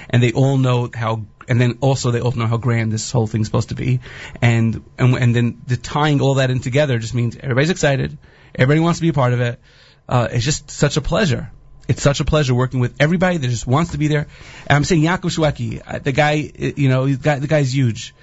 [0.08, 1.26] and they all know how.
[1.46, 4.00] And then also they all know how grand this whole thing's supposed to be,
[4.40, 8.16] and and and then the tying all that in together just means everybody's excited,
[8.54, 9.60] everybody wants to be a part of it.
[10.08, 11.50] Uh, it's just such a pleasure.
[11.88, 14.26] It's such a pleasure working with everybody that just wants to be there.
[14.66, 17.74] And I'm saying Yaakov Shweki, uh, the guy, uh, you know, the guy, the guy's
[17.74, 18.14] huge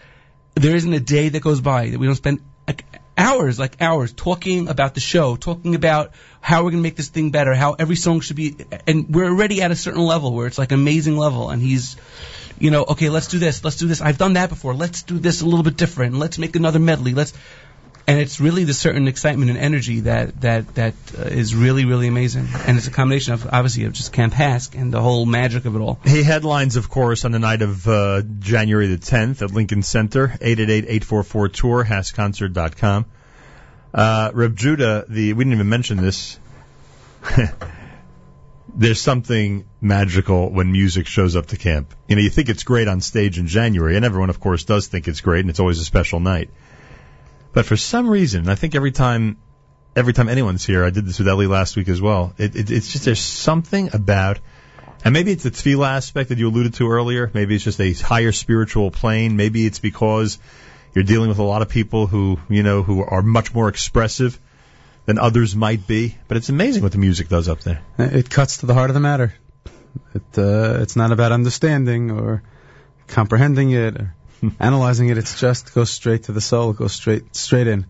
[0.55, 2.85] there isn't a day that goes by that we don't spend like
[3.17, 6.11] hours, like hours, talking about the show, talking about
[6.41, 8.55] how we're gonna make this thing better, how every song should be,
[8.87, 11.95] and we're already at a certain level where it's like amazing level, and he's,
[12.59, 14.01] you know, okay, let's do this, let's do this.
[14.01, 14.73] I've done that before.
[14.73, 16.15] Let's do this a little bit different.
[16.15, 17.13] Let's make another medley.
[17.13, 17.33] Let's,
[18.05, 22.07] and it's really the certain excitement and energy that that that uh, is really really
[22.07, 25.65] amazing, and it's a combination of obviously of just Camp HASC and the whole magic
[25.65, 25.99] of it all.
[26.03, 30.27] He headlines, of course, on the night of uh, January the 10th at Lincoln Center,
[30.27, 33.05] 888-844-TOUR, HASCConcert.com.
[33.93, 36.39] Uh, Reb Judah, the, we didn't even mention this.
[38.75, 41.93] There's something magical when music shows up to camp.
[42.07, 44.87] You know, you think it's great on stage in January, and everyone, of course, does
[44.87, 46.49] think it's great, and it's always a special night.
[47.53, 49.37] But for some reason, I think every time,
[49.95, 52.33] every time anyone's here, I did this with Eli last week as well.
[52.37, 54.39] It, it, it's just there's something about,
[55.05, 57.29] and maybe it's the tefillah aspect that you alluded to earlier.
[57.33, 59.37] Maybe it's just a higher spiritual plane.
[59.37, 60.39] Maybe it's because
[60.95, 64.39] you're dealing with a lot of people who you know who are much more expressive
[65.05, 66.17] than others might be.
[66.27, 67.81] But it's amazing what the music does up there.
[67.99, 69.33] It cuts to the heart of the matter.
[70.15, 72.41] It uh, it's not about understanding or
[73.07, 74.15] comprehending it or
[74.59, 75.17] analyzing it.
[75.17, 76.71] It's just goes straight to the soul.
[76.71, 77.85] It goes straight straight in.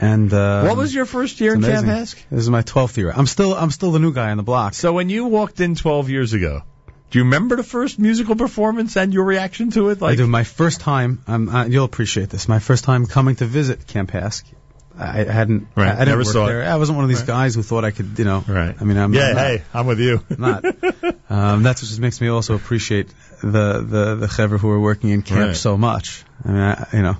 [0.00, 1.86] And uh, what was your first year in Camp.
[1.86, 2.22] HASC?
[2.30, 3.10] This is my twelfth year.
[3.10, 4.74] I'm still I'm still the new guy on the block.
[4.74, 6.62] So when you walked in 12 years ago,
[7.10, 10.00] do you remember the first musical performance and your reaction to it?
[10.00, 10.26] Like I do.
[10.26, 12.48] My first time, um, uh, you'll appreciate this.
[12.48, 14.44] My first time coming to visit Camp HASC.
[14.98, 15.68] I, hadn't.
[15.76, 16.64] Right, I, I didn't never work saw it.
[16.64, 17.26] I wasn't one of these Right.
[17.28, 18.44] guys who thought I could, you know.
[18.46, 18.74] Right.
[18.80, 19.14] I mean, I'm.
[19.14, 19.46] yeah, I'm not.
[19.46, 20.24] hey, I'm with you.
[20.36, 20.64] not.
[21.30, 23.08] Um, that's what just makes me also appreciate
[23.42, 25.54] the the the chevra who are working in camp Right.
[25.56, 26.24] so much.
[26.42, 27.16] I mean, I, you know,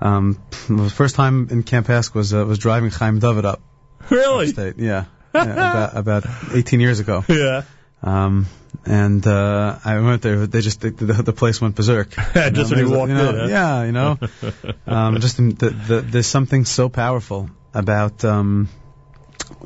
[0.00, 3.60] um, the first time in Camp HASC was uh, was driving Chaim David up.
[4.08, 4.46] Really?
[4.50, 4.78] Upstate.
[4.78, 5.06] Yeah.
[5.34, 6.24] yeah about, about
[6.54, 7.24] 18 years ago.
[7.28, 7.62] Yeah.
[8.04, 8.46] Um,
[8.84, 10.46] and uh, I went there.
[10.46, 12.10] They just the, the, place went berserk.
[12.34, 13.46] Just know, when you walked know, in, huh?
[13.48, 14.18] Yeah, you know.
[14.86, 18.68] um, just the, the, there's something so powerful about um,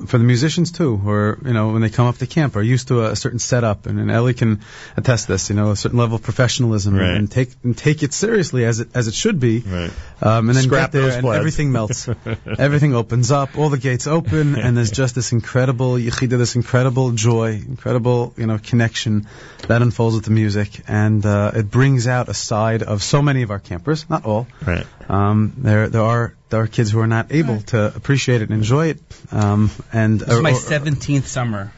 [0.06, 2.62] for the musicians too, who are you know when they come up to camp are
[2.62, 4.60] used to a, certain setup, and, and Eli can
[4.96, 5.50] attest this.
[5.50, 7.16] You know, a certain level of professionalism, Right.
[7.16, 9.60] and take and take it seriously as it as it should be.
[9.60, 9.90] Right.
[10.20, 12.08] Um, and then Scrap get there, and everything melts.
[12.58, 17.12] everything opens up, all the gates open, and there's just this incredible yichida, this incredible
[17.12, 19.26] joy, incredible you know connection
[19.68, 23.42] that unfolds with the music, and uh, it brings out a side of so many
[23.42, 24.46] of our campers, not all.
[24.66, 24.86] Right.
[25.08, 28.52] Um, there there are there are kids who are not able to appreciate it and
[28.58, 29.00] enjoy it,
[29.32, 31.72] um, and This is my 17th summer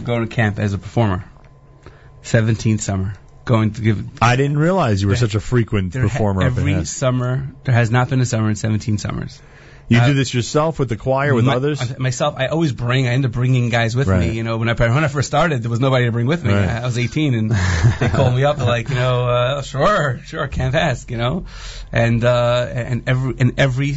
[0.00, 1.24] going to camp as a performer.
[2.22, 4.04] 17th summer going to give.
[4.22, 7.48] I didn't realize you were There- such a frequent there ha- performer every summer.
[7.64, 9.42] There has not been a summer in 17 summers.
[9.88, 11.98] You Uh, do this yourself with the choir, with My- others?
[11.98, 13.06] Myself, I always bring.
[13.06, 14.30] I end up bringing guys with Right.
[14.30, 14.34] me.
[14.36, 16.54] You know, when I when I first started, there was nobody to bring with me.
[16.54, 16.68] Right.
[16.68, 17.50] I was 18, and
[18.00, 18.58] they called me up.
[18.58, 21.10] Like, you know, uh, sure, sure, Camp HASC.
[21.10, 21.44] You know,
[21.92, 23.96] and uh, and every and every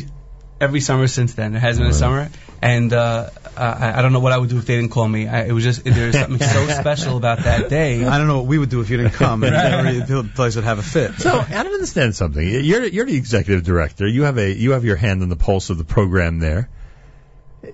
[0.60, 2.30] every summer since then, there has been a summer,
[2.62, 5.28] and uh, I, I don't know what I would do if they didn't call me.
[5.28, 8.04] I, it was just there's something so special about that day.
[8.04, 9.54] I don't know what we would do if you didn't come, and
[9.86, 10.06] Right.
[10.08, 11.16] the place would have a fit.
[11.16, 12.48] So I don't understand something.
[12.48, 14.08] You're you're the executive director.
[14.08, 16.70] You have a you have your hand on the pulse of the program there.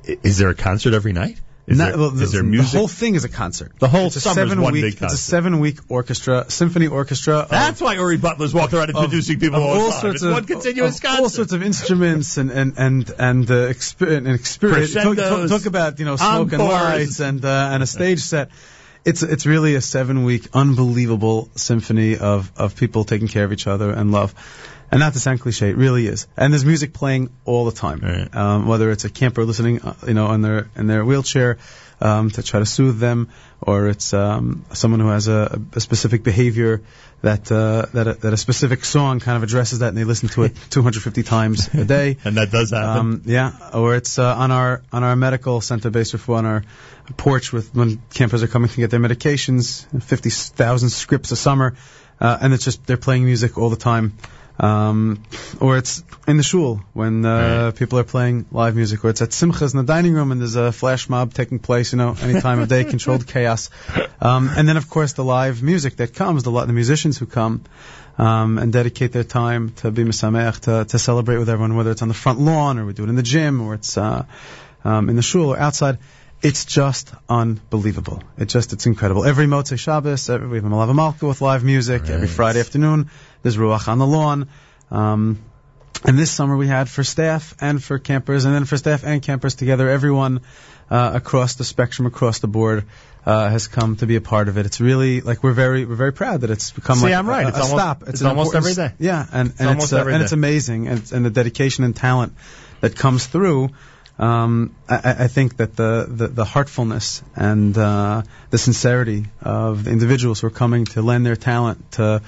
[0.04, 1.40] Is there a concert every night?
[1.66, 2.72] Is, Not- there, well, is there the- music?
[2.74, 3.72] The whole thing is a concert.
[3.80, 6.88] The whole it's a summer's seven one week, big It's a seven week orchestra, symphony
[6.88, 7.36] orchestra.
[7.38, 10.34] of- That's why Uri Butler's walking around of- introducing people of all, all sorts of
[10.34, 11.22] one continuous of concert.
[11.24, 14.94] all sorts of instruments and and and and uh, exper- and experience.
[14.94, 18.50] Talk, talk, talk about you know smoke and lights and uh, and a stage set.
[19.06, 23.68] It's it's really a seven week unbelievable symphony of of people taking care of each
[23.68, 24.34] other and love.
[24.94, 26.28] And not to sound cliche, it really is.
[26.38, 28.30] And there's music playing all the time.
[28.32, 31.58] Um, whether it's a camper listening, uh, you know, in their in their wheelchair
[32.00, 36.22] um, to try to soothe them, or it's um, someone who has a, a specific
[36.22, 36.84] behavior
[37.24, 40.30] that uh, that a, that a specific song kind of addresses that, and they listen
[40.30, 42.18] to it 250 times a day.
[42.24, 43.00] and that does happen.
[43.00, 46.64] Um, yeah, or it's uh, on our on our medical center based refu on our
[47.18, 51.76] porch with when campers are coming to get their medications, 50,000 scripts a summer,
[52.20, 54.16] uh, and it's just they're playing music all the time.
[54.60, 55.24] Um,
[55.60, 59.30] or it's in the shul when uh, people are playing live music, or it's at
[59.30, 62.40] simchas in the dining room and there's a flash mob taking place, you know, any
[62.40, 63.70] time of day, controlled chaos.
[64.22, 67.64] Um, and then of course the live music that comes, the, the musicians who come
[68.18, 72.04] um, and dedicate their time to be misameach, to, to celebrate with everyone, whether it's
[72.04, 74.26] on the front lawn or we do it in the gym or it's uh,
[74.84, 75.98] um, in the shul or outside.
[76.44, 78.22] It's just unbelievable.
[78.38, 79.24] It just, it's incredible.
[79.24, 82.10] Every Motzei Shabbos, every, we have a Melave Malka with live music.
[82.10, 83.10] Every Friday afternoon,
[83.44, 84.48] there's Ruach on the lawn.
[84.90, 85.40] Um,
[86.06, 89.22] and this summer we had for staff and for campers, and then for staff and
[89.22, 90.42] campers together, everyone
[90.90, 92.86] uh, across the spectrum, across the board,
[93.26, 94.66] uh, has come to be a part of it.
[94.66, 97.46] It's really like we're very we're very proud that it's become See, like I'm right.
[97.46, 98.04] a, It's a almost- stop.
[98.08, 98.92] it's an almost every day.
[99.00, 102.34] Yeah, and It's and it's uh, and it's amazing, and, and the dedication and talent
[102.82, 103.70] that comes through.
[104.20, 109.86] Um, I, I I think that the, the, the heartfulness and uh, the sincerity of
[109.86, 112.22] the individuals who are coming to lend their talent to,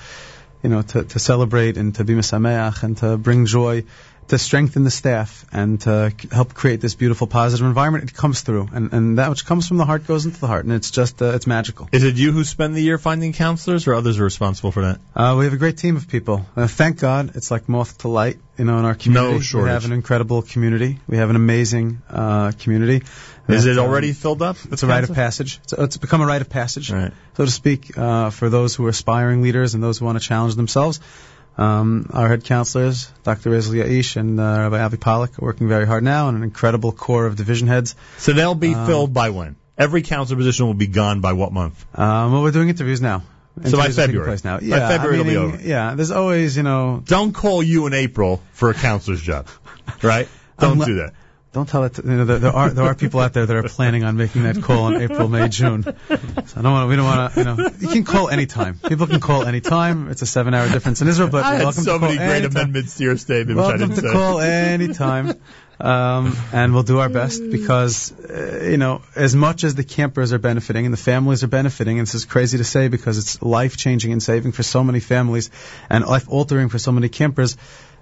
[0.65, 3.83] you know, to, to celebrate and to be misameach and to bring joy,
[4.29, 8.09] to strengthen the staff and to help create this beautiful, positive environment.
[8.09, 10.65] It comes through, and, and that which comes from the heart goes into the heart,
[10.65, 11.87] and it's just uh, it's magical.
[11.91, 14.99] Is it you who spend the year finding counselors, or others are responsible for that?
[15.15, 16.43] Uh, we have a great team of people.
[16.55, 18.39] Uh, thank God, it's like moth to light.
[18.57, 19.65] You know, in our community, shortage.
[19.65, 20.97] we have an incredible community.
[21.07, 23.03] We have an amazing uh, community.
[23.48, 24.57] Is it um, already filled up?
[24.72, 25.59] It's a rite of passage.
[25.64, 27.11] It's, it's become a rite of passage, Right.
[27.38, 30.27] so to speak, uh, for those who are aspiring leaders and those who want to
[30.27, 30.99] challenge themselves.
[31.57, 33.49] Um, our head counselors, Dr.
[33.51, 36.91] Rezel Yaish and uh, Rabbi Avi Pollack, are working very hard now, and an incredible
[36.91, 37.95] core of division heads.
[38.17, 39.56] So they'll be Um, filled by when?
[39.77, 41.85] Every counselor position will be gone by what month?
[41.98, 43.19] Um, well, we're doing interviews now.
[43.19, 44.27] So by Interviews are taking February.
[44.27, 44.57] place now.
[44.59, 45.64] By Yeah, February I it'll be over.
[45.64, 49.48] Yeah, there's always, you know, Don't call you in April for a counselor's job,
[50.01, 50.27] right?
[50.59, 51.14] Don't Unle- do that.
[51.56, 51.93] Don't tell it.
[51.93, 54.17] To, you know, there, there are there are people out there that are planning on
[54.17, 55.84] making that call in April, May, June.
[55.84, 56.90] So I don't want.
[56.90, 57.40] We don't want to.
[57.40, 58.77] You know, you can call anytime.
[58.77, 60.09] People can call anytime.
[60.09, 62.51] It's a seven-hour difference in Israel, but I welcome so to call many great anytime.
[62.51, 64.14] amendments to your statement, which I Welcome didn't to say.
[64.14, 65.34] call anytime.
[65.77, 70.32] Um, and we'll do our best because, uh, you know, as much as the campers
[70.32, 73.42] are benefiting and the families are benefiting, and this is crazy to say because it's
[73.42, 75.51] life changing and saving for so many families
[75.90, 77.58] and life altering for so many campers,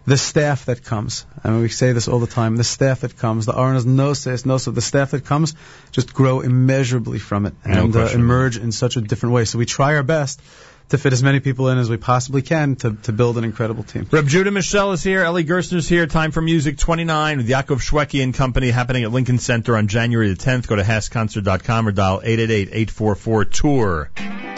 [0.06, 3.18] the staff that comes, I mean, we say this all the time, the staff that
[3.18, 5.56] comes, the Arnas no says no, so the staff that comes
[5.92, 9.46] just grow immeasurably from it No and uh, emerge in such a different way.
[9.46, 10.42] So we try our best
[10.90, 13.84] to fit as many people in as we possibly can to, to build an incredible
[13.84, 14.08] team.
[14.12, 15.24] Reb Judah Mischel is here.
[15.24, 16.06] Eli Gerstner's here.
[16.06, 20.34] Time for Music 29 with Yaakov Shweki and Company happening at Lincoln Center on January
[20.34, 20.68] the 10th.
[20.68, 24.53] Go to HASCConcert.com or dial 888-844-TOUR.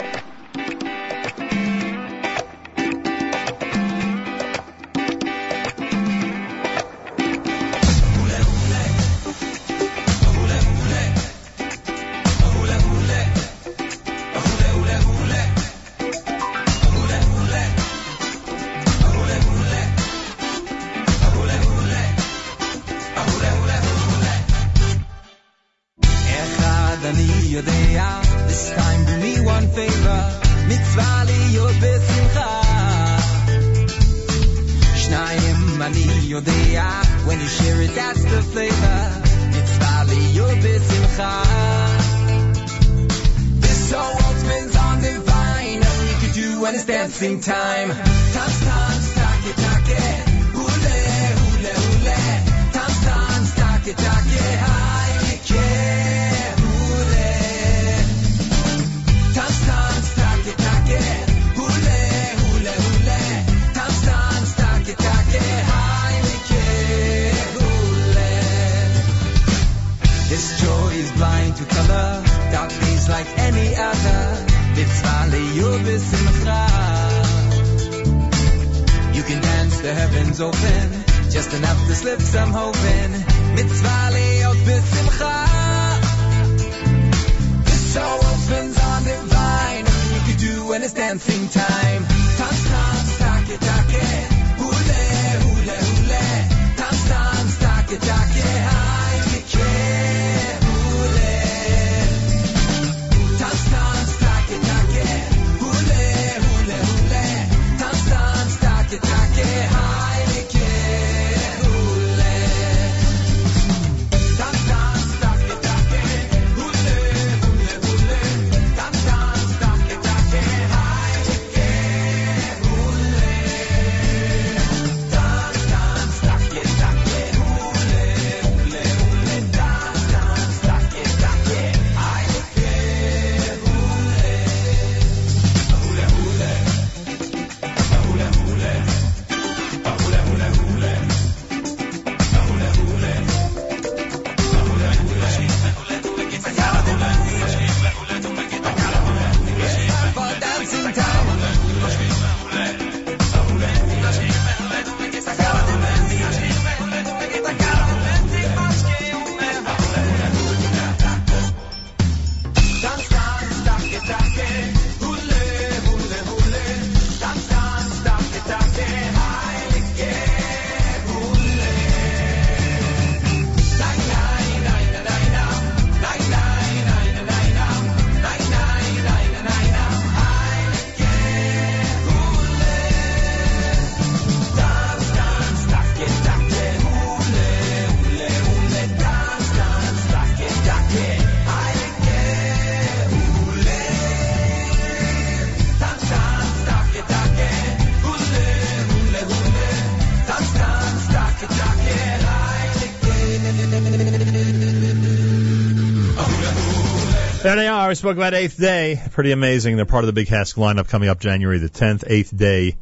[207.56, 207.88] There they are.
[207.88, 209.00] We spoke about Eighth Day.
[209.12, 209.76] Pretty amazing.
[209.76, 212.76] They're part of the Big HASC lineup coming up January the 10th, Eighth Day.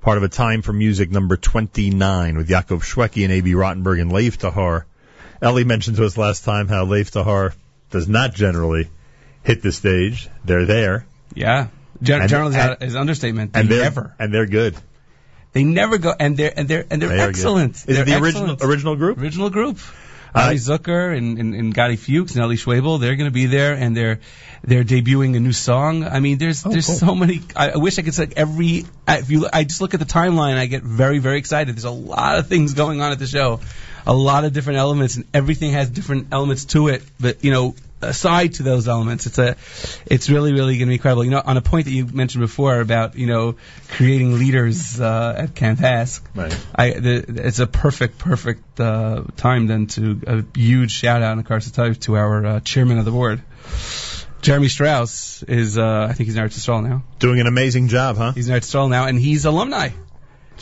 [0.00, 4.10] Part of a Time for Music number 29 with Yaakov Shweki and Abie Rotenberg and
[4.10, 4.86] Lev Tahor.
[5.40, 7.54] Eli mentioned to us last time how Lev Tahor
[7.90, 8.90] does not generally
[9.44, 10.28] hit the stage.
[10.44, 11.06] They're there.
[11.32, 11.68] Yeah.
[12.02, 13.52] Gen- And- generally, and- is understatement.
[13.52, 14.16] They And they're, never.
[14.18, 14.74] and they're good.
[15.52, 17.76] They never go, and they're and they're and they're They excellent.
[17.76, 19.18] Is they're it the original original group?
[19.18, 19.78] Original group.
[20.34, 23.74] Ali Zucker and, and, and Gotti Fuchs and Eli Schwebel, they're going to be there,
[23.74, 24.20] and they're
[24.62, 26.04] they're debuting a new song.
[26.04, 26.96] I mean, there's Oh, there's cool.
[26.96, 27.40] so many.
[27.56, 28.86] I, I wish I could say every.
[29.06, 31.74] I- If you, I just look at the timeline, I get very very excited.
[31.74, 33.60] There's a lot of things going on at the show,
[34.06, 37.02] a lot of different elements, and everything has different elements to it.
[37.20, 39.56] But you know, aside to those elements, it's a,
[40.06, 41.24] it's really really going to be incredible.
[41.24, 43.56] You know, on a point that you mentioned before about you know
[43.88, 46.20] creating leaders uh, at Camp HASC.
[46.34, 46.66] Right.
[46.74, 51.44] I, the, it's a perfect, perfect uh, time then to a huge shout out, of
[51.44, 53.42] course, to our uh, chairman of the board,
[54.42, 55.42] Jeremy Strauss.
[55.44, 57.02] Is uh, I think he's in Eretz Yisrael now.
[57.18, 58.32] Doing an amazing job, huh?
[58.32, 59.90] He's in Eretz Yisrael now, and he's alumni.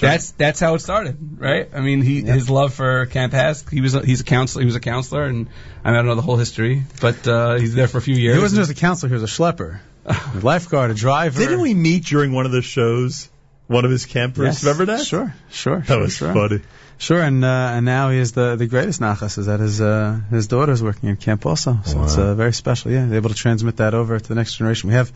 [0.00, 1.68] That's that's how it started, right?
[1.72, 3.70] I mean, he his love for Camp HASC.
[3.70, 4.62] He was a, he's a counselor.
[4.62, 5.48] He was a counselor, and
[5.84, 8.14] I, mean, I don't know the whole history, but uh, he's there for a few
[8.14, 8.36] years.
[8.36, 11.38] He wasn't just a counselor; he was a schlepper, a lifeguard, a driver.
[11.38, 13.30] Didn't we meet during one of the shows?
[13.68, 14.44] One of his campers.
[14.44, 14.62] Yes.
[14.62, 15.04] Remember that?
[15.04, 15.78] Sure, sure.
[15.80, 16.32] That sure, was sure.
[16.32, 16.60] funny.
[16.98, 20.20] Sure, and uh, and now he is the the greatest nachas is that his uh,
[20.30, 22.90] his daughter's working in camp also, so it's uh, very special.
[22.90, 24.88] Yeah, they're able to transmit that over to the next generation.
[24.88, 25.12] We have.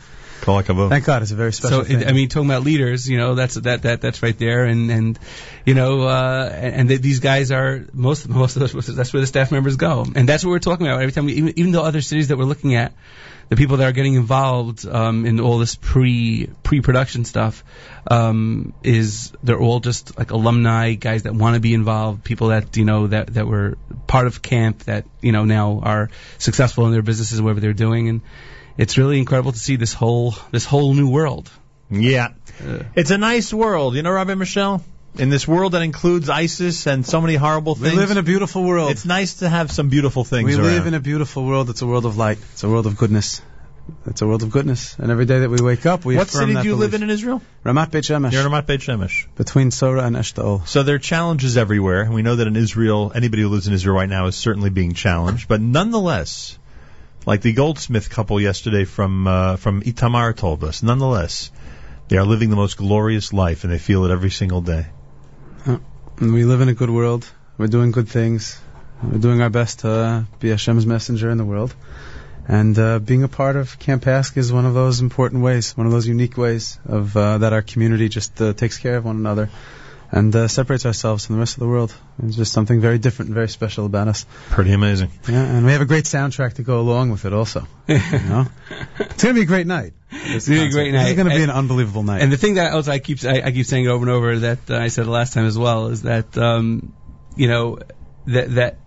[0.88, 1.80] Thank God, it's a very special.
[1.80, 2.00] So thing.
[2.00, 4.90] it, I mean, talking about leaders, you know, that's that that that's right there, and
[4.90, 5.18] and
[5.64, 9.20] you know, uh, and, and th- these guys are most most of those, that's where
[9.20, 11.26] the staff members go, and that's what we're talking about every time.
[11.26, 12.92] We, even even though other cities that we're looking at,
[13.50, 17.64] the people that are getting involved um, in all this pre pre production stuff
[18.08, 22.76] um, is they're all just like alumni guys that want to be involved, people that
[22.76, 26.92] you know that that were part of camp that you know now are successful in
[26.92, 28.20] their businesses, whatever they're doing, and
[28.76, 31.50] it's really incredible to see this whole this whole new world.
[31.90, 32.28] Yeah.
[32.94, 34.82] It's a nice world, you know, Rabbi Mischel?
[35.18, 38.22] In this world that includes ISIS and so many horrible things, We live in a
[38.22, 38.92] beautiful world.
[38.92, 40.66] It's nice to have some beautiful things we around.
[40.66, 41.68] live in a beautiful world.
[41.68, 42.38] It's a world of light.
[42.52, 43.42] It's a world of goodness.
[44.06, 44.96] It's a world of goodness.
[44.98, 47.02] And every day that we wake up, we what affirm city do you live in
[47.02, 47.42] in Israel?
[47.64, 48.30] Ramat Beit Shemesh.
[48.32, 49.26] You're in Ramat Beit Shemesh.
[49.34, 50.66] Between Sora and Eshtaol.
[50.68, 52.02] So there are challenges everywhere.
[52.02, 54.70] and We know that in Israel, anybody who lives in Israel right now is certainly
[54.70, 55.48] being challenged.
[55.48, 56.56] But nonetheless,
[57.26, 61.50] like the Goldsmith couple yesterday from uh, from Itamar told us, nonetheless,
[62.08, 64.86] they are living the most glorious life, and they feel it every single day.
[65.66, 67.26] And we live in a good world.
[67.56, 68.60] We're doing good things.
[69.02, 71.74] We're doing our best to uh, be Hashem's messenger in the world.
[72.48, 75.86] And uh, being a part of Camp HASC is one of those important ways, one
[75.86, 79.16] of those unique ways of uh, that our community just uh, takes care of one
[79.16, 79.50] another
[80.12, 81.94] and uh, separates ourselves from the rest of the world.
[82.22, 84.26] It's just something very different and very special about us.
[84.50, 85.10] Pretty amazing.
[85.28, 87.66] Yeah, and we have a great soundtrack to go along with it also.
[87.86, 88.46] you know?
[88.98, 89.92] It's going to be a great night.
[90.12, 91.08] It's gonna be a great night.
[91.08, 92.22] It's going to be an unbelievable night.
[92.22, 94.38] And the thing that also I keep I, I keep saying it over and over
[94.40, 96.94] that uh, I said the last time as well is that um,
[97.36, 97.78] you know
[98.26, 98.78] that that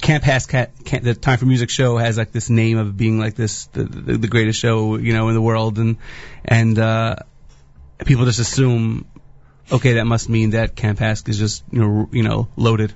[0.00, 3.20] Camp has cat, camp, the Time for Music show has like this name of being
[3.20, 5.96] like this the, the, the greatest show you know in the world and
[6.44, 7.16] and uh,
[8.04, 9.06] people just assume
[9.72, 12.92] okay that must mean that Camp HASC is just you know you know loaded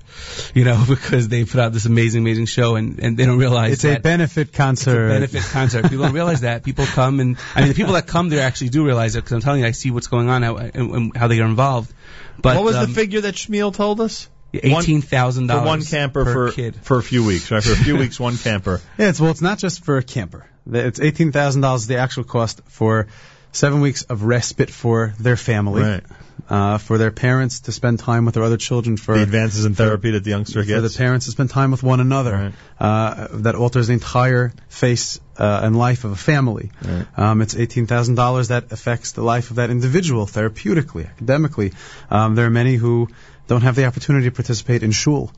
[0.55, 3.73] you know because they put out this amazing amazing show and and they don't realize
[3.73, 5.07] it's a benefit concert.
[5.07, 5.83] A benefit concert.
[5.85, 6.65] People don't realize that.
[6.65, 9.33] People come and I mean the people that come there actually do realize it because
[9.33, 11.93] I'm telling you I see what's going on how, and, and how they are involved.
[12.41, 14.29] But what was um, the figure that Shmuel told us?
[14.55, 16.77] Eighteen thousand dollars for one dollars camper per for kid.
[16.77, 17.63] for a few weeks, right?
[17.63, 18.81] For a few weeks, one camper.
[18.97, 20.47] Yeah, it's well, it's not just for a camper.
[20.71, 23.09] It's eighteen thousand dollars the actual cost for
[23.53, 26.05] seven weeks of respite for their family, Right.
[26.49, 29.75] Uh, for their parents to spend time with their other children, for The advances in
[29.75, 30.93] therapy that the youngster for gets.
[30.93, 32.53] the parents to spend time with one another.
[32.79, 36.71] Uh, that alters the entire face uh, and life of a family.
[37.17, 41.73] Um, it's eighteen thousand dollars that affects the life of that individual therapeutically, academically.
[42.11, 43.09] Um, there are many who
[43.49, 45.31] don't have the opportunity to participate in shul.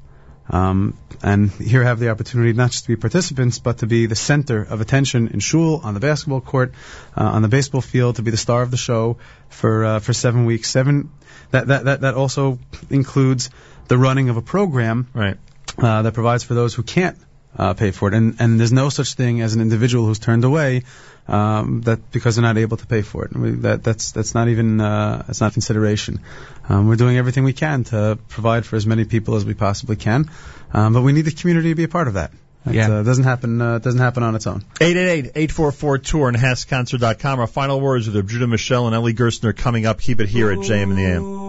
[0.50, 4.16] Um, and here have the opportunity not just to be participants, but to be the
[4.16, 6.72] center of attention in shul, on the basketball court,
[7.16, 9.18] uh, on the baseball field, to be the star of the show
[9.48, 10.70] for uh, for seven weeks.
[10.70, 11.10] Seven
[11.50, 12.58] that that that, that also
[12.90, 13.50] includes
[13.88, 15.36] the running of a program right.
[15.78, 17.18] uh, that provides for those who can't
[17.56, 18.14] uh, pay for it.
[18.14, 20.84] And and there's no such thing as an individual who's turned away
[21.28, 23.34] um, that because they're not able to pay for it.
[23.36, 26.20] We, that that's that's not even uh, that's not consideration.
[26.68, 29.96] Um, we're doing everything we can to provide for as many people as we possibly
[29.96, 30.30] can,
[30.72, 32.32] um, but we need the community to be a part of that.
[32.66, 32.90] It Yeah.
[32.90, 33.60] uh, doesn't happen.
[33.62, 34.64] Uh, it doesn't happen on its own.
[34.80, 37.40] 888-844-TOUR and HASCConcert.com.
[37.40, 40.00] Our final words with Judah Mischel and Eli Gerstner coming up.
[40.00, 41.47] Keep it here at JM in the AM.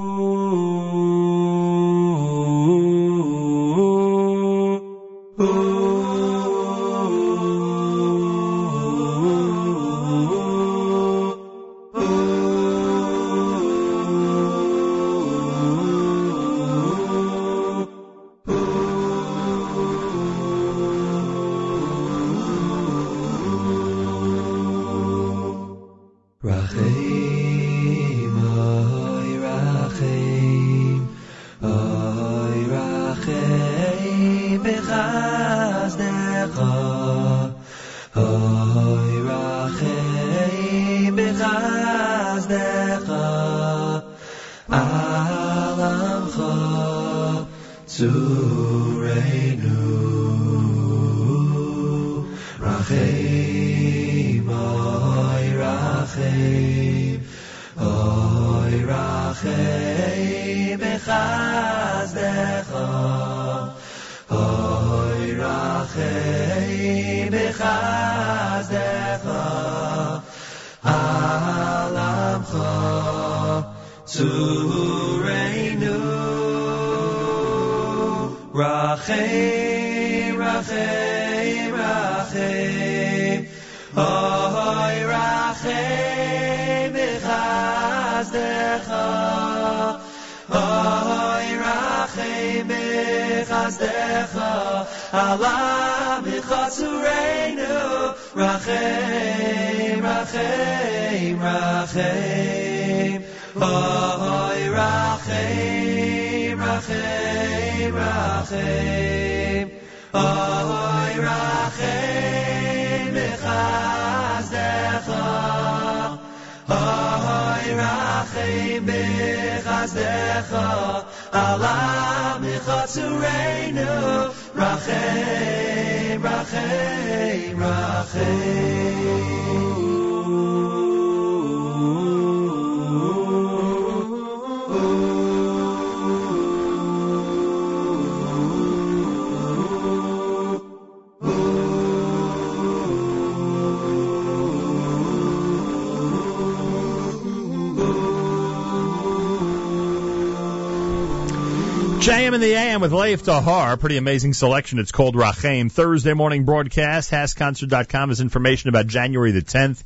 [153.09, 153.79] Lev Tahor.
[153.79, 154.77] Pretty amazing selection.
[154.77, 155.71] It's called Rachem.
[155.71, 157.09] Thursday morning broadcast.
[157.09, 159.81] HASCConcert.com is information about January the 10th.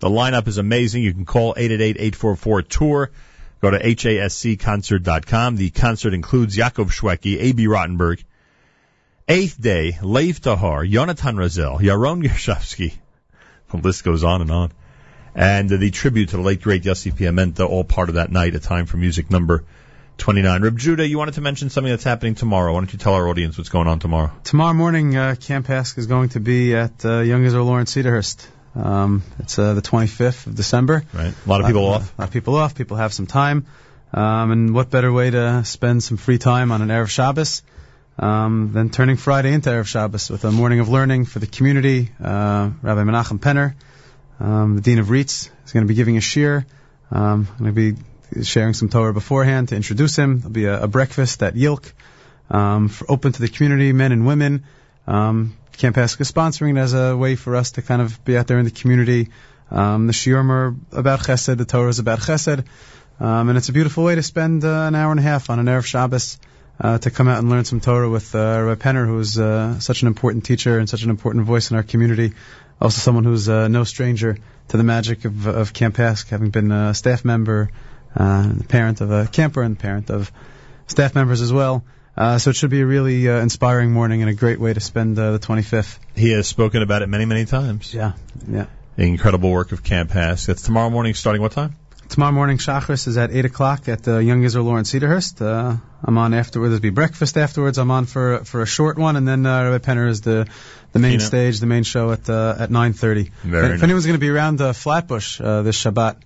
[0.00, 1.04] The lineup is amazing.
[1.04, 3.10] You can call 888-844-TOUR.
[3.62, 5.54] Go to HASCconcert.com.
[5.54, 8.24] The concert includes Yaakov Shweki, Abie Rotenberg,
[9.28, 12.94] Eighth Day, Lev Tahor, Yonatan Razel, Yaron Gershovsky.
[13.70, 14.72] The list goes on and on.
[15.36, 18.60] And the tribute to the late great Yossi Piamenta, all part of that night, a
[18.60, 19.64] time for music number
[20.18, 20.62] 29.
[20.62, 22.72] Reb Judah, you wanted to mention something that's happening tomorrow.
[22.72, 24.32] Why don't you tell our audience what's going on tomorrow?
[24.44, 28.46] Tomorrow morning, uh, Camp HASC is going to be at uh, Young Israel Lawrence Cedarhurst.
[28.74, 31.04] Um, it's uh, the 25th of December.
[31.12, 31.34] Right.
[31.46, 32.18] A lot of people off.
[32.18, 32.74] A lot of people off.
[32.74, 33.66] People have some time.
[34.12, 37.62] Um, and what better way to spend some free time on an Erev Shabbos
[38.18, 42.10] um, than turning Friday into Erev Shabbos with a morning of learning for the community.
[42.22, 43.74] Uh, Rabbi Menachem Penner,
[44.40, 46.64] um, the Dean of RIETS, is going to be giving a shiur.
[47.10, 48.00] Um, going to be
[48.42, 50.38] sharing some Torah beforehand to introduce him.
[50.38, 51.92] There'll be a, a breakfast at YILC,
[52.50, 54.64] um, for open to the community, men and women.
[55.06, 58.46] Um, Camp is sponsoring it as a way for us to kind of be out
[58.46, 59.30] there in the community.
[59.70, 62.64] Um, the shiurim are about chesed, the Torah is about chesed,
[63.18, 65.58] um, and it's a beautiful way to spend uh, an hour and a half on
[65.58, 66.38] an Erev Shabbos
[66.80, 70.02] uh, to come out and learn some Torah with uh, Rabbi Penner, who's uh, such
[70.02, 72.34] an important teacher and such an important voice in our community.
[72.80, 74.38] Also, someone who's uh, no stranger
[74.68, 77.70] to the magic of, of Camp HASC, having been a staff member,
[78.16, 80.30] uh, the parent of a camper and the parent of
[80.86, 81.84] staff members as well.
[82.16, 84.80] Uh, so it should be a really uh, inspiring morning and a great way to
[84.80, 85.98] spend uh, the 25th.
[86.14, 87.92] He has spoken about it many, many times.
[87.92, 88.12] Yeah,
[88.48, 88.66] yeah.
[88.96, 90.46] The incredible work of Camp HASC.
[90.46, 91.74] That's tomorrow morning starting what time?
[92.08, 95.40] Tomorrow morning, Shachris is at 8 o'clock at uh, Young Israel Lawrence Cedarhurst.
[95.40, 96.70] Uh, I'm on afterwards.
[96.70, 97.78] There'll be breakfast afterwards.
[97.78, 100.46] I'm on for for a short one, and then uh, Rabbi Penner is the
[100.92, 103.32] the main stage, the main show at uh, at 9:30.
[103.42, 103.82] Very if nice.
[103.82, 106.16] anyone's going to be around uh, Flatbush uh, this Shabbat,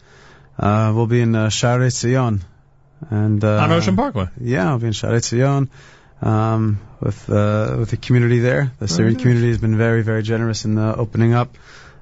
[0.58, 2.40] uh, we'll be in uh, Shaarei Tzion.
[3.10, 4.28] And uh, On Ocean Parkway.
[4.40, 5.68] Yeah, I'll be in Shaarei Tzion
[6.20, 8.72] um, with uh, with the community there.
[8.78, 9.22] The Syrian nice.
[9.22, 11.56] community has been very very generous in uh, opening up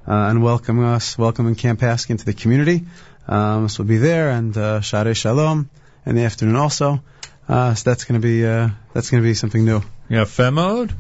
[0.07, 2.85] uh, and welcoming us, welcoming Camp HASC into the community.
[3.29, 5.69] Um, so we'll be there and uh, Shaarei Shalom
[6.07, 7.03] in the afternoon also.
[7.49, 9.83] Uh, so that's going to be uh, that's going to be something new.
[10.09, 10.95] Yeah, Femode.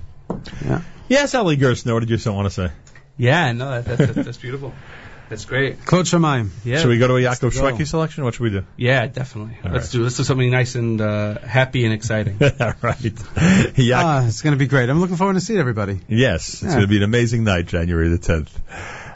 [0.65, 0.83] Yeah.
[1.09, 1.95] Yes, Eli Gerstner.
[1.95, 2.73] What did you want to say?
[3.17, 4.75] Yeah, no, that, that's, that's beautiful.
[5.29, 5.85] That's great.
[5.85, 6.51] Claude Shemaim.
[6.65, 6.79] Yeah.
[6.79, 7.61] Should we go to a let's Yaakov go.
[7.63, 8.23] Shweki selection?
[8.25, 8.65] What should we do?
[8.77, 9.59] Yeah, definitely.
[9.65, 9.93] All let's right.
[9.99, 12.39] do let's do something nice and uh, happy and exciting.
[12.41, 13.05] right.
[13.77, 14.89] Yak- Ah, it's going to be great.
[14.89, 16.01] I'm looking forward to see everybody.
[16.09, 16.69] Yes, it's Yeah.
[16.71, 18.51] going to be an amazing night, January the 10th.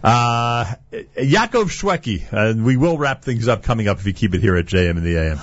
[0.02, 4.40] Uh, Yaakov Shweki, and we will wrap things up coming up if you keep it
[4.40, 5.38] here at JM in the AM.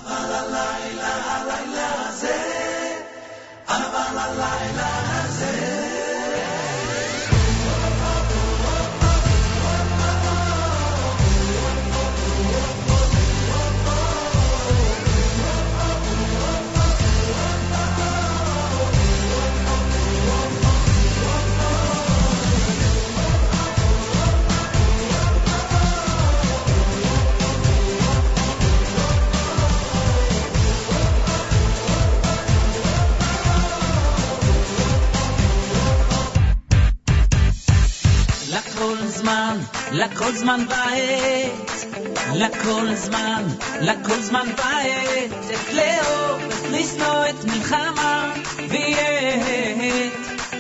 [39.98, 41.86] לכל זמן ועת,
[42.34, 43.44] לכל זמן,
[43.82, 48.34] לכל זמן ועת, את לאהוב, לשנוא את מלחמה,
[48.70, 50.12] ויהיה,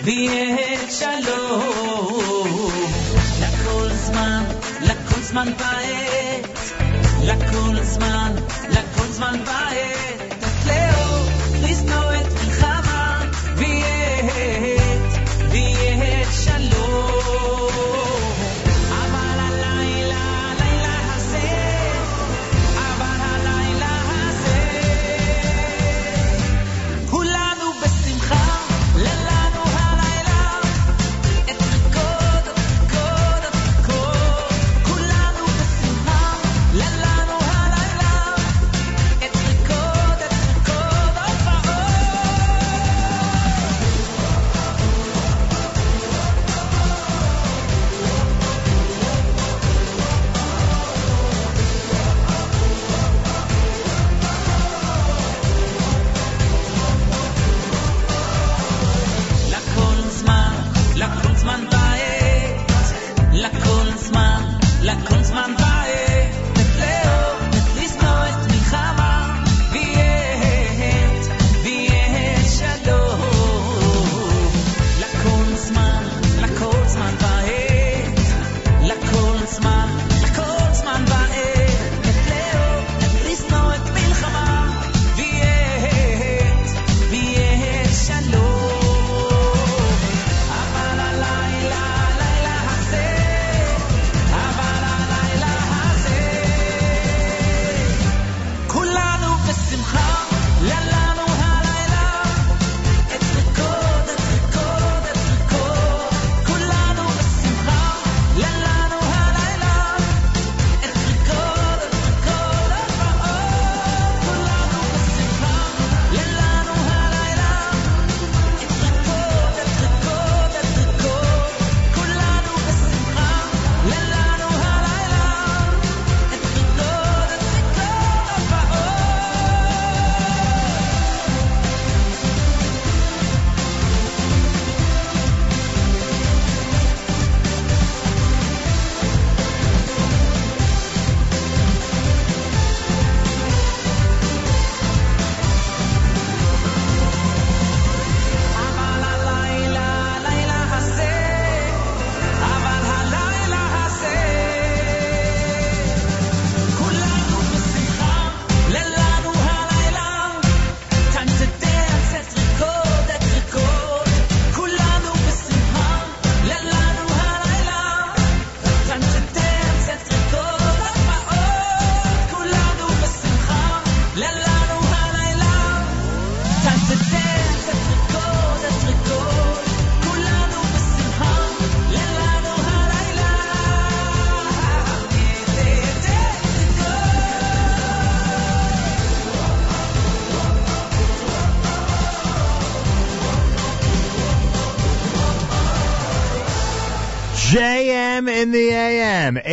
[0.04, 2.72] ויהיה שלום.
[3.42, 4.44] לכל זמן,
[4.82, 6.72] לכל זמן ועת,
[7.24, 8.32] לכל זמן,
[8.70, 11.30] לכל זמן ועת, את לאהוב,
[11.62, 12.07] לשנוא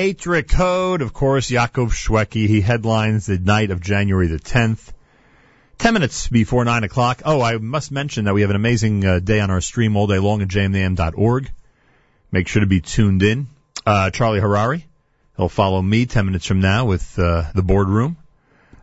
[0.05, 0.43] AM.
[0.43, 2.47] Code, of course, Yaakov Shweki.
[2.47, 4.93] He headlines the night of January the 10th.
[5.79, 7.23] Ten minutes before nine o'clock.
[7.25, 10.07] Oh, I must mention that we have an amazing uh, day on our stream all
[10.07, 11.51] day long at jmintheam.org.
[12.31, 13.47] Make sure to be tuned in.
[13.87, 14.85] Uh, Charlie Harari.
[15.39, 18.19] He'll follow me ten minutes from now with uh, the boardroom.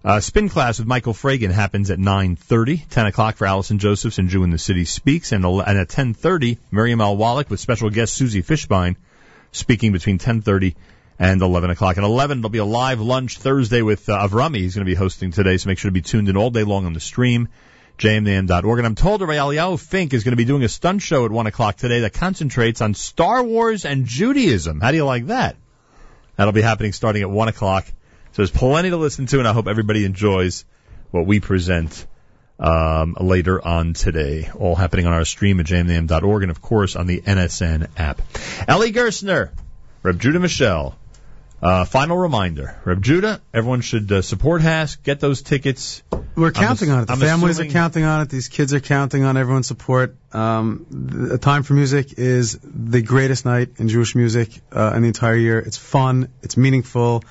[0.03, 4.29] Uh, spin class with Michael Fragan happens at 9.30, 10 o'clock for Allison Josephs and
[4.29, 7.15] Jew in the City Speaks, and, and at 10.30, Miriam L.
[7.15, 8.95] Wallach with special guest Susie Fishbein
[9.51, 10.75] speaking between 10.30
[11.21, 11.99] and 11 o'clock.
[11.99, 14.55] At 11, there'll be a live lunch Thursday with uh, Avrami.
[14.55, 16.63] He's going to be hosting today, so make sure to be tuned in all day
[16.63, 17.47] long on the stream,
[17.99, 18.79] jmintheam.org.
[18.79, 21.45] And I'm told Eliyahu Fink is going to be doing a stunt show at 1
[21.45, 24.81] o'clock today that concentrates on Star Wars and Judaism.
[24.81, 25.57] How do you like that?
[26.37, 27.85] That'll be happening starting at 1 o'clock.
[27.85, 30.65] So there's plenty to listen to, and I hope everybody enjoys
[31.11, 32.07] what we present
[32.57, 34.49] um, later on today.
[34.57, 38.23] All happening on our stream at jmintheam.org and, of course, on the NSN app.
[38.67, 39.51] Eli Gerstner,
[40.01, 40.95] Reb Judah Mischel.
[41.61, 46.01] Uh, final reminder, Reb Judah, everyone should uh, support HASC, get those tickets.
[46.35, 47.05] We're counting ass- on it.
[47.05, 48.29] The I'm families assuming- are counting on it.
[48.29, 50.15] These kids are counting on everyone's support.
[50.33, 55.07] Um, the Time for Music is the greatest night in Jewish music uh, in the
[55.09, 55.59] entire year.
[55.59, 56.29] It's fun.
[56.41, 57.23] It's meaningful.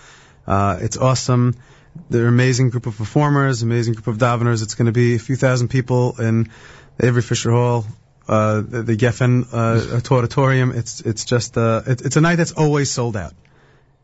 [0.47, 1.57] Uh, it's awesome.
[2.09, 4.63] They're an amazing group of performers, amazing group of daveners.
[4.63, 6.51] It's going to be a few thousand people in
[6.99, 7.85] the Avery Fisher Hall,
[8.29, 10.71] uh, the, the Geffen uh, auditorium.
[10.71, 13.35] It's it's just uh, it, it's a night that's always sold out.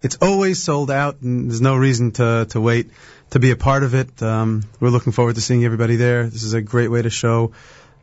[0.02, 2.91] It's always sold out, and there's no reason to to wait
[3.31, 4.23] to be a part of it.
[4.23, 6.26] Um, we're looking forward to seeing everybody there.
[6.26, 7.52] This is a great way to show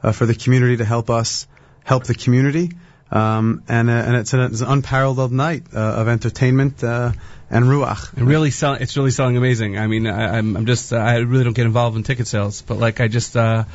[0.02, 1.48] uh, for the community to help us
[1.84, 2.72] help the community.
[3.14, 7.11] Um, and uh, and it's, an it's an unparalleled night uh, of entertainment uh,
[7.51, 8.11] and ruach.
[8.17, 9.77] And really sell, it's really selling amazing.
[9.77, 12.64] I mean, I, I'm, I'm just, uh, I really don't get involved in ticket sales,
[12.64, 13.66] but like I just, uh,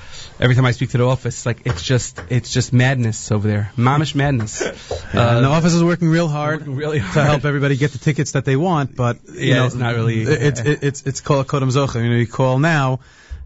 [0.40, 3.70] every time I speak to the office, like it's just, it's just madness over there,
[3.76, 4.60] mamish madness.
[5.14, 8.44] Yeah, the office is working real hard really to help everybody get the tickets that
[8.44, 11.70] they want, but you Yeah, know, it's not really- It's it, it's it's called Kodam
[11.70, 12.02] Zocha.
[12.02, 12.98] You know, you call now,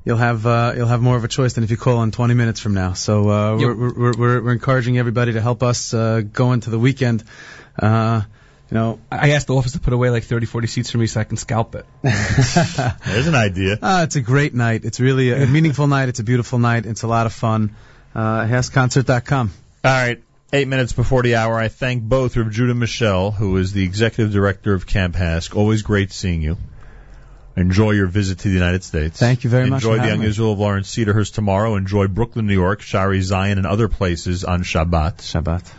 [0.05, 2.35] you'll have uh, you'll have more of a choice than if you call in 20
[2.35, 2.93] minutes from now.
[2.95, 3.77] So uh, Yep.
[3.77, 7.25] we're, we're we're we're encouraging everybody to help us uh, go into the weekend.
[7.79, 8.23] Uh,
[8.71, 11.07] you know, I asked the office to put away like 30, 40 seats for me
[11.07, 11.85] so I can scalp it.
[12.03, 13.79] There's an idea.
[13.83, 14.85] Ah, it's a great night.
[14.87, 16.09] It's really a, a meaningful night.
[16.09, 16.87] It's a beautiful night.
[16.87, 17.77] It's a lot of fun.
[18.15, 19.51] Uh, HASCConcert.com.
[19.85, 20.23] All right.
[20.55, 24.33] Eight minutes before the hour, I thank both Reb Judah Mischel, who is the executive
[24.33, 25.55] director of Camp HASC.
[25.57, 26.57] Always great seeing you.
[27.57, 29.19] Enjoy your visit to the United States.
[29.19, 30.27] Thank you very much Enjoy the having Young me.
[30.29, 31.77] Israel of Lawrence Cedarhurst tomorrow.
[31.77, 35.17] Enjoy Brooklyn, New York, Shaarei Tzion, and other places on Shabbat.
[35.19, 35.71] Shabbat.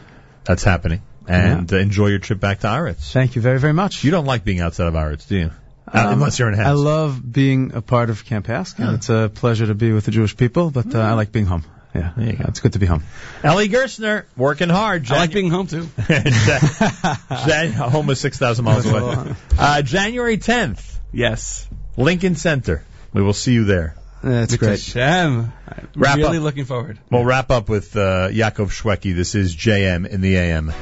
[0.43, 1.01] That's happening.
[1.27, 3.11] and uh, enjoy your trip back to Aretz.
[3.11, 4.03] Thank you very, very much.
[4.03, 5.51] You don't like being outside of Aretz, do you?
[5.87, 9.09] Uh, Um, unless you're in I love being a part of Camp HASC, and it's
[9.09, 11.63] a pleasure to be with the Jewish people, but uh, I like being home.
[11.95, 13.03] Yeah, it's good to be home.
[13.45, 15.09] Eli Gerstner, working hard.
[15.11, 15.87] I like being home too.
[16.07, 19.35] Jan- home is 6,000 miles away.
[19.57, 20.92] Uh, January 10th.
[21.13, 21.67] Yes.
[21.95, 22.83] Lincoln Center.
[23.13, 23.95] We will see you there.
[24.23, 24.71] That's great.
[24.71, 25.51] Hashem.
[25.67, 26.43] I'm Wrap really up.
[26.43, 26.97] looking forward.
[27.11, 29.13] We'll wrap up with uh, Yaakov Shweki.
[29.15, 30.73] This is JM in the AM.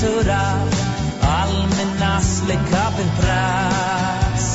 [0.00, 0.44] surra
[1.40, 4.46] Almenas lekapelpras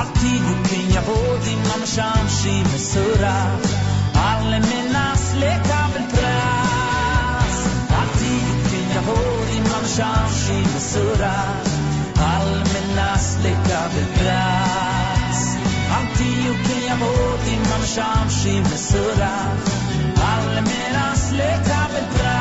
[0.00, 3.36] Alti gukin yahodim mamsham shi mesura
[4.30, 7.56] Almenas lekapelpras
[8.00, 11.34] Alti gukin yahodim mamsham shi mesura
[12.30, 15.40] Almenas lekapelpras
[15.98, 19.34] Alti gukin yahodim mamsham shi mesura
[20.32, 22.33] Almenas lekapelpras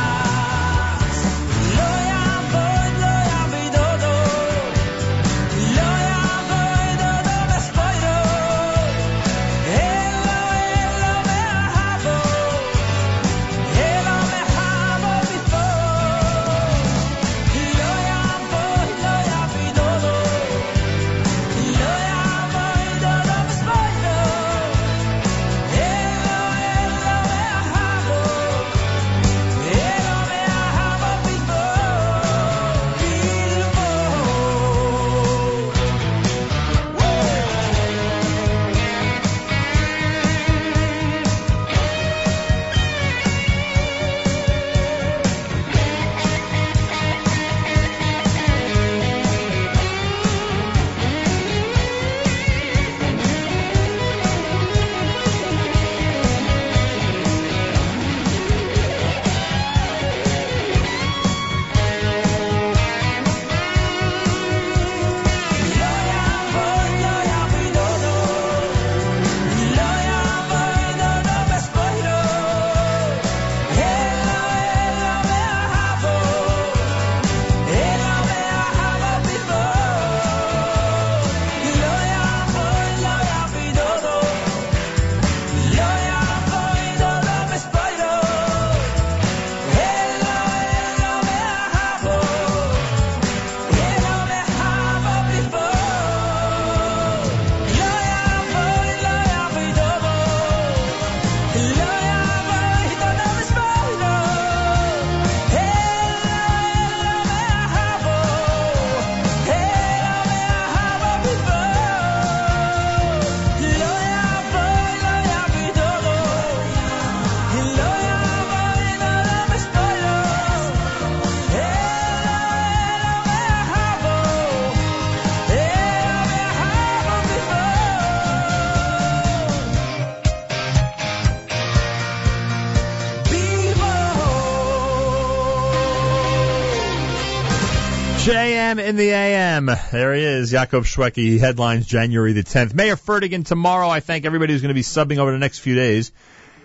[138.74, 139.66] JM in the AM.
[139.92, 141.18] There he is, Yaakov Shweki.
[141.18, 142.74] He headlines January the 10th.
[142.74, 143.88] Meir Fertigan tomorrow.
[143.88, 146.12] I thank everybody who's going to be subbing over the next few days.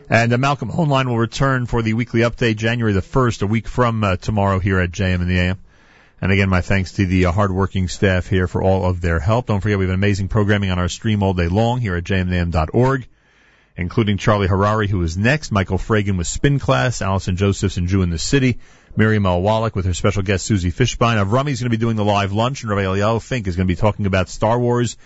[0.09, 3.69] And uh, Malcolm Hoenlein will return for the weekly update January the 1st, a week
[3.69, 5.59] from uh, tomorrow here at JM in the AM.
[6.21, 9.47] And again, my thanks to the uh, hardworking staff here for all of their help.
[9.47, 13.07] Don't forget, we have amazing programming on our stream all day long here at jmintheam.org,
[13.77, 18.01] including Charlie Harari, who is next, Michael Fragan with Spin Class, Allison Josephs and Jew
[18.01, 18.59] in the City,
[18.97, 19.43] Miriam L.
[19.43, 21.23] Wallach with her special guest Susie Fishbein.
[21.23, 23.73] Avrami's going to be doing the live lunch, and Rabbi Eliyahu Fink is going to
[23.73, 24.97] be talking about Star Wars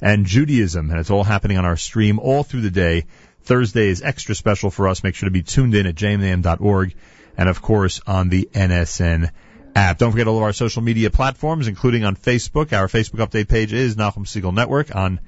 [0.00, 3.06] and Judaism, and it's all happening on our stream all through the day.
[3.42, 5.02] Thursday is extra special for us.
[5.02, 6.94] Make sure to be tuned in at jmintheam.org,
[7.36, 9.30] and of course on the NSN
[9.74, 9.98] app.
[9.98, 12.72] Don't forget all of our social media platforms, including on Facebook.
[12.72, 14.94] Our Facebook update page is Nachum Segal Network.
[14.94, 15.20] On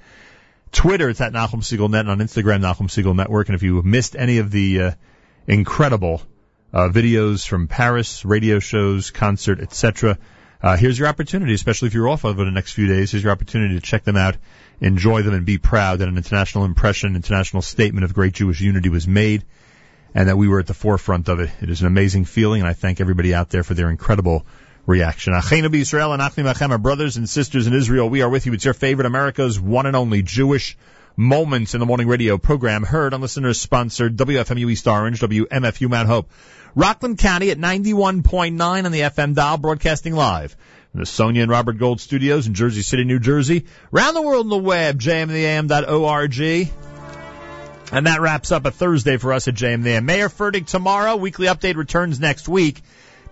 [0.73, 3.49] Twitter, it's at Nachum Segal Net, and on Instagram, Nachum Segal Network.
[3.49, 4.91] And if you missed any of the uh,
[5.47, 6.23] incredible
[6.73, 10.19] uh, videos from Paris, radio shows, concert, etc.,
[10.63, 13.11] uh, here's your opportunity, especially if you're off over the next few days.
[13.11, 14.37] Here's your opportunity to check them out,
[14.81, 18.89] enjoy them, and be proud that an international impression, international statement of great Jewish unity
[18.89, 19.45] was made
[20.15, 21.51] and that we were at the forefront of it.
[21.61, 24.47] It is an amazing feeling, and I thank everybody out there for their incredible
[24.87, 25.33] reaction.
[25.33, 28.53] Achenu B'Yisrael and Achim Achem, brothers and sisters in Israel, we are with you.
[28.53, 30.77] It's your favorite America's one and only Jewish
[31.17, 36.09] Moments in the Morning radio program, heard on listeners sponsored WFMU East Orange, WMFU Mount
[36.09, 36.31] Hope.
[36.75, 40.57] Rockland County at 91.9 on the FM dial, broadcasting live.
[40.93, 43.67] From the Sonia and Robert Gold studios in Jersey City, New Jersey.
[43.93, 46.71] Around the world on the web, jmintheam.org.
[47.93, 51.17] And that wraps up a Thursday for us at JM Meir Fertig tomorrow.
[51.17, 52.81] Weekly update returns next week.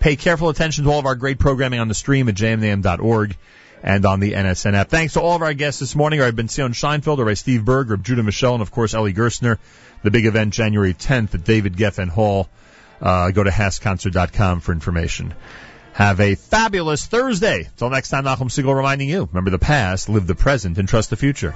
[0.00, 3.36] Pay careful attention to all of our great programming on the stream at jmintheam.org
[3.82, 4.88] and on the NSN app.
[4.90, 6.20] Thanks to all of our guests this morning.
[6.20, 9.56] I've Benzion Scheinfeld, Rabbi Steve Burg, Rabbi Judah Mischel, and of course Eli Gerstner.
[10.02, 12.48] The big event January 10th at David Geffen Hall.
[13.00, 15.34] Uh, go to HASCConcert.com for information.
[15.92, 17.68] Have a fabulous Thursday.
[17.76, 21.10] Till next time, Nachum Segal reminding you, remember the past, live the present, and trust
[21.10, 21.54] the future.